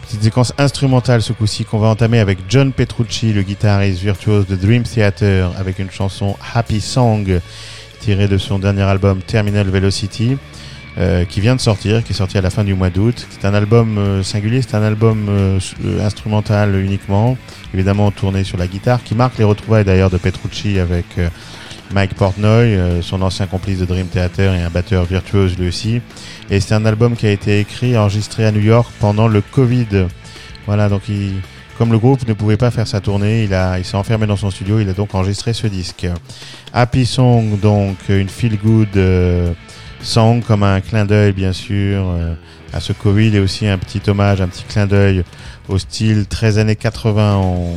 Petite 0.02 0.23
séquence 0.23 0.53
instrumentale 0.57 1.22
ce 1.22 1.31
coup-ci 1.31 1.64
qu'on 1.64 1.80
va 1.80 1.88
entamer 1.88 2.19
avec 2.19 2.39
John 2.49 2.73
Petrucci, 2.73 3.31
le 3.31 3.43
guitariste 3.43 4.02
virtuose 4.02 4.45
de 4.45 4.57
Dream 4.57 4.84
Theater, 4.84 5.53
avec 5.57 5.80
une 5.80 5.89
chanson 5.89 6.35
Happy 6.53 6.81
Song 6.81 7.39
tirée 8.02 8.27
de 8.27 8.38
son 8.38 8.60
dernier 8.60 8.81
album 8.81 9.22
Terminal 9.22 9.69
Velocity, 9.69 10.38
euh, 10.98 11.24
qui 11.24 11.40
vient 11.40 11.56
de 11.56 11.62
sortir, 11.62 12.04
qui 12.04 12.12
est 12.12 12.16
sorti 12.16 12.38
à 12.38 12.42
la 12.42 12.50
fin 12.50 12.66
du 12.66 12.74
mois 12.74 12.90
d'août. 12.90 13.26
C'est 13.30 13.46
un 13.46 13.54
album 13.54 13.98
euh, 13.98 14.24
singulier, 14.24 14.62
c'est 14.62 14.76
un 14.76 14.84
album 14.84 15.28
euh, 15.30 15.60
instrumental 16.02 16.76
uniquement, 16.76 17.38
évidemment 17.74 18.12
tourné 18.12 18.44
sur 18.44 18.58
la 18.58 18.68
guitare, 18.68 19.02
qui 19.02 19.16
marque 19.16 19.38
les 19.38 19.46
retrouvailles 19.46 19.86
d'ailleurs 19.86 20.10
de 20.10 20.18
Petrucci 20.18 20.80
avec 20.80 21.06
Mike 21.94 22.16
Portnoy, 22.16 22.78
son 23.02 23.22
ancien 23.22 23.48
complice 23.48 23.80
de 23.80 23.86
Dream 23.86 24.08
Theater 24.08 24.54
et 24.54 24.62
un 24.62 24.70
batteur 24.70 25.06
virtuose 25.06 25.58
lui 25.58 25.70
aussi. 25.70 26.02
Et 26.50 26.60
c'est 26.60 26.74
un 26.74 26.86
album 26.86 27.16
qui 27.16 27.26
a 27.26 27.32
été 27.32 27.62
écrit 27.62 27.92
et 27.92 27.98
enregistré 27.98 28.46
à 28.46 28.52
New 28.52 28.62
York 28.62 28.92
pendant 29.00 29.30
le 29.30 29.40
Covid. 29.40 30.08
Voilà, 30.66 30.90
donc 30.90 31.04
il, 31.08 31.36
comme 31.78 31.94
le 31.94 32.00
groupe 32.00 32.28
ne 32.28 32.34
pouvait 32.34 32.58
pas 32.58 32.70
faire 32.70 32.88
sa 32.88 33.00
tournée, 33.00 33.46
il, 33.46 33.58
il 33.78 33.86
s'est 33.86 33.96
enfermé 33.96 34.28
dans 34.28 34.36
son 34.36 34.52
studio, 34.52 34.82
il 34.82 34.90
a 34.90 34.94
donc 34.94 35.16
enregistré 35.16 35.54
ce 35.54 35.68
disque. 35.68 36.06
Happy 36.74 37.06
Song, 37.06 37.58
donc 37.62 37.98
une 38.10 38.30
feel 38.30 38.58
good 38.58 38.90
song, 40.03 40.41
comme 40.41 40.64
un 40.64 40.82
clin 40.82 41.06
d'œil 41.06 41.32
bien 41.34 41.53
sûr 41.53 42.10
euh, 42.10 42.34
à 42.73 42.80
ce 42.80 42.94
Covid 42.94 43.36
et 43.36 43.40
aussi 43.40 43.68
un 43.68 43.78
petit 43.78 44.02
hommage, 44.10 44.41
un 44.41 44.48
petit 44.48 44.64
clin 44.64 44.88
d'œil 44.88 45.23
au 45.69 45.78
style 45.78 46.26
13 46.28 46.60
années 46.60 46.76
80, 46.76 47.38
on- 47.38 47.76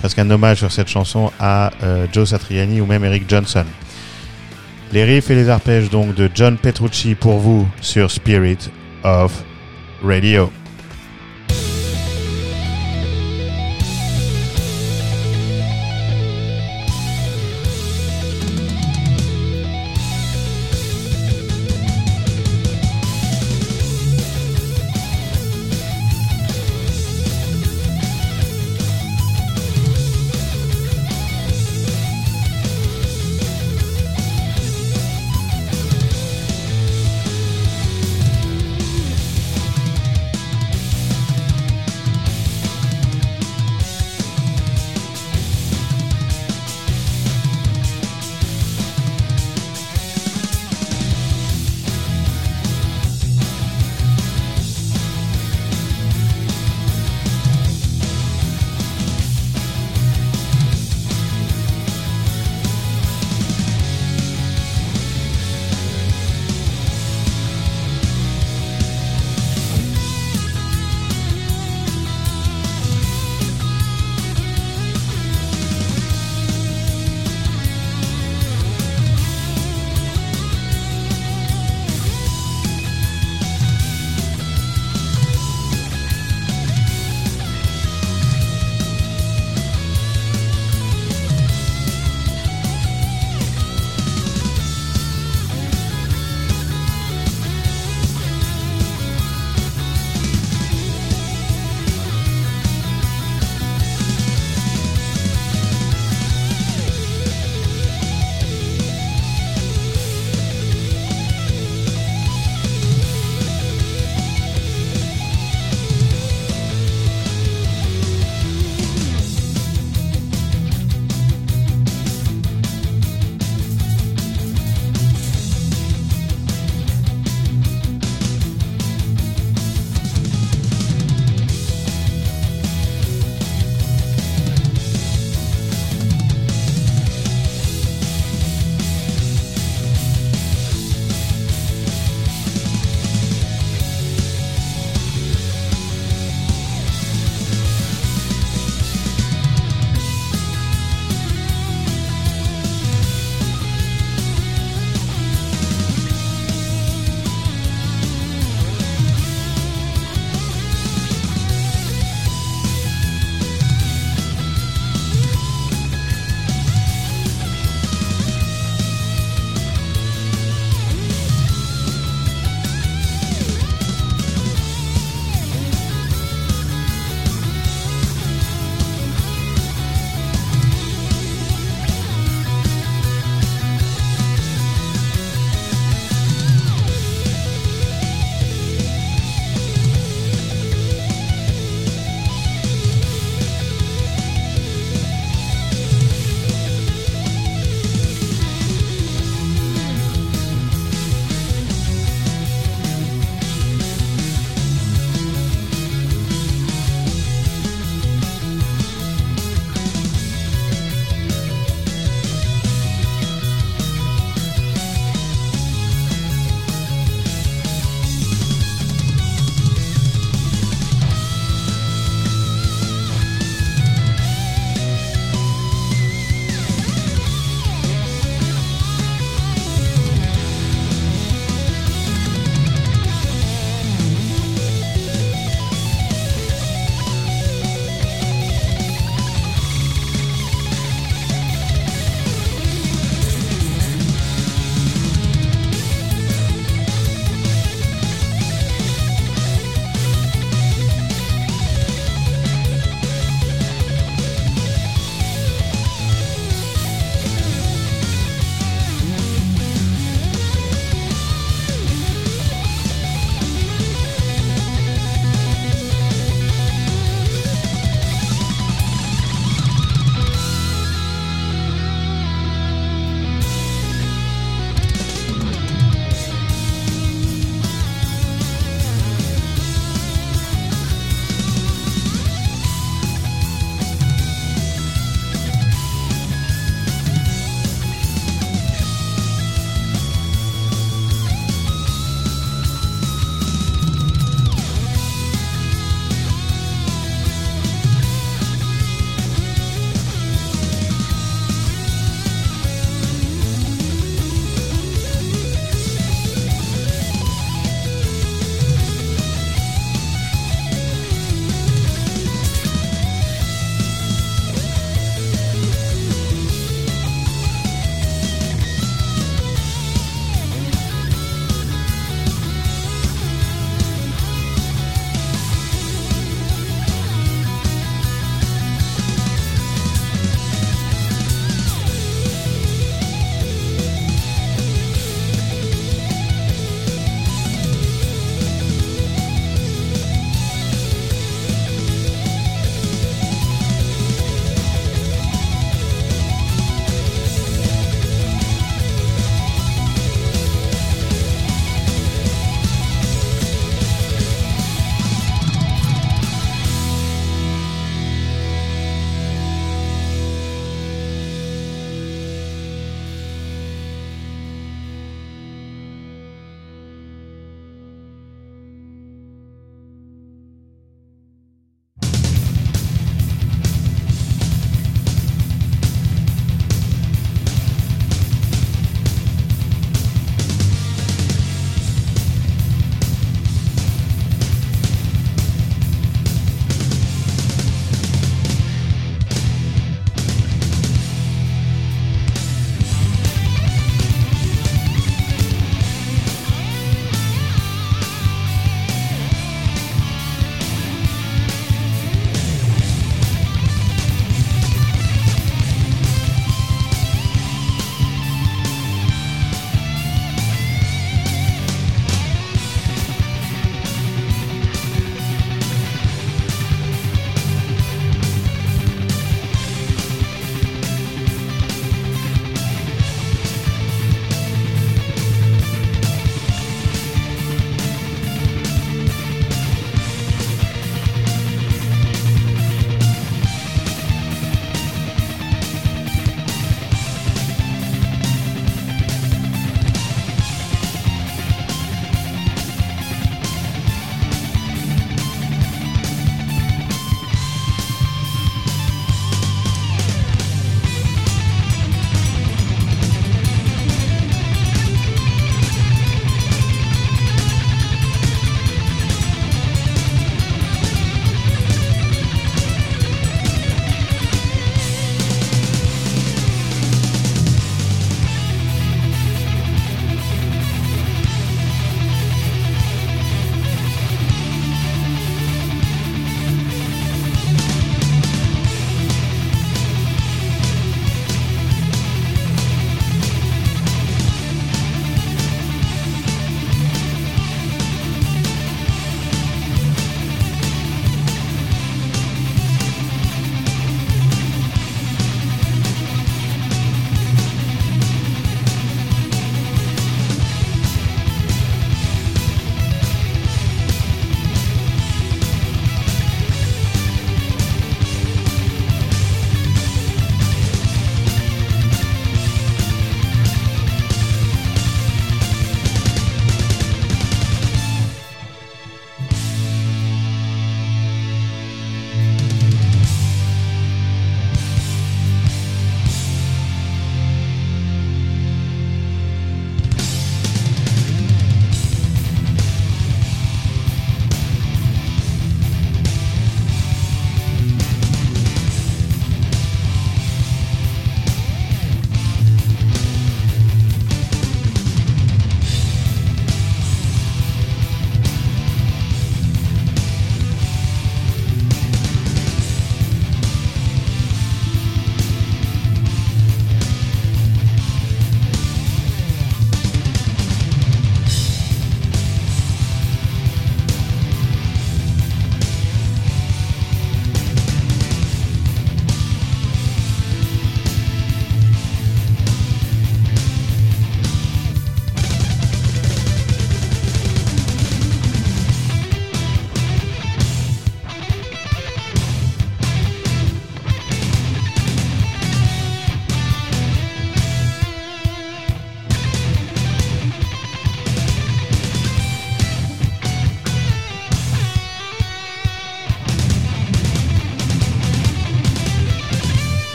presque 0.00 0.18
un 0.18 0.28
hommage 0.30 0.58
sur 0.58 0.70
cette 0.72 0.88
chanson 0.88 1.32
à 1.40 1.70
euh, 1.82 2.06
Joe 2.12 2.28
Satriani 2.28 2.80
ou 2.80 2.86
même 2.86 3.04
Eric 3.04 3.24
Johnson. 3.28 3.64
Les 4.92 5.04
riffs 5.04 5.30
et 5.30 5.34
les 5.34 5.48
arpèges 5.48 5.88
donc 5.90 6.14
de 6.14 6.30
John 6.34 6.56
Petrucci 6.58 7.14
pour 7.14 7.38
vous 7.38 7.66
sur 7.80 8.10
Spirit 8.10 8.58
of 9.02 9.42
Radio. 10.04 10.50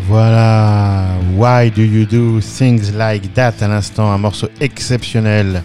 Voilà, 0.00 1.06
Why 1.36 1.70
Do 1.70 1.82
You 1.82 2.06
Do 2.06 2.40
Things 2.40 2.92
Like 2.92 3.32
That? 3.34 3.54
À 3.60 3.68
l'instant, 3.68 4.10
un 4.10 4.18
morceau 4.18 4.48
exceptionnel 4.60 5.62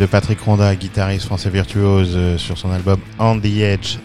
de 0.00 0.06
Patrick 0.06 0.40
Ronda, 0.40 0.74
guitariste 0.74 1.26
français 1.26 1.50
virtuose 1.50 2.14
euh, 2.16 2.36
sur 2.36 2.58
son 2.58 2.72
album 2.72 2.98
On 3.20 3.38
the 3.38 3.46
Edge 3.46 3.98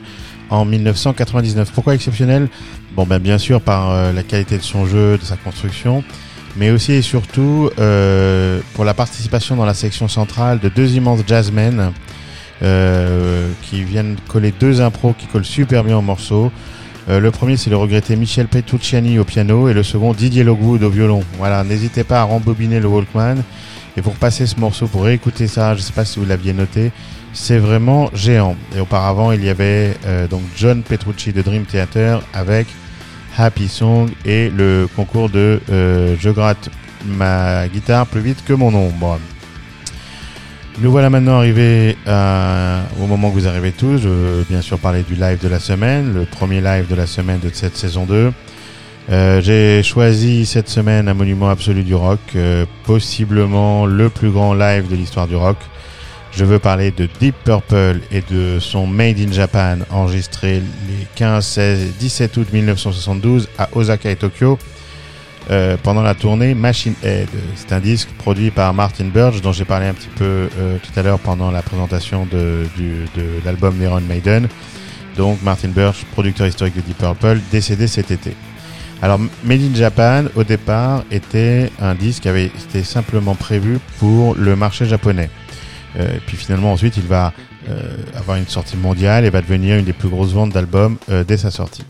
en 0.51 0.65
1999. 0.65 1.71
Pourquoi 1.71 1.95
exceptionnel? 1.95 2.47
Bon 2.95 3.07
ben 3.07 3.17
bien 3.17 3.39
sûr 3.39 3.59
par 3.59 3.89
euh, 3.89 4.13
la 4.13 4.21
qualité 4.21 4.57
de 4.57 4.63
son 4.63 4.85
jeu, 4.85 5.17
de 5.17 5.23
sa 5.23 5.35
construction, 5.35 6.03
mais 6.57 6.69
aussi 6.69 6.93
et 6.93 7.01
surtout 7.01 7.71
euh, 7.79 8.59
pour 8.75 8.85
la 8.85 8.93
participation 8.93 9.55
dans 9.55 9.65
la 9.65 9.73
section 9.73 10.07
centrale 10.07 10.59
de 10.59 10.69
deux 10.69 10.95
immenses 10.95 11.21
jazzmen 11.25 11.91
euh, 12.61 13.49
qui 13.61 13.83
viennent 13.83 14.15
coller 14.27 14.53
deux 14.57 14.81
impros 14.81 15.13
qui 15.17 15.27
collent 15.27 15.45
super 15.45 15.83
bien 15.83 15.97
au 15.97 16.01
morceau. 16.01 16.51
Euh, 17.09 17.19
le 17.19 17.31
premier, 17.31 17.57
c'est 17.57 17.69
le 17.69 17.77
regretté 17.77 18.15
Michel 18.15 18.47
Petrucciani 18.47 19.19
au 19.19 19.25
piano 19.25 19.67
et 19.67 19.73
le 19.73 19.83
second, 19.83 20.13
Didier 20.13 20.43
Lockwood 20.43 20.83
au 20.83 20.89
violon. 20.89 21.23
Voilà, 21.37 21.63
n'hésitez 21.63 22.03
pas 22.03 22.21
à 22.21 22.23
rembobiner 22.23 22.79
le 22.79 22.87
Walkman. 22.87 23.43
Et 23.97 24.01
pour 24.01 24.15
passer 24.15 24.47
ce 24.47 24.59
morceau, 24.59 24.87
pour 24.87 25.03
réécouter 25.03 25.47
ça, 25.47 25.73
je 25.73 25.79
ne 25.79 25.83
sais 25.83 25.93
pas 25.93 26.05
si 26.05 26.19
vous 26.19 26.25
l'aviez 26.25 26.53
noté, 26.53 26.91
c'est 27.33 27.57
vraiment 27.57 28.09
géant. 28.13 28.55
Et 28.75 28.79
auparavant, 28.79 29.31
il 29.31 29.43
y 29.43 29.49
avait 29.49 29.95
euh, 30.05 30.27
donc 30.27 30.41
John 30.55 30.81
Petrucci 30.81 31.33
de 31.33 31.41
Dream 31.41 31.65
Theater 31.65 32.21
avec 32.33 32.67
Happy 33.37 33.67
Song 33.67 34.09
et 34.25 34.49
le 34.49 34.87
concours 34.95 35.29
de 35.29 35.59
euh, 35.71 36.15
Je 36.19 36.29
gratte 36.29 36.69
ma 37.05 37.67
guitare 37.67 38.07
plus 38.07 38.21
vite 38.21 38.43
que 38.45 38.53
mon 38.53 38.73
ombre. 38.73 39.19
Nous 40.81 40.91
voilà 40.91 41.09
maintenant 41.09 41.37
arrivés 41.37 41.95
à- 42.05 42.81
au 43.01 43.05
moment 43.05 43.29
que 43.29 43.35
vous 43.35 43.47
arrivez 43.47 43.71
tous. 43.71 43.97
Je 43.99 44.09
veux 44.09 44.45
bien 44.49 44.61
sûr 44.61 44.79
parler 44.79 45.03
du 45.03 45.15
live 45.15 45.39
de 45.41 45.47
la 45.47 45.59
semaine, 45.59 46.13
le 46.13 46.25
premier 46.25 46.61
live 46.61 46.87
de 46.89 46.95
la 46.95 47.05
semaine 47.07 47.39
de 47.39 47.49
cette 47.53 47.77
saison 47.77 48.05
2. 48.05 48.31
Euh, 49.11 49.41
J'ai 49.41 49.83
choisi 49.83 50.45
cette 50.45 50.69
semaine 50.69 51.07
un 51.07 51.13
monument 51.13 51.49
absolu 51.49 51.83
du 51.83 51.93
rock, 51.93 52.19
euh, 52.35 52.65
possiblement 52.85 53.85
le 53.85 54.09
plus 54.09 54.29
grand 54.31 54.53
live 54.53 54.89
de 54.89 54.95
l'histoire 54.95 55.27
du 55.27 55.35
rock. 55.35 55.57
Je 56.35 56.45
veux 56.45 56.57
parler 56.57 56.89
de 56.91 57.07
Deep 57.19 57.35
Purple 57.43 57.99
et 58.11 58.23
de 58.31 58.57
son 58.59 58.87
Made 58.87 59.19
in 59.19 59.31
Japan 59.31 59.77
enregistré 59.91 60.53
les 60.87 61.05
15, 61.15 61.45
16 61.45 61.81
et 61.81 61.91
17 61.99 62.37
août 62.37 62.47
1972 62.51 63.47
à 63.59 63.69
Osaka 63.73 64.09
et 64.09 64.15
Tokyo 64.15 64.57
euh, 65.51 65.77
pendant 65.81 66.01
la 66.01 66.15
tournée 66.15 66.53
Machine 66.53 66.93
Head. 67.03 67.29
C'est 67.55 67.71
un 67.73 67.79
disque 67.79 68.09
produit 68.17 68.51
par 68.51 68.73
Martin 68.73 69.05
Birch 69.05 69.41
dont 69.41 69.51
j'ai 69.51 69.65
parlé 69.65 69.87
un 69.87 69.93
petit 69.93 70.09
peu 70.15 70.49
euh, 70.57 70.77
tout 70.81 70.99
à 70.99 71.03
l'heure 71.03 71.19
pendant 71.19 71.51
la 71.51 71.61
présentation 71.61 72.25
de, 72.25 72.65
du- 72.75 73.05
de 73.15 73.25
l'album 73.45 73.81
Iron 73.81 74.01
Maiden. 74.01 74.47
Donc 75.17 75.41
Martin 75.43 75.69
Birch, 75.69 76.05
producteur 76.13 76.47
historique 76.47 76.75
de 76.75 76.81
Deep 76.81 76.97
Purple, 76.97 77.39
décédé 77.51 77.87
cet 77.87 78.09
été. 78.11 78.35
Alors 79.01 79.19
Made 79.43 79.61
in 79.61 79.75
Japan 79.75 80.25
au 80.35 80.43
départ 80.43 81.03
était 81.11 81.71
un 81.79 81.93
disque 81.93 82.23
qui 82.23 82.29
avait 82.29 82.45
été 82.45 82.83
simplement 82.83 83.35
prévu 83.35 83.79
pour 83.99 84.33
le 84.35 84.55
marché 84.55 84.85
japonais. 84.85 85.29
Euh, 85.99 86.17
puis 86.25 86.37
finalement 86.37 86.71
ensuite 86.71 86.97
il 86.97 87.03
va 87.03 87.33
euh, 87.69 87.97
avoir 88.17 88.37
une 88.37 88.47
sortie 88.47 88.77
mondiale 88.77 89.25
et 89.25 89.29
va 89.29 89.41
devenir 89.41 89.77
une 89.77 89.85
des 89.85 89.93
plus 89.93 90.09
grosses 90.09 90.31
ventes 90.33 90.51
d'albums 90.53 90.97
euh, 91.09 91.23
dès 91.23 91.37
sa 91.37 91.51
sortie. 91.51 91.83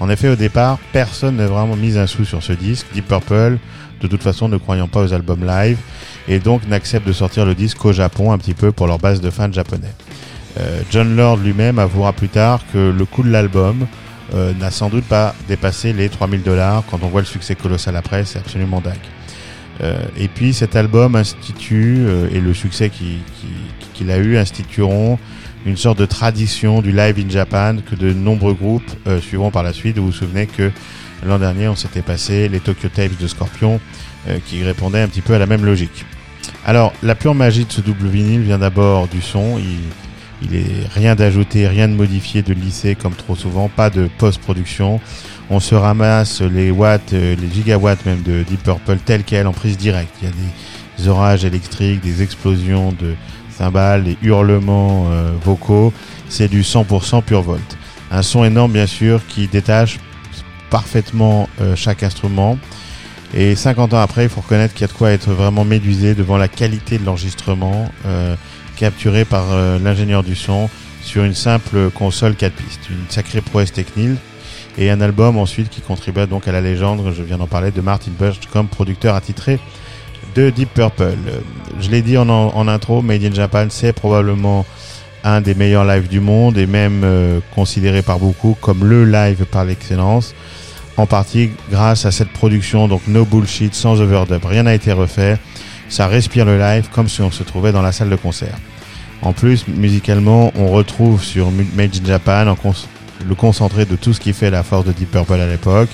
En 0.00 0.08
effet, 0.08 0.28
au 0.28 0.36
départ, 0.36 0.78
personne 0.92 1.36
n'a 1.36 1.46
vraiment 1.46 1.76
mis 1.76 1.98
un 1.98 2.06
sou 2.06 2.24
sur 2.24 2.42
ce 2.42 2.52
disque. 2.52 2.86
Deep 2.94 3.06
Purple, 3.06 3.58
de 4.00 4.06
toute 4.06 4.22
façon, 4.22 4.48
ne 4.48 4.56
croyant 4.56 4.88
pas 4.88 5.02
aux 5.02 5.12
albums 5.12 5.44
live, 5.44 5.78
et 6.26 6.38
donc 6.38 6.66
n'accepte 6.66 7.06
de 7.06 7.12
sortir 7.12 7.44
le 7.44 7.54
disque 7.54 7.78
qu'au 7.78 7.92
Japon, 7.92 8.32
un 8.32 8.38
petit 8.38 8.54
peu 8.54 8.72
pour 8.72 8.86
leur 8.86 8.98
base 8.98 9.20
de 9.20 9.30
fans 9.30 9.52
japonais. 9.52 9.92
Euh, 10.58 10.80
John 10.90 11.14
Lord 11.14 11.36
lui-même 11.36 11.78
avouera 11.78 12.12
plus 12.12 12.28
tard 12.28 12.62
que 12.72 12.90
le 12.90 13.04
coût 13.04 13.22
de 13.22 13.30
l'album 13.30 13.86
euh, 14.34 14.52
n'a 14.54 14.70
sans 14.70 14.88
doute 14.88 15.04
pas 15.04 15.34
dépassé 15.48 15.92
les 15.92 16.08
3000 16.08 16.42
dollars. 16.42 16.82
Quand 16.90 17.00
on 17.02 17.08
voit 17.08 17.20
le 17.20 17.26
succès 17.26 17.54
colossal 17.54 17.94
après, 17.96 18.24
c'est 18.24 18.38
absolument 18.38 18.80
dingue. 18.80 18.94
Euh, 19.82 19.98
et 20.16 20.28
puis 20.28 20.52
cet 20.52 20.76
album 20.76 21.16
institue, 21.16 21.98
euh, 22.00 22.28
et 22.32 22.40
le 22.40 22.54
succès 22.54 22.90
qu'il 22.90 23.18
qui, 23.40 23.48
qu'il 23.94 24.10
a 24.10 24.18
eu, 24.18 24.36
institueront 24.36 25.18
une 25.66 25.76
sorte 25.76 25.98
de 25.98 26.06
tradition 26.06 26.80
du 26.80 26.92
live 26.92 27.18
in 27.18 27.30
Japan 27.30 27.76
que 27.88 27.94
de 27.94 28.12
nombreux 28.12 28.54
groupes 28.54 28.90
euh, 29.06 29.20
suivront 29.20 29.50
par 29.50 29.62
la 29.62 29.72
suite. 29.72 29.98
Vous 29.98 30.06
vous 30.06 30.12
souvenez 30.12 30.46
que 30.46 30.70
l'an 31.26 31.38
dernier, 31.38 31.68
on 31.68 31.76
s'était 31.76 32.02
passé 32.02 32.48
les 32.48 32.60
Tokyo 32.60 32.88
Tapes 32.88 33.18
de 33.20 33.26
Scorpion 33.26 33.80
euh, 34.28 34.38
qui 34.46 34.62
répondaient 34.62 35.02
un 35.02 35.08
petit 35.08 35.20
peu 35.20 35.34
à 35.34 35.38
la 35.38 35.46
même 35.46 35.64
logique. 35.64 36.04
Alors, 36.64 36.92
la 37.02 37.14
pure 37.14 37.34
magie 37.34 37.64
de 37.64 37.72
ce 37.72 37.80
double 37.80 38.08
vinyle 38.08 38.40
vient 38.40 38.58
d'abord 38.58 39.08
du 39.08 39.20
son. 39.20 39.58
Il, 39.58 39.80
il 40.42 40.56
est 40.56 40.86
rien 40.94 41.14
d'ajouté, 41.14 41.68
rien 41.68 41.88
de 41.88 41.94
modifié, 41.94 42.42
de 42.42 42.54
lissé 42.54 42.94
comme 42.94 43.14
trop 43.14 43.36
souvent, 43.36 43.68
pas 43.68 43.90
de 43.90 44.08
post-production. 44.18 45.00
On 45.50 45.60
se 45.60 45.74
ramasse 45.74 46.40
les 46.40 46.70
watts, 46.70 47.12
euh, 47.12 47.36
les 47.36 47.50
gigawatts 47.52 48.06
même 48.06 48.22
de 48.22 48.42
Deep 48.42 48.62
Purple 48.62 48.98
tels 49.04 49.24
quels 49.24 49.46
en 49.46 49.52
prise 49.52 49.76
directe. 49.76 50.14
Il 50.22 50.28
y 50.28 50.30
a 50.30 50.34
des 50.98 51.08
orages 51.08 51.44
électriques, 51.44 52.00
des 52.00 52.22
explosions 52.22 52.92
de 52.92 53.14
cymbales, 53.60 54.04
des 54.04 54.16
hurlements 54.22 55.08
euh, 55.10 55.32
vocaux. 55.44 55.92
C'est 56.28 56.48
du 56.48 56.62
100% 56.62 57.22
pure 57.22 57.42
volt. 57.42 57.76
Un 58.10 58.22
son 58.22 58.44
énorme 58.44 58.72
bien 58.72 58.86
sûr 58.86 59.20
qui 59.28 59.46
détache 59.46 59.98
parfaitement 60.70 61.48
euh, 61.60 61.76
chaque 61.76 62.02
instrument. 62.02 62.58
Et 63.34 63.54
50 63.54 63.94
ans 63.94 64.00
après, 64.00 64.24
il 64.24 64.28
faut 64.28 64.40
reconnaître 64.40 64.74
qu'il 64.74 64.82
y 64.82 64.90
a 64.90 64.92
de 64.92 64.98
quoi 64.98 65.10
être 65.10 65.30
vraiment 65.30 65.64
médusé 65.64 66.14
devant 66.14 66.36
la 66.36 66.48
qualité 66.48 66.98
de 66.98 67.04
l'enregistrement 67.04 67.90
euh, 68.06 68.34
capturé 68.76 69.24
par 69.24 69.44
l'ingénieur 69.78 70.22
du 70.22 70.34
son 70.34 70.70
sur 71.02 71.22
une 71.22 71.34
simple 71.34 71.90
console 71.90 72.34
4 72.34 72.52
pistes. 72.54 72.88
Une 72.90 73.10
sacrée 73.10 73.42
prouesse 73.42 73.72
technique 73.72 74.18
et 74.78 74.90
un 74.90 75.00
album 75.00 75.36
ensuite 75.36 75.68
qui 75.68 75.80
contribua 75.82 76.26
donc 76.26 76.48
à 76.48 76.52
la 76.52 76.60
légende, 76.60 77.12
je 77.14 77.22
viens 77.22 77.36
d'en 77.36 77.46
parler, 77.46 77.70
de 77.70 77.80
Martin 77.82 78.10
Birch 78.18 78.40
comme 78.52 78.68
producteur 78.68 79.14
attitré 79.14 79.60
de 80.34 80.50
Deep 80.50 80.74
Purple. 80.74 81.14
Je 81.80 81.90
l'ai 81.90 82.02
dit 82.02 82.16
en, 82.16 82.68
intro, 82.68 83.02
Made 83.02 83.24
in 83.24 83.32
Japan, 83.32 83.66
c'est 83.70 83.92
probablement 83.92 84.64
un 85.24 85.40
des 85.40 85.54
meilleurs 85.54 85.84
lives 85.84 86.08
du 86.08 86.20
monde 86.20 86.56
et 86.56 86.66
même 86.66 87.02
euh, 87.04 87.40
considéré 87.54 88.02
par 88.02 88.18
beaucoup 88.18 88.56
comme 88.60 88.84
le 88.84 89.04
live 89.04 89.44
par 89.44 89.64
l'excellence 89.64 90.34
en 90.96 91.06
partie 91.06 91.50
grâce 91.70 92.04
à 92.06 92.10
cette 92.10 92.30
production, 92.30 92.88
donc 92.88 93.02
no 93.06 93.24
bullshit, 93.24 93.74
sans 93.74 94.00
overdub. 94.00 94.44
Rien 94.44 94.64
n'a 94.64 94.74
été 94.74 94.92
refait. 94.92 95.38
Ça 95.88 96.06
respire 96.06 96.44
le 96.44 96.58
live 96.58 96.88
comme 96.92 97.08
si 97.08 97.20
on 97.22 97.30
se 97.30 97.42
trouvait 97.42 97.72
dans 97.72 97.82
la 97.82 97.92
salle 97.92 98.10
de 98.10 98.16
concert. 98.16 98.56
En 99.22 99.32
plus, 99.32 99.66
musicalement, 99.68 100.52
on 100.56 100.68
retrouve 100.68 101.22
sur 101.22 101.50
Made 101.50 101.96
in 102.02 102.06
Japan 102.06 102.54
le 103.28 103.34
concentré 103.34 103.84
de 103.84 103.96
tout 103.96 104.12
ce 104.12 104.20
qui 104.20 104.32
fait 104.32 104.50
la 104.50 104.62
force 104.62 104.86
de 104.86 104.92
Deep 104.92 105.10
Purple 105.10 105.40
à 105.40 105.46
l'époque, 105.46 105.90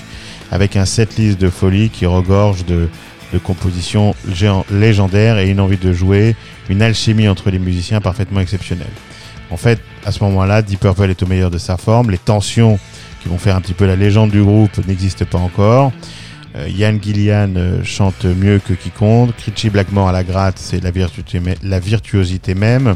avec 0.51 0.75
un 0.75 0.85
setlist 0.85 1.39
de 1.39 1.49
folie 1.49 1.89
qui 1.89 2.05
regorge 2.05 2.65
de, 2.65 2.87
de 3.33 3.37
compositions 3.39 4.15
géant- 4.31 4.65
légendaires 4.71 5.37
et 5.37 5.49
une 5.49 5.59
envie 5.59 5.77
de 5.77 5.91
jouer, 5.93 6.35
une 6.69 6.81
alchimie 6.81 7.27
entre 7.27 7.49
les 7.49 7.59
musiciens 7.59 8.01
parfaitement 8.01 8.39
exceptionnelle. 8.39 8.87
En 9.51 9.57
fait, 9.57 9.79
à 10.05 10.11
ce 10.11 10.23
moment-là, 10.25 10.61
Deep 10.61 10.79
Purple 10.81 11.09
est 11.09 11.23
au 11.23 11.25
meilleur 11.25 11.49
de 11.51 11.57
sa 11.57 11.77
forme. 11.77 12.11
Les 12.11 12.17
tensions 12.17 12.79
qui 13.21 13.29
vont 13.29 13.37
faire 13.37 13.55
un 13.55 13.61
petit 13.61 13.73
peu 13.73 13.85
la 13.85 13.95
légende 13.95 14.31
du 14.31 14.41
groupe 14.41 14.85
n'existent 14.87 15.25
pas 15.25 15.37
encore. 15.37 15.91
Euh, 16.55 16.67
Ian 16.69 16.97
Gillian 17.01 17.53
euh, 17.55 17.83
chante 17.83 18.25
mieux 18.25 18.59
que 18.59 18.73
quiconque. 18.73 19.31
Richie 19.45 19.69
Blackmore 19.69 20.09
à 20.09 20.11
la 20.11 20.23
gratte, 20.23 20.57
c'est 20.59 20.81
la, 20.83 20.91
virtuosité 20.91 21.39
mê- 21.39 21.57
la 21.63 21.79
virtuosité 21.79 22.55
même. 22.55 22.95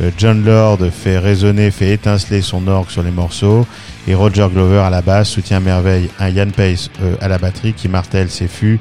Euh, 0.00 0.10
John 0.18 0.44
Lord 0.44 0.78
fait 0.90 1.18
résonner, 1.18 1.70
fait 1.70 1.92
étinceler 1.92 2.42
son 2.42 2.66
orgue 2.68 2.90
sur 2.90 3.02
les 3.02 3.10
morceaux. 3.10 3.66
Et 4.08 4.14
Roger 4.14 4.48
Glover 4.52 4.78
à 4.78 4.90
la 4.90 5.02
basse 5.02 5.28
soutient 5.30 5.58
à 5.58 5.60
merveille 5.60 6.08
un 6.18 6.28
Ian 6.30 6.50
Pace 6.54 6.90
euh, 7.02 7.14
à 7.20 7.28
la 7.28 7.38
batterie 7.38 7.72
qui 7.74 7.88
martèle 7.88 8.30
ses 8.30 8.48
fûts 8.48 8.80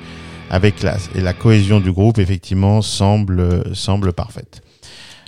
avec 0.49 0.77
classe. 0.77 1.09
Et 1.15 1.21
la 1.21 1.33
cohésion 1.33 1.79
du 1.79 1.91
groupe, 1.91 2.17
effectivement, 2.19 2.81
semble, 2.81 3.63
semble 3.75 4.13
parfaite. 4.13 4.61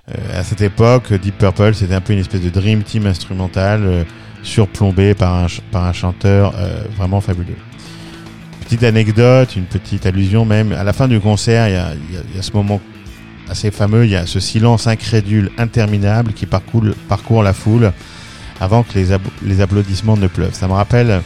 Euh, 0.09 0.39
à 0.39 0.43
cette 0.43 0.61
époque, 0.61 1.13
Deep 1.13 1.37
Purple, 1.37 1.75
c'était 1.75 1.93
un 1.93 2.01
peu 2.01 2.13
une 2.13 2.19
espèce 2.19 2.41
de 2.41 2.49
dream 2.49 2.83
team 2.83 3.05
instrumental 3.05 3.81
euh, 3.83 4.03
surplombé 4.43 5.13
par 5.13 5.35
un, 5.35 5.47
par 5.71 5.85
un 5.85 5.93
chanteur 5.93 6.53
euh, 6.57 6.83
vraiment 6.97 7.21
fabuleux. 7.21 7.55
Petite 8.61 8.83
anecdote, 8.83 9.55
une 9.55 9.65
petite 9.65 10.05
allusion 10.05 10.45
même. 10.45 10.71
À 10.71 10.83
la 10.83 10.93
fin 10.93 11.07
du 11.07 11.19
concert, 11.19 11.67
il 11.67 11.73
y 11.73 11.75
a, 11.75 11.89
y 11.93 12.17
a- 12.17 12.35
y 12.37 12.39
a 12.39 12.41
ce 12.41 12.51
moment 12.53 12.79
assez 13.49 13.69
fameux, 13.69 14.05
il 14.05 14.11
y 14.11 14.15
a 14.15 14.25
ce 14.25 14.39
silence 14.39 14.87
incrédule 14.87 15.51
interminable 15.57 16.31
qui 16.33 16.45
parcourt, 16.45 16.85
parcourt 17.09 17.43
la 17.43 17.53
foule 17.53 17.91
avant 18.61 18.83
que 18.83 18.97
les, 18.97 19.07
les 19.43 19.59
applaudissements 19.61 20.15
ne 20.15 20.27
pleuvent. 20.27 20.53
Ça 20.53 20.67
me 20.67 20.73
rappelle, 20.73 21.21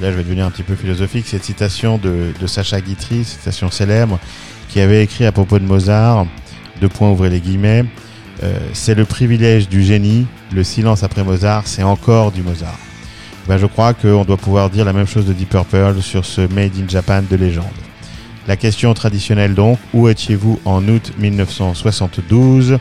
là 0.00 0.10
je 0.10 0.16
vais 0.16 0.24
devenir 0.24 0.46
un 0.46 0.50
petit 0.50 0.62
peu 0.62 0.74
philosophique, 0.74 1.26
cette 1.26 1.44
citation 1.44 1.98
de, 1.98 2.32
Sacha 2.46 2.80
Guitry, 2.80 3.24
citation 3.24 3.70
célèbre, 3.70 4.18
qui 4.68 4.80
avait 4.80 5.02
écrit 5.02 5.24
à 5.24 5.32
propos 5.32 5.58
de 5.58 5.64
Mozart, 5.64 6.26
deux 6.80 6.88
points 6.88 7.10
ouvrez 7.10 7.30
les 7.30 7.40
guillemets, 7.40 7.84
euh, 8.42 8.58
c'est 8.72 8.94
le 8.94 9.04
privilège 9.04 9.68
du 9.68 9.82
génie, 9.82 10.26
le 10.52 10.62
silence 10.64 11.02
après 11.02 11.24
Mozart, 11.24 11.66
c'est 11.66 11.82
encore 11.82 12.32
du 12.32 12.42
Mozart. 12.42 12.78
Ben, 13.48 13.58
je 13.58 13.66
crois 13.66 13.94
qu'on 13.94 14.24
doit 14.24 14.36
pouvoir 14.36 14.70
dire 14.70 14.84
la 14.84 14.92
même 14.92 15.06
chose 15.06 15.24
de 15.24 15.32
Deep 15.32 15.50
Purple 15.50 16.00
sur 16.00 16.24
ce 16.24 16.40
Made 16.40 16.72
in 16.76 16.88
Japan 16.88 17.22
de 17.28 17.36
légende. 17.36 17.64
La 18.48 18.56
question 18.56 18.92
traditionnelle 18.92 19.54
donc, 19.54 19.78
où 19.92 20.08
étiez-vous 20.08 20.60
en 20.64 20.86
août 20.88 21.12
1972 21.18 22.78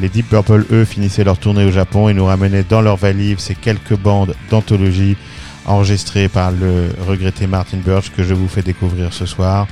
Les 0.00 0.08
Deep 0.08 0.28
Purple, 0.28 0.66
eux, 0.70 0.84
finissaient 0.84 1.24
leur 1.24 1.38
tournée 1.38 1.64
au 1.64 1.70
Japon 1.70 2.08
et 2.08 2.14
nous 2.14 2.26
ramenaient 2.26 2.64
dans 2.68 2.82
leur 2.82 2.96
valise 2.96 3.38
ces 3.38 3.54
quelques 3.54 3.96
bandes 3.96 4.34
d'anthologie 4.50 5.16
enregistrées 5.66 6.28
par 6.28 6.50
le 6.50 6.90
regretté 7.06 7.46
Martin 7.46 7.78
Birch 7.78 8.10
que 8.10 8.22
je 8.22 8.34
vous 8.34 8.48
fais 8.48 8.62
découvrir 8.62 9.12
ce 9.12 9.26
soir. 9.26 9.66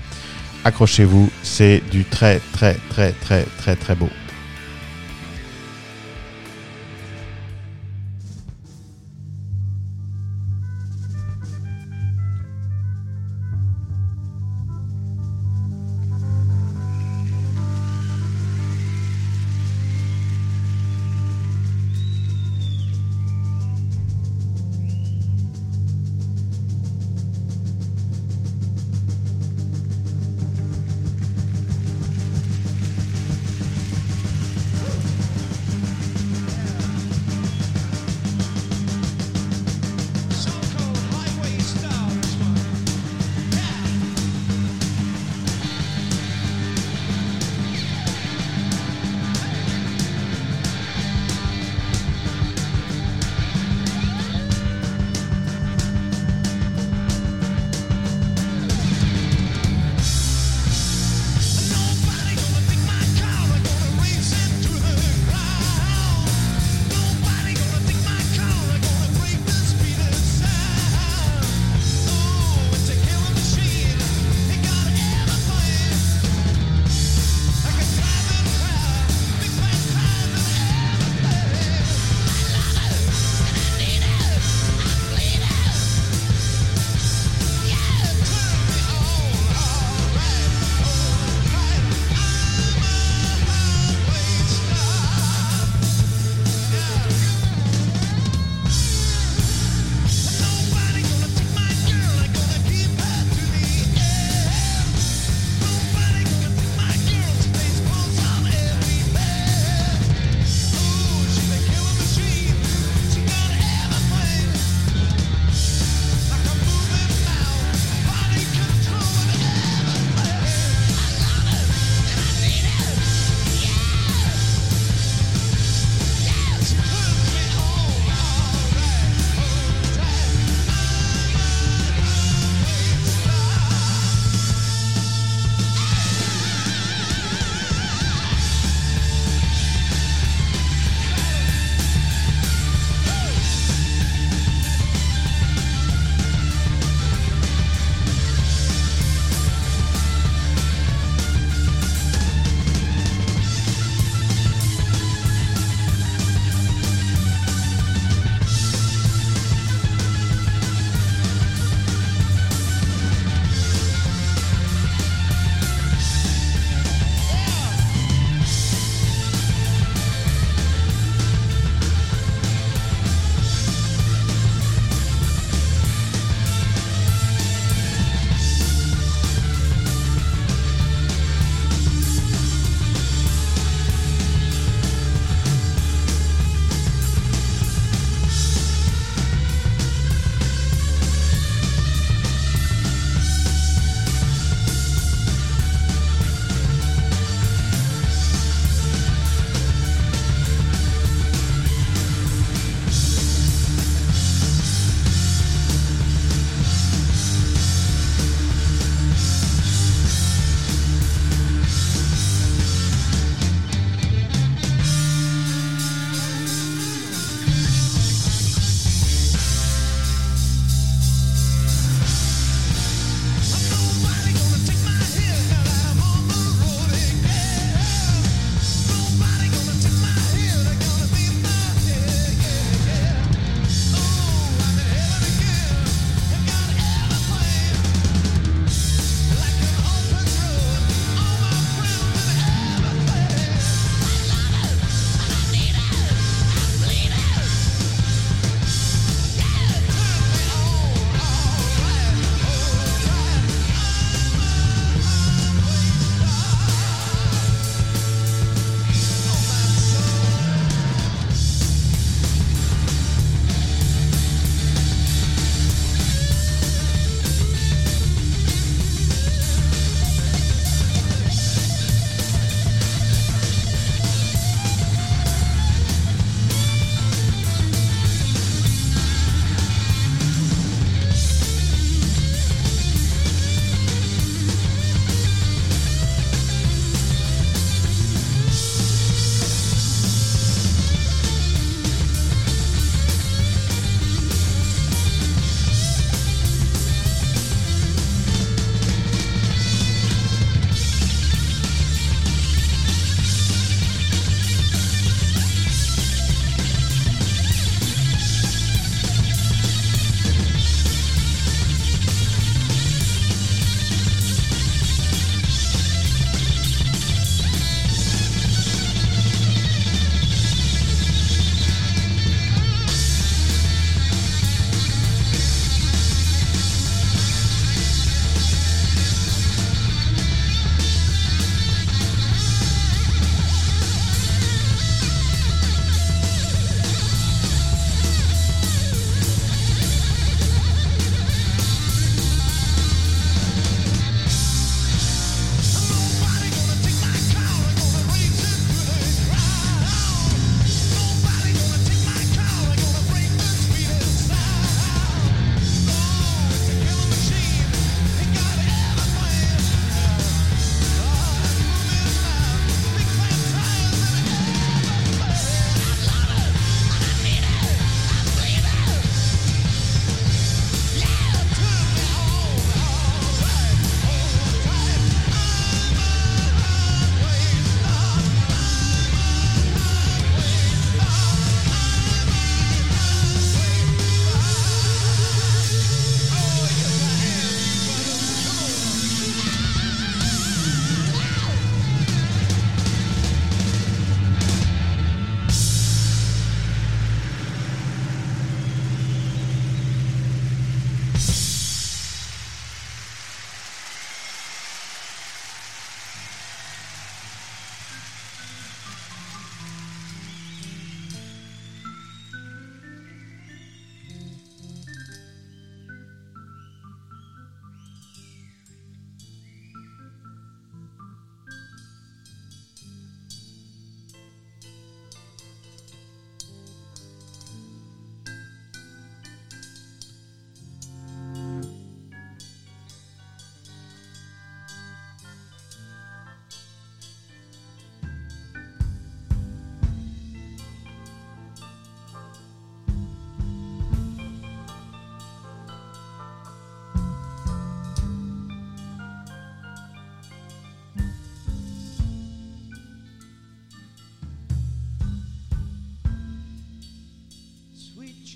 Accrochez-vous, 0.64 1.31
c'est 1.43 1.82
du 1.90 2.05
très 2.05 2.40
très 2.52 2.74
très 2.90 3.12
très 3.12 3.44
très 3.59 3.77
très 3.77 3.94
beau. 3.94 4.09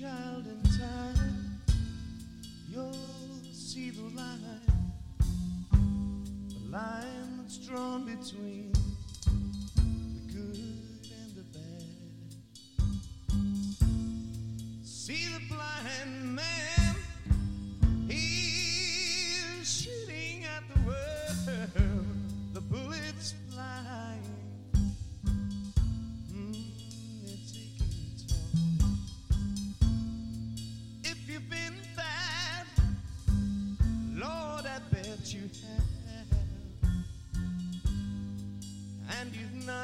child 0.01 0.44
in 0.47 0.78
time, 0.78 1.59
you'll 2.70 2.93
see 3.51 3.89
the 3.89 4.02
line, 4.14 4.60
the 6.51 6.70
line 6.70 7.39
that's 7.40 7.56
drawn 7.56 8.05
between. 8.05 8.45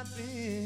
not 0.03 0.17
been 0.17 0.62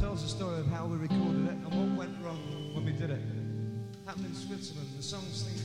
tells 0.00 0.22
the 0.22 0.28
story 0.28 0.58
of 0.58 0.66
how 0.68 0.86
we 0.86 0.96
recorded 0.96 1.44
it 1.44 1.60
and 1.60 1.64
what 1.66 2.08
went 2.08 2.24
wrong 2.24 2.40
when 2.72 2.86
we 2.86 2.92
did 2.92 3.10
it. 3.10 3.20
Happened 4.06 4.24
in 4.24 4.34
Switzerland, 4.34 4.88
the 4.96 5.02
song's 5.02 5.42
thing 5.42 5.59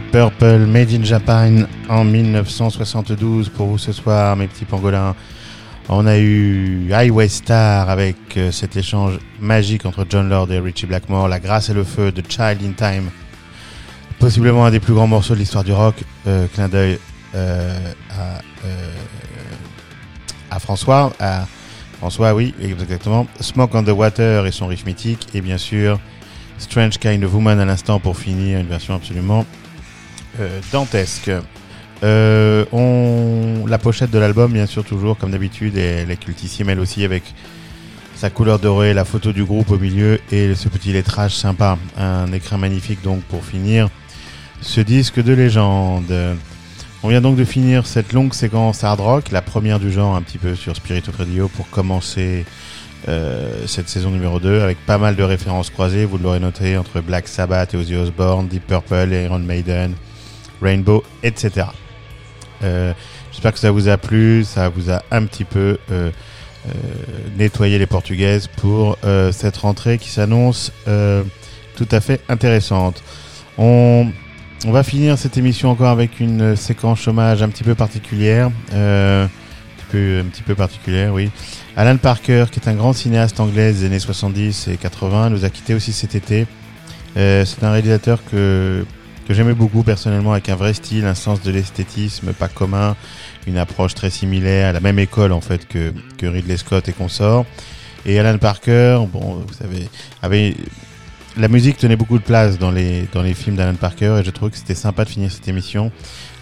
Purple 0.00 0.66
Made 0.66 0.92
in 0.92 1.04
Japan 1.04 1.66
en 1.88 2.04
1972 2.04 3.48
pour 3.48 3.66
vous 3.66 3.78
ce 3.78 3.92
soir, 3.92 4.36
mes 4.36 4.46
petits 4.46 4.64
pangolins. 4.64 5.14
On 5.88 6.06
a 6.06 6.18
eu 6.18 6.92
Highway 6.92 7.28
Star 7.28 7.90
avec 7.90 8.16
euh, 8.36 8.50
cet 8.52 8.76
échange 8.76 9.18
magique 9.40 9.84
entre 9.84 10.06
John 10.08 10.28
Lord 10.28 10.52
et 10.52 10.58
Richie 10.60 10.86
Blackmore, 10.86 11.28
La 11.28 11.40
grâce 11.40 11.68
et 11.68 11.74
le 11.74 11.84
feu 11.84 12.12
de 12.12 12.22
Child 12.26 12.60
in 12.64 12.72
Time. 12.72 13.10
Possiblement 14.18 14.64
un 14.64 14.70
des 14.70 14.80
plus 14.80 14.94
grands 14.94 15.06
morceaux 15.06 15.34
de 15.34 15.40
l'histoire 15.40 15.64
du 15.64 15.72
rock. 15.72 15.96
Euh, 16.26 16.46
clin 16.54 16.68
d'œil 16.68 16.98
euh, 17.34 17.78
à, 18.10 18.40
euh, 18.64 18.92
à 20.50 20.58
François. 20.58 21.12
À 21.18 21.46
François, 21.98 22.34
oui, 22.34 22.54
exactement. 22.62 23.26
Smoke 23.40 23.76
on 23.76 23.82
the 23.82 23.88
Water 23.88 24.46
et 24.46 24.52
son 24.52 24.68
riff 24.68 24.86
mythique. 24.86 25.28
Et 25.34 25.40
bien 25.40 25.58
sûr, 25.58 25.98
Strange 26.58 26.98
Kind 26.98 27.24
of 27.24 27.34
Woman 27.34 27.58
à 27.58 27.64
l'instant 27.64 27.98
pour 28.00 28.16
finir, 28.16 28.60
une 28.60 28.68
version 28.68 28.94
absolument 28.94 29.44
euh, 30.40 30.60
dantesque. 30.72 31.30
Euh, 32.02 32.64
on... 32.72 33.66
La 33.66 33.78
pochette 33.78 34.10
de 34.10 34.18
l'album, 34.18 34.52
bien 34.52 34.66
sûr, 34.66 34.84
toujours, 34.84 35.16
comme 35.16 35.30
d'habitude, 35.30 35.76
et 35.76 36.04
la 36.04 36.16
cultissime, 36.16 36.68
elle 36.68 36.80
aussi, 36.80 37.04
avec 37.04 37.22
sa 38.16 38.30
couleur 38.30 38.58
dorée, 38.58 38.94
la 38.94 39.04
photo 39.04 39.32
du 39.32 39.44
groupe 39.44 39.70
au 39.70 39.78
milieu 39.78 40.20
et 40.30 40.54
ce 40.54 40.68
petit 40.68 40.92
lettrage 40.92 41.34
sympa. 41.34 41.78
Un 41.96 42.32
écran 42.32 42.58
magnifique, 42.58 43.02
donc, 43.02 43.22
pour 43.22 43.44
finir 43.44 43.88
ce 44.60 44.80
disque 44.80 45.22
de 45.22 45.32
légende. 45.32 46.12
On 47.04 47.08
vient 47.08 47.20
donc 47.20 47.34
de 47.36 47.44
finir 47.44 47.84
cette 47.84 48.12
longue 48.12 48.32
séquence 48.32 48.84
hard 48.84 49.00
rock, 49.00 49.32
la 49.32 49.42
première 49.42 49.80
du 49.80 49.90
genre 49.90 50.14
un 50.14 50.22
petit 50.22 50.38
peu 50.38 50.54
sur 50.54 50.76
Spirit 50.76 51.02
of 51.08 51.16
Radio 51.16 51.48
pour 51.48 51.68
commencer 51.68 52.44
euh, 53.08 53.66
cette 53.66 53.88
saison 53.88 54.10
numéro 54.10 54.38
2 54.38 54.60
avec 54.60 54.78
pas 54.86 54.98
mal 54.98 55.16
de 55.16 55.22
références 55.24 55.70
croisées, 55.70 56.04
vous 56.04 56.16
l'aurez 56.16 56.38
noté, 56.38 56.76
entre 56.76 57.00
Black 57.00 57.26
Sabbath 57.26 57.74
et 57.74 57.76
Ozzy 57.76 57.96
Osbourne, 57.96 58.46
Deep 58.46 58.68
Purple, 58.68 59.08
Iron 59.10 59.40
Maiden, 59.40 59.94
Rainbow, 60.62 61.02
etc. 61.22 61.66
Euh, 62.62 62.92
J'espère 63.30 63.52
que 63.52 63.58
ça 63.58 63.70
vous 63.70 63.88
a 63.88 63.96
plu, 63.96 64.44
ça 64.44 64.68
vous 64.68 64.90
a 64.90 65.02
un 65.10 65.24
petit 65.24 65.44
peu 65.44 65.78
euh, 65.90 66.10
euh, 66.66 66.70
nettoyé 67.38 67.78
les 67.78 67.86
portugaises 67.86 68.46
pour 68.46 68.98
cette 69.32 69.56
rentrée 69.56 69.98
qui 69.98 70.10
s'annonce 70.10 70.72
tout 70.84 71.88
à 71.90 72.00
fait 72.00 72.20
intéressante. 72.28 73.02
On, 73.58 74.12
va 74.66 74.82
finir 74.84 75.18
cette 75.18 75.36
émission 75.36 75.70
encore 75.70 75.88
avec 75.88 76.20
une 76.20 76.54
séquence 76.54 77.00
chômage 77.00 77.42
un 77.42 77.48
petit 77.48 77.64
peu 77.64 77.74
particulière. 77.74 78.50
Un, 78.72 79.28
petit 80.30 80.42
peu, 80.42 80.54
particulière, 80.54 81.12
oui. 81.12 81.30
Alan 81.76 81.96
Parker, 81.96 82.46
qui 82.50 82.60
est 82.60 82.68
un 82.68 82.74
grand 82.74 82.92
cinéaste 82.94 83.40
anglais 83.40 83.72
des 83.72 83.84
années 83.84 83.98
70 83.98 84.68
et 84.68 84.76
80, 84.76 85.30
nous 85.30 85.44
a 85.44 85.50
quitté 85.50 85.74
aussi 85.74 85.92
cet 85.92 86.14
été. 86.14 86.46
C'est 87.16 87.62
un 87.62 87.72
réalisateur 87.72 88.20
que, 88.30 88.84
que 89.26 89.34
j'aimais 89.34 89.54
beaucoup 89.54 89.82
personnellement, 89.82 90.32
avec 90.32 90.48
un 90.48 90.56
vrai 90.56 90.74
style, 90.74 91.04
un 91.04 91.14
sens 91.14 91.40
de 91.42 91.50
l'esthétisme 91.50 92.32
pas 92.32 92.48
commun, 92.48 92.96
une 93.46 93.58
approche 93.58 93.94
très 93.94 94.10
similaire, 94.10 94.68
à 94.68 94.72
la 94.72 94.80
même 94.80 94.98
école 94.98 95.32
en 95.32 95.40
fait 95.40 95.66
que, 95.66 95.92
que 96.18 96.26
Ridley 96.26 96.56
Scott 96.56 96.88
et 96.88 96.92
consorts. 96.92 97.46
Et 98.04 98.18
Alan 98.18 98.38
Parker, 98.38 99.00
bon, 99.12 99.44
vous 99.46 99.54
savez, 99.54 99.88
avait 100.22 100.54
la 101.36 101.48
musique 101.48 101.78
tenait 101.78 101.96
beaucoup 101.96 102.18
de 102.18 102.24
place 102.24 102.58
dans 102.58 102.70
les 102.70 103.08
dans 103.12 103.22
les 103.22 103.32
films 103.32 103.56
d'Alan 103.56 103.74
Parker 103.74 104.18
et 104.20 104.24
je 104.24 104.30
trouve 104.30 104.50
que 104.50 104.58
c'était 104.58 104.74
sympa 104.74 105.04
de 105.04 105.08
finir 105.08 105.30
cette 105.30 105.48
émission 105.48 105.90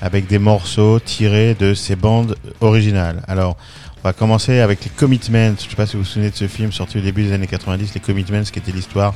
avec 0.02 0.27
des 0.27 0.39
morceaux 0.39 0.98
tirés 0.98 1.55
de 1.55 1.74
ses 1.74 1.94
bandes 1.94 2.36
originales. 2.61 3.23
Alors, 3.28 3.57
on 4.02 4.09
va 4.09 4.12
commencer 4.12 4.61
avec 4.61 4.82
les 4.82 4.90
Commitments. 4.90 5.55
Je 5.59 5.69
sais 5.69 5.77
pas 5.77 5.86
si 5.86 5.97
vous 5.97 6.02
vous 6.02 6.09
souvenez 6.09 6.31
de 6.31 6.36
ce 6.36 6.48
film 6.48 6.73
sorti 6.73 6.98
au 6.98 7.02
début 7.02 7.23
des 7.23 7.32
années 7.32 7.47
90, 7.47 7.94
les 7.94 8.01
Commitments, 8.01 8.44
qui 8.44 8.59
était 8.59 8.73
l'histoire 8.73 9.15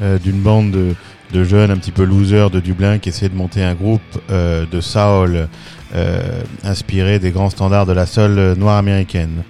euh, 0.00 0.18
d'une 0.18 0.40
bande 0.40 0.70
de, 0.70 0.94
de 1.32 1.44
jeunes 1.44 1.70
un 1.70 1.76
petit 1.76 1.92
peu 1.92 2.04
losers 2.04 2.50
de 2.50 2.60
Dublin 2.60 2.98
qui 2.98 3.08
essayaient 3.08 3.28
de 3.28 3.36
monter 3.36 3.62
un 3.62 3.74
groupe 3.74 4.00
euh, 4.30 4.66
de 4.70 4.80
soul 4.80 5.48
euh, 5.94 6.42
inspiré 6.64 7.18
des 7.18 7.30
grands 7.30 7.50
standards 7.50 7.86
de 7.86 7.92
la 7.92 8.06
soul 8.06 8.54
noire 8.56 8.76
américaine. 8.76 9.42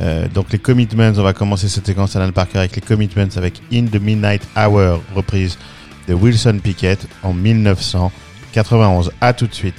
Euh, 0.00 0.26
donc 0.32 0.52
les 0.52 0.58
Commitments, 0.58 1.12
on 1.16 1.22
va 1.22 1.32
commencer 1.32 1.68
cette 1.68 1.86
séquence 1.86 2.16
Alan 2.16 2.32
Parker 2.32 2.58
avec 2.58 2.74
les 2.74 2.82
Commitments 2.82 3.36
avec 3.36 3.60
In 3.72 3.86
the 3.86 4.00
Midnight 4.00 4.42
Hour, 4.56 5.02
reprise 5.14 5.58
de 6.08 6.14
Wilson 6.14 6.58
Pickett 6.62 7.06
en 7.22 7.32
1991. 7.32 9.12
À 9.20 9.32
tout 9.32 9.46
de 9.46 9.54
suite. 9.54 9.74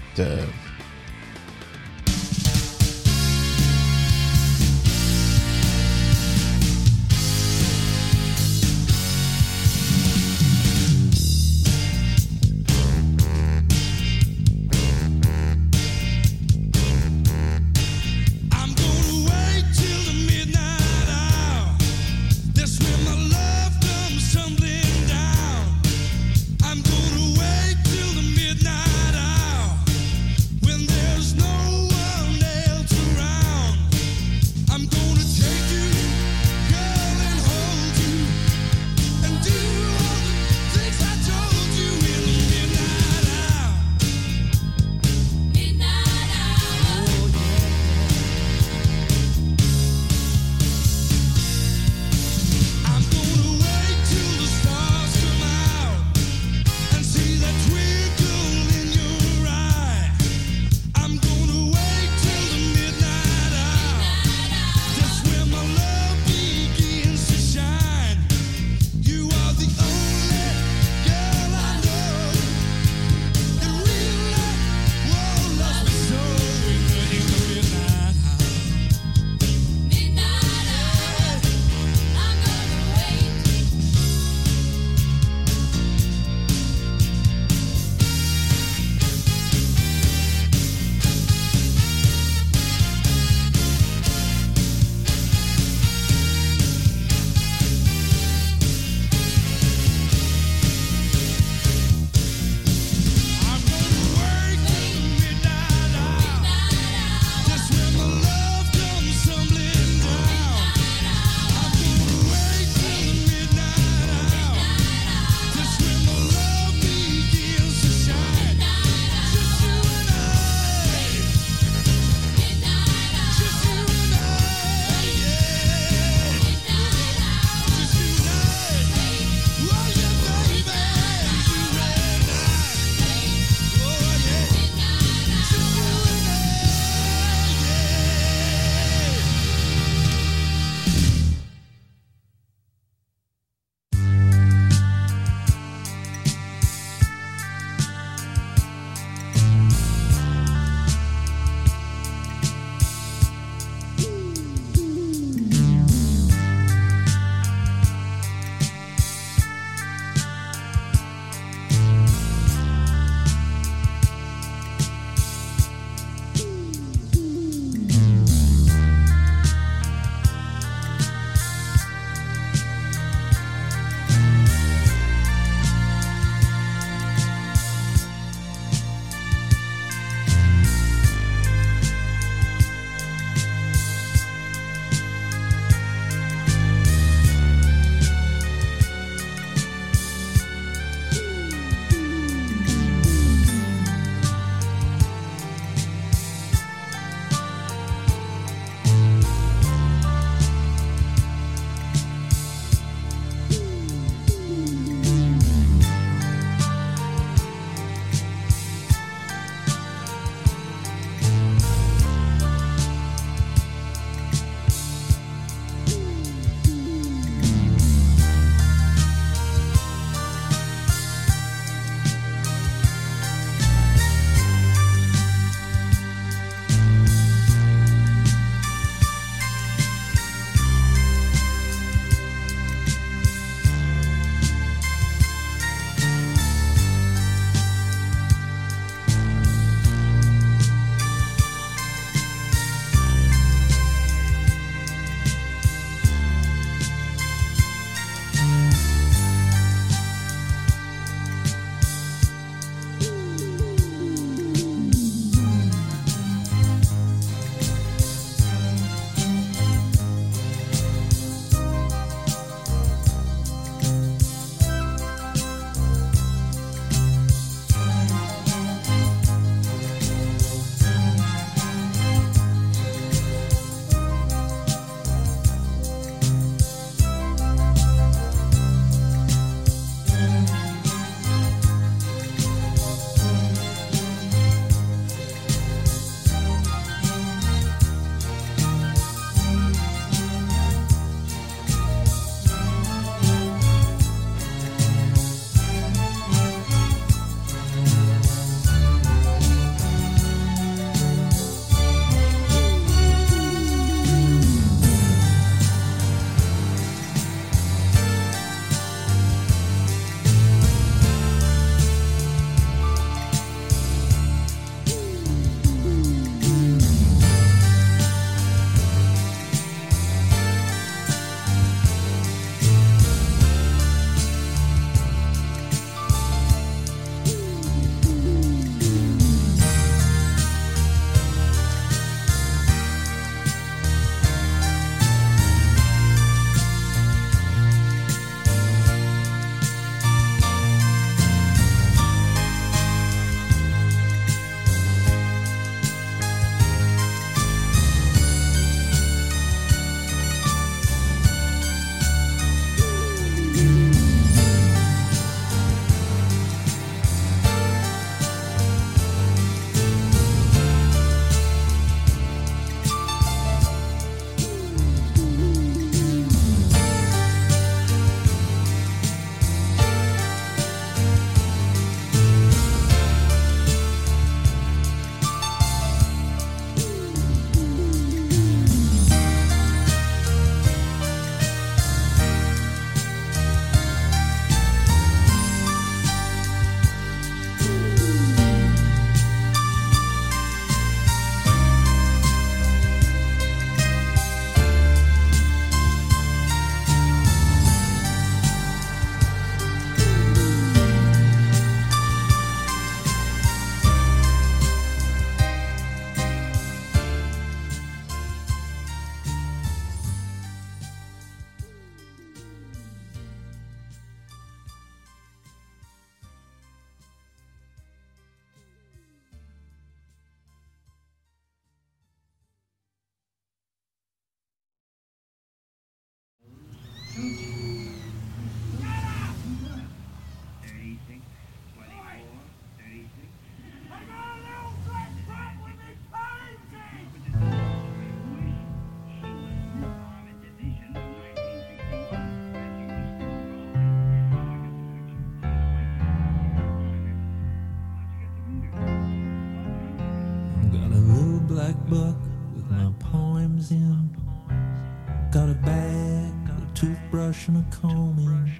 brush 457.15 457.47
and 457.47 457.63
a 457.63 457.77
combing. 457.77 458.51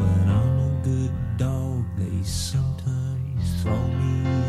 When 0.00 0.28
I'm 0.28 0.58
a 0.58 0.80
good 0.82 1.14
dog, 1.36 1.84
they 1.96 2.24
sometimes 2.24 3.62
throw 3.62 3.86
me 3.86 4.39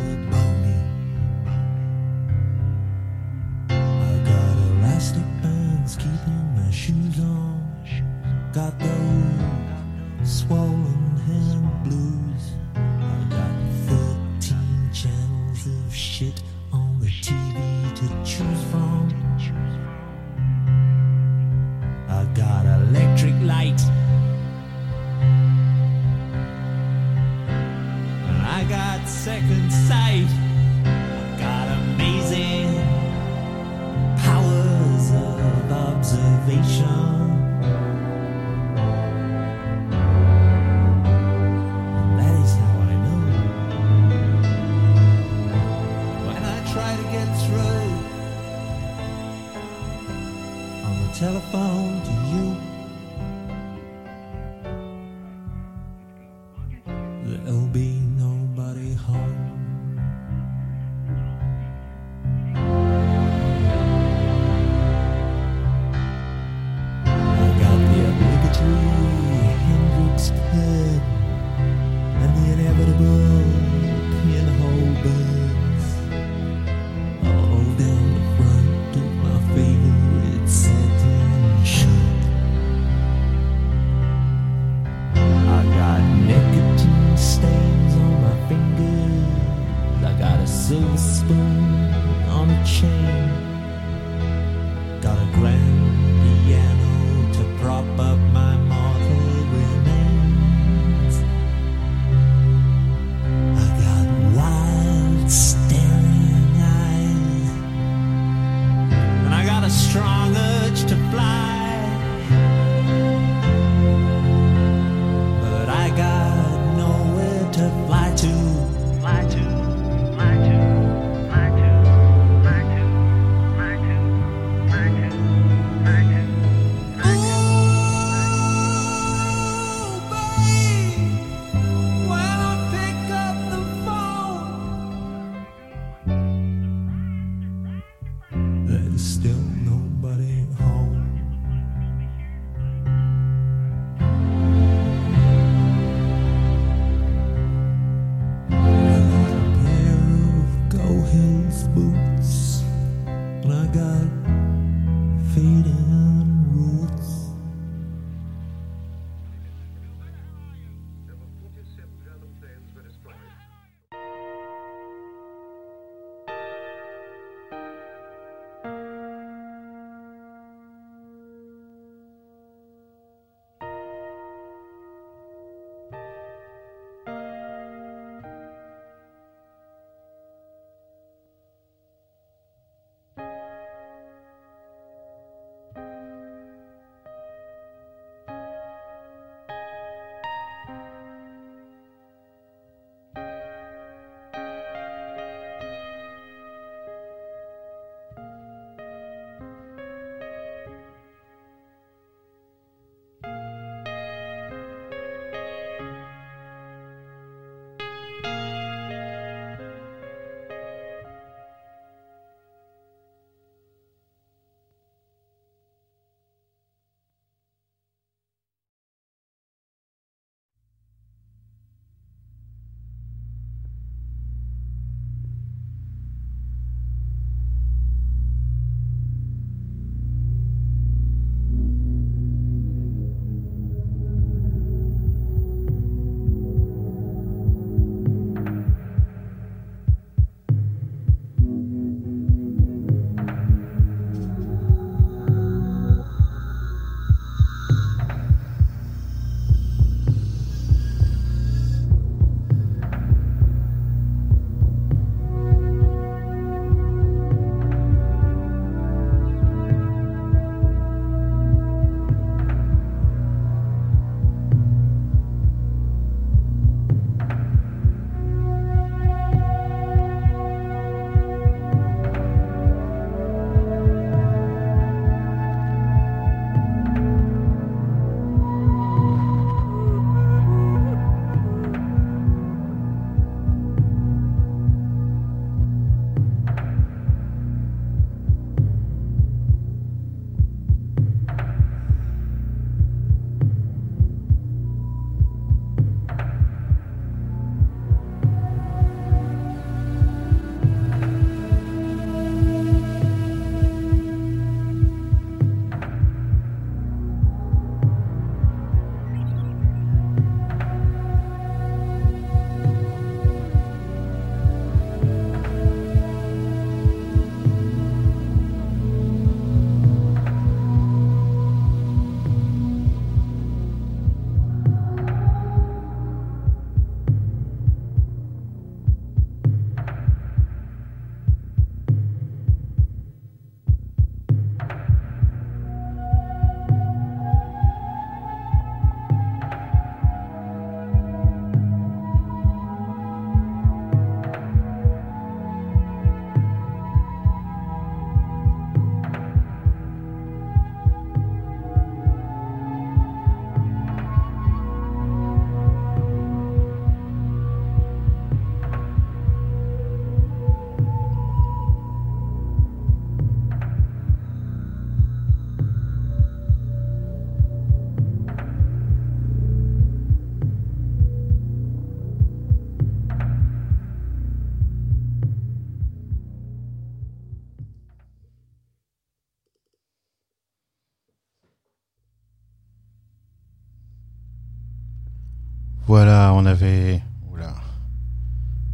Voilà, 385.93 386.31
on 386.33 386.45
avait. 386.45 387.01
Oula. 387.33 387.53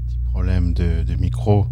Petit 0.06 0.20
problème 0.32 0.76
de, 0.76 1.16
micro. 1.20 1.66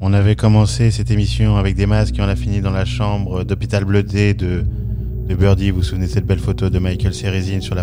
On 0.00 0.12
avait 0.12 0.36
commencé 0.36 0.92
cette 0.92 1.10
émission 1.10 1.56
avec 1.56 1.74
des 1.74 1.86
masques 1.86 2.16
et 2.16 2.22
on 2.22 2.28
a 2.28 2.36
fini 2.36 2.60
dans 2.60 2.70
la 2.70 2.84
chambre 2.84 3.42
d'hôpital 3.42 3.84
bleuté 3.84 4.34
de, 4.34 4.64
de 5.28 5.34
Birdie. 5.34 5.72
Vous 5.72 5.78
vous 5.78 5.82
souvenez 5.82 6.06
de 6.06 6.12
cette 6.12 6.26
belle 6.26 6.38
photo 6.38 6.70
de 6.70 6.78
Michael 6.78 7.12
Cérezine 7.12 7.60
sur 7.60 7.74
la 7.74 7.82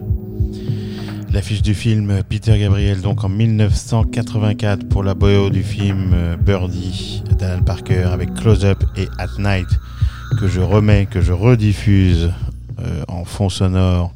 l'affiche 1.33 1.61
du 1.61 1.73
film 1.73 2.23
Peter 2.29 2.57
Gabriel, 2.57 3.01
donc 3.01 3.25
en 3.25 3.29
1984 3.29 4.87
pour 4.87 5.03
la 5.03 5.13
bio 5.13 5.49
du 5.49 5.63
film 5.63 6.15
Birdie 6.39 7.23
d'Alan 7.37 7.63
Parker 7.63 8.03
avec 8.03 8.33
Close 8.35 8.63
Up 8.63 8.85
et 8.95 9.09
At 9.17 9.37
Night 9.37 9.67
que 10.39 10.47
je 10.47 10.61
remets, 10.61 11.07
que 11.07 11.19
je 11.19 11.33
rediffuse 11.33 12.31
euh, 12.79 13.03
en 13.09 13.25
fond 13.25 13.49
sonore 13.49 14.13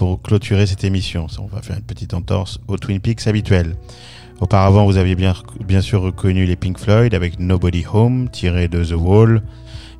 pour 0.00 0.22
clôturer 0.22 0.66
cette 0.66 0.82
émission. 0.82 1.26
On 1.38 1.44
va 1.44 1.60
faire 1.60 1.76
une 1.76 1.82
petite 1.82 2.14
entorse 2.14 2.58
au 2.68 2.78
Twin 2.78 3.00
Peaks 3.00 3.26
habituel. 3.26 3.76
Auparavant, 4.40 4.86
vous 4.86 4.96
aviez 4.96 5.14
bien, 5.14 5.34
bien 5.62 5.82
sûr 5.82 6.00
reconnu 6.00 6.46
les 6.46 6.56
Pink 6.56 6.78
Floyd 6.78 7.12
avec 7.12 7.38
Nobody 7.38 7.84
Home, 7.92 8.30
tiré 8.30 8.66
de 8.66 8.82
The 8.82 8.94
Wall, 8.94 9.42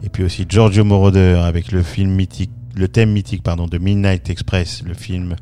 et 0.03 0.09
puis 0.09 0.25
aussi 0.25 0.47
Giorgio 0.49 0.85
Moroder 0.85 1.43
avec 1.45 1.71
le 1.71 1.83
film 1.83 2.13
mythique, 2.13 2.51
le 2.75 2.89
thème 2.89 3.13
mythique 3.13 3.43
pardon 3.43 3.67
de 3.67 3.77
Midnight 3.77 4.31
Express, 4.31 4.83
le 4.87 4.95
film 4.95 5.37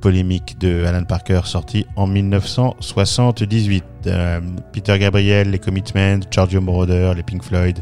polémique 0.00 0.56
de 0.60 0.84
Alan 0.84 1.02
Parker 1.02 1.40
sorti 1.42 1.84
en 1.96 2.06
1978. 2.06 3.84
Euh, 4.06 4.40
Peter 4.72 4.96
Gabriel, 5.00 5.50
les 5.50 5.58
Commitments, 5.58 6.20
Giorgio 6.30 6.60
Moroder, 6.60 7.12
les 7.16 7.24
Pink 7.24 7.42
Floyd. 7.42 7.80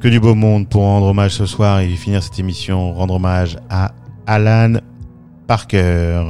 Que 0.00 0.08
du 0.08 0.18
beau 0.18 0.34
monde 0.34 0.68
pour 0.68 0.82
rendre 0.82 1.06
hommage 1.06 1.30
ce 1.30 1.46
soir 1.46 1.78
et 1.78 1.88
finir 1.90 2.24
cette 2.24 2.36
émission, 2.40 2.92
rendre 2.92 3.14
hommage 3.14 3.56
à 3.70 3.92
Alan 4.26 4.74
Parker. 5.46 6.22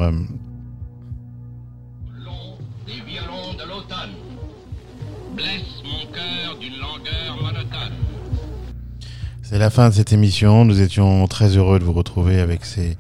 Long 2.25 2.57
des 2.87 3.01
violons 3.07 3.53
de 3.59 3.69
l'automne 3.69 4.15
blesse 5.37 5.83
mon 5.85 6.11
cœur 6.11 6.59
d'une 6.59 6.79
langueur 6.79 7.37
monotone. 7.43 7.93
C'est 9.43 9.59
la 9.59 9.69
fin 9.69 9.91
de 9.91 9.95
cette 9.95 10.13
émission. 10.13 10.65
Nous 10.65 10.81
étions 10.81 11.27
très 11.27 11.57
heureux 11.57 11.79
de 11.79 11.85
vous 11.85 11.93
retrouver 11.93 12.41
avec 12.41 12.65
ces, 12.65 12.97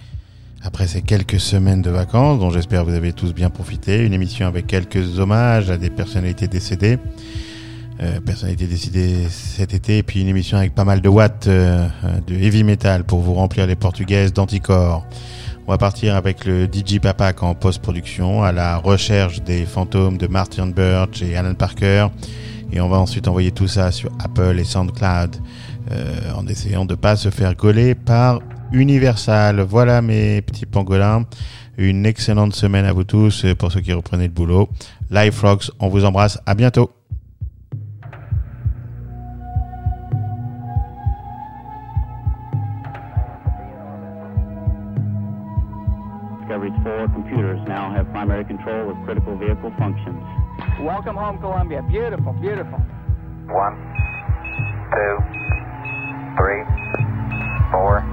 après 0.62 0.86
ces 0.86 1.00
quelques 1.00 1.40
semaines 1.40 1.80
de 1.80 1.90
vacances, 1.90 2.38
dont 2.38 2.50
j'espère 2.50 2.84
vous 2.84 2.94
avez 2.94 3.14
tous 3.14 3.32
bien 3.32 3.48
profité. 3.48 4.04
Une 4.04 4.12
émission 4.12 4.46
avec 4.46 4.66
quelques 4.66 5.18
hommages 5.18 5.70
à 5.70 5.78
des 5.78 5.88
personnalités 5.90 6.48
décédées. 6.48 6.98
Euh, 8.02 8.20
personnalités 8.20 8.66
décédées 8.66 9.28
cet 9.28 9.74
été, 9.74 10.02
puis 10.02 10.22
une 10.22 10.26
émission 10.26 10.58
avec 10.58 10.74
pas 10.74 10.84
mal 10.84 11.00
de 11.00 11.08
watts 11.08 11.46
euh, 11.46 11.86
euh, 12.04 12.20
de 12.26 12.34
heavy 12.34 12.64
metal 12.64 13.04
pour 13.04 13.20
vous 13.20 13.34
remplir 13.34 13.64
les 13.68 13.76
portugaises 13.76 14.32
d'anticorps. 14.32 15.06
On 15.68 15.70
va 15.70 15.78
partir 15.78 16.16
avec 16.16 16.44
le 16.44 16.64
DJ 16.64 16.98
Papak 16.98 17.44
en 17.44 17.54
post-production 17.54 18.42
à 18.42 18.50
la 18.50 18.78
recherche 18.78 19.42
des 19.42 19.64
fantômes 19.66 20.18
de 20.18 20.26
Martin 20.26 20.66
Birch 20.66 21.22
et 21.22 21.36
Alan 21.36 21.54
Parker. 21.54 22.08
Et 22.72 22.80
on 22.80 22.88
va 22.88 22.98
ensuite 22.98 23.28
envoyer 23.28 23.52
tout 23.52 23.68
ça 23.68 23.92
sur 23.92 24.10
Apple 24.18 24.58
et 24.58 24.64
SoundCloud 24.64 25.36
euh, 25.92 26.32
en 26.34 26.48
essayant 26.48 26.84
de 26.84 26.96
pas 26.96 27.14
se 27.14 27.30
faire 27.30 27.54
gauler 27.54 27.94
par 27.94 28.40
Universal. 28.72 29.60
Voilà 29.60 30.02
mes 30.02 30.42
petits 30.42 30.66
pangolins. 30.66 31.24
Une 31.78 32.04
excellente 32.04 32.54
semaine 32.54 32.84
à 32.84 32.92
vous 32.92 33.04
tous 33.04 33.46
pour 33.58 33.70
ceux 33.70 33.80
qui 33.80 33.92
reprenaient 33.92 34.26
le 34.26 34.32
boulot. 34.32 34.68
Live 35.12 35.34
Frogs, 35.34 35.70
on 35.78 35.88
vous 35.88 36.04
embrasse. 36.04 36.40
À 36.46 36.54
bientôt. 36.56 37.01
Discovery's 46.62 46.84
four 46.84 47.08
computers 47.08 47.58
now 47.66 47.90
have 47.90 48.08
primary 48.12 48.44
control 48.44 48.90
of 48.90 48.96
critical 49.04 49.36
vehicle 49.36 49.72
functions. 49.78 50.22
Welcome 50.80 51.16
home, 51.16 51.38
Columbia. 51.40 51.82
Beautiful, 51.90 52.32
beautiful. 52.34 52.78
One, 53.50 53.74
two, 54.94 55.14
three, 56.38 56.62
four, 57.74 58.06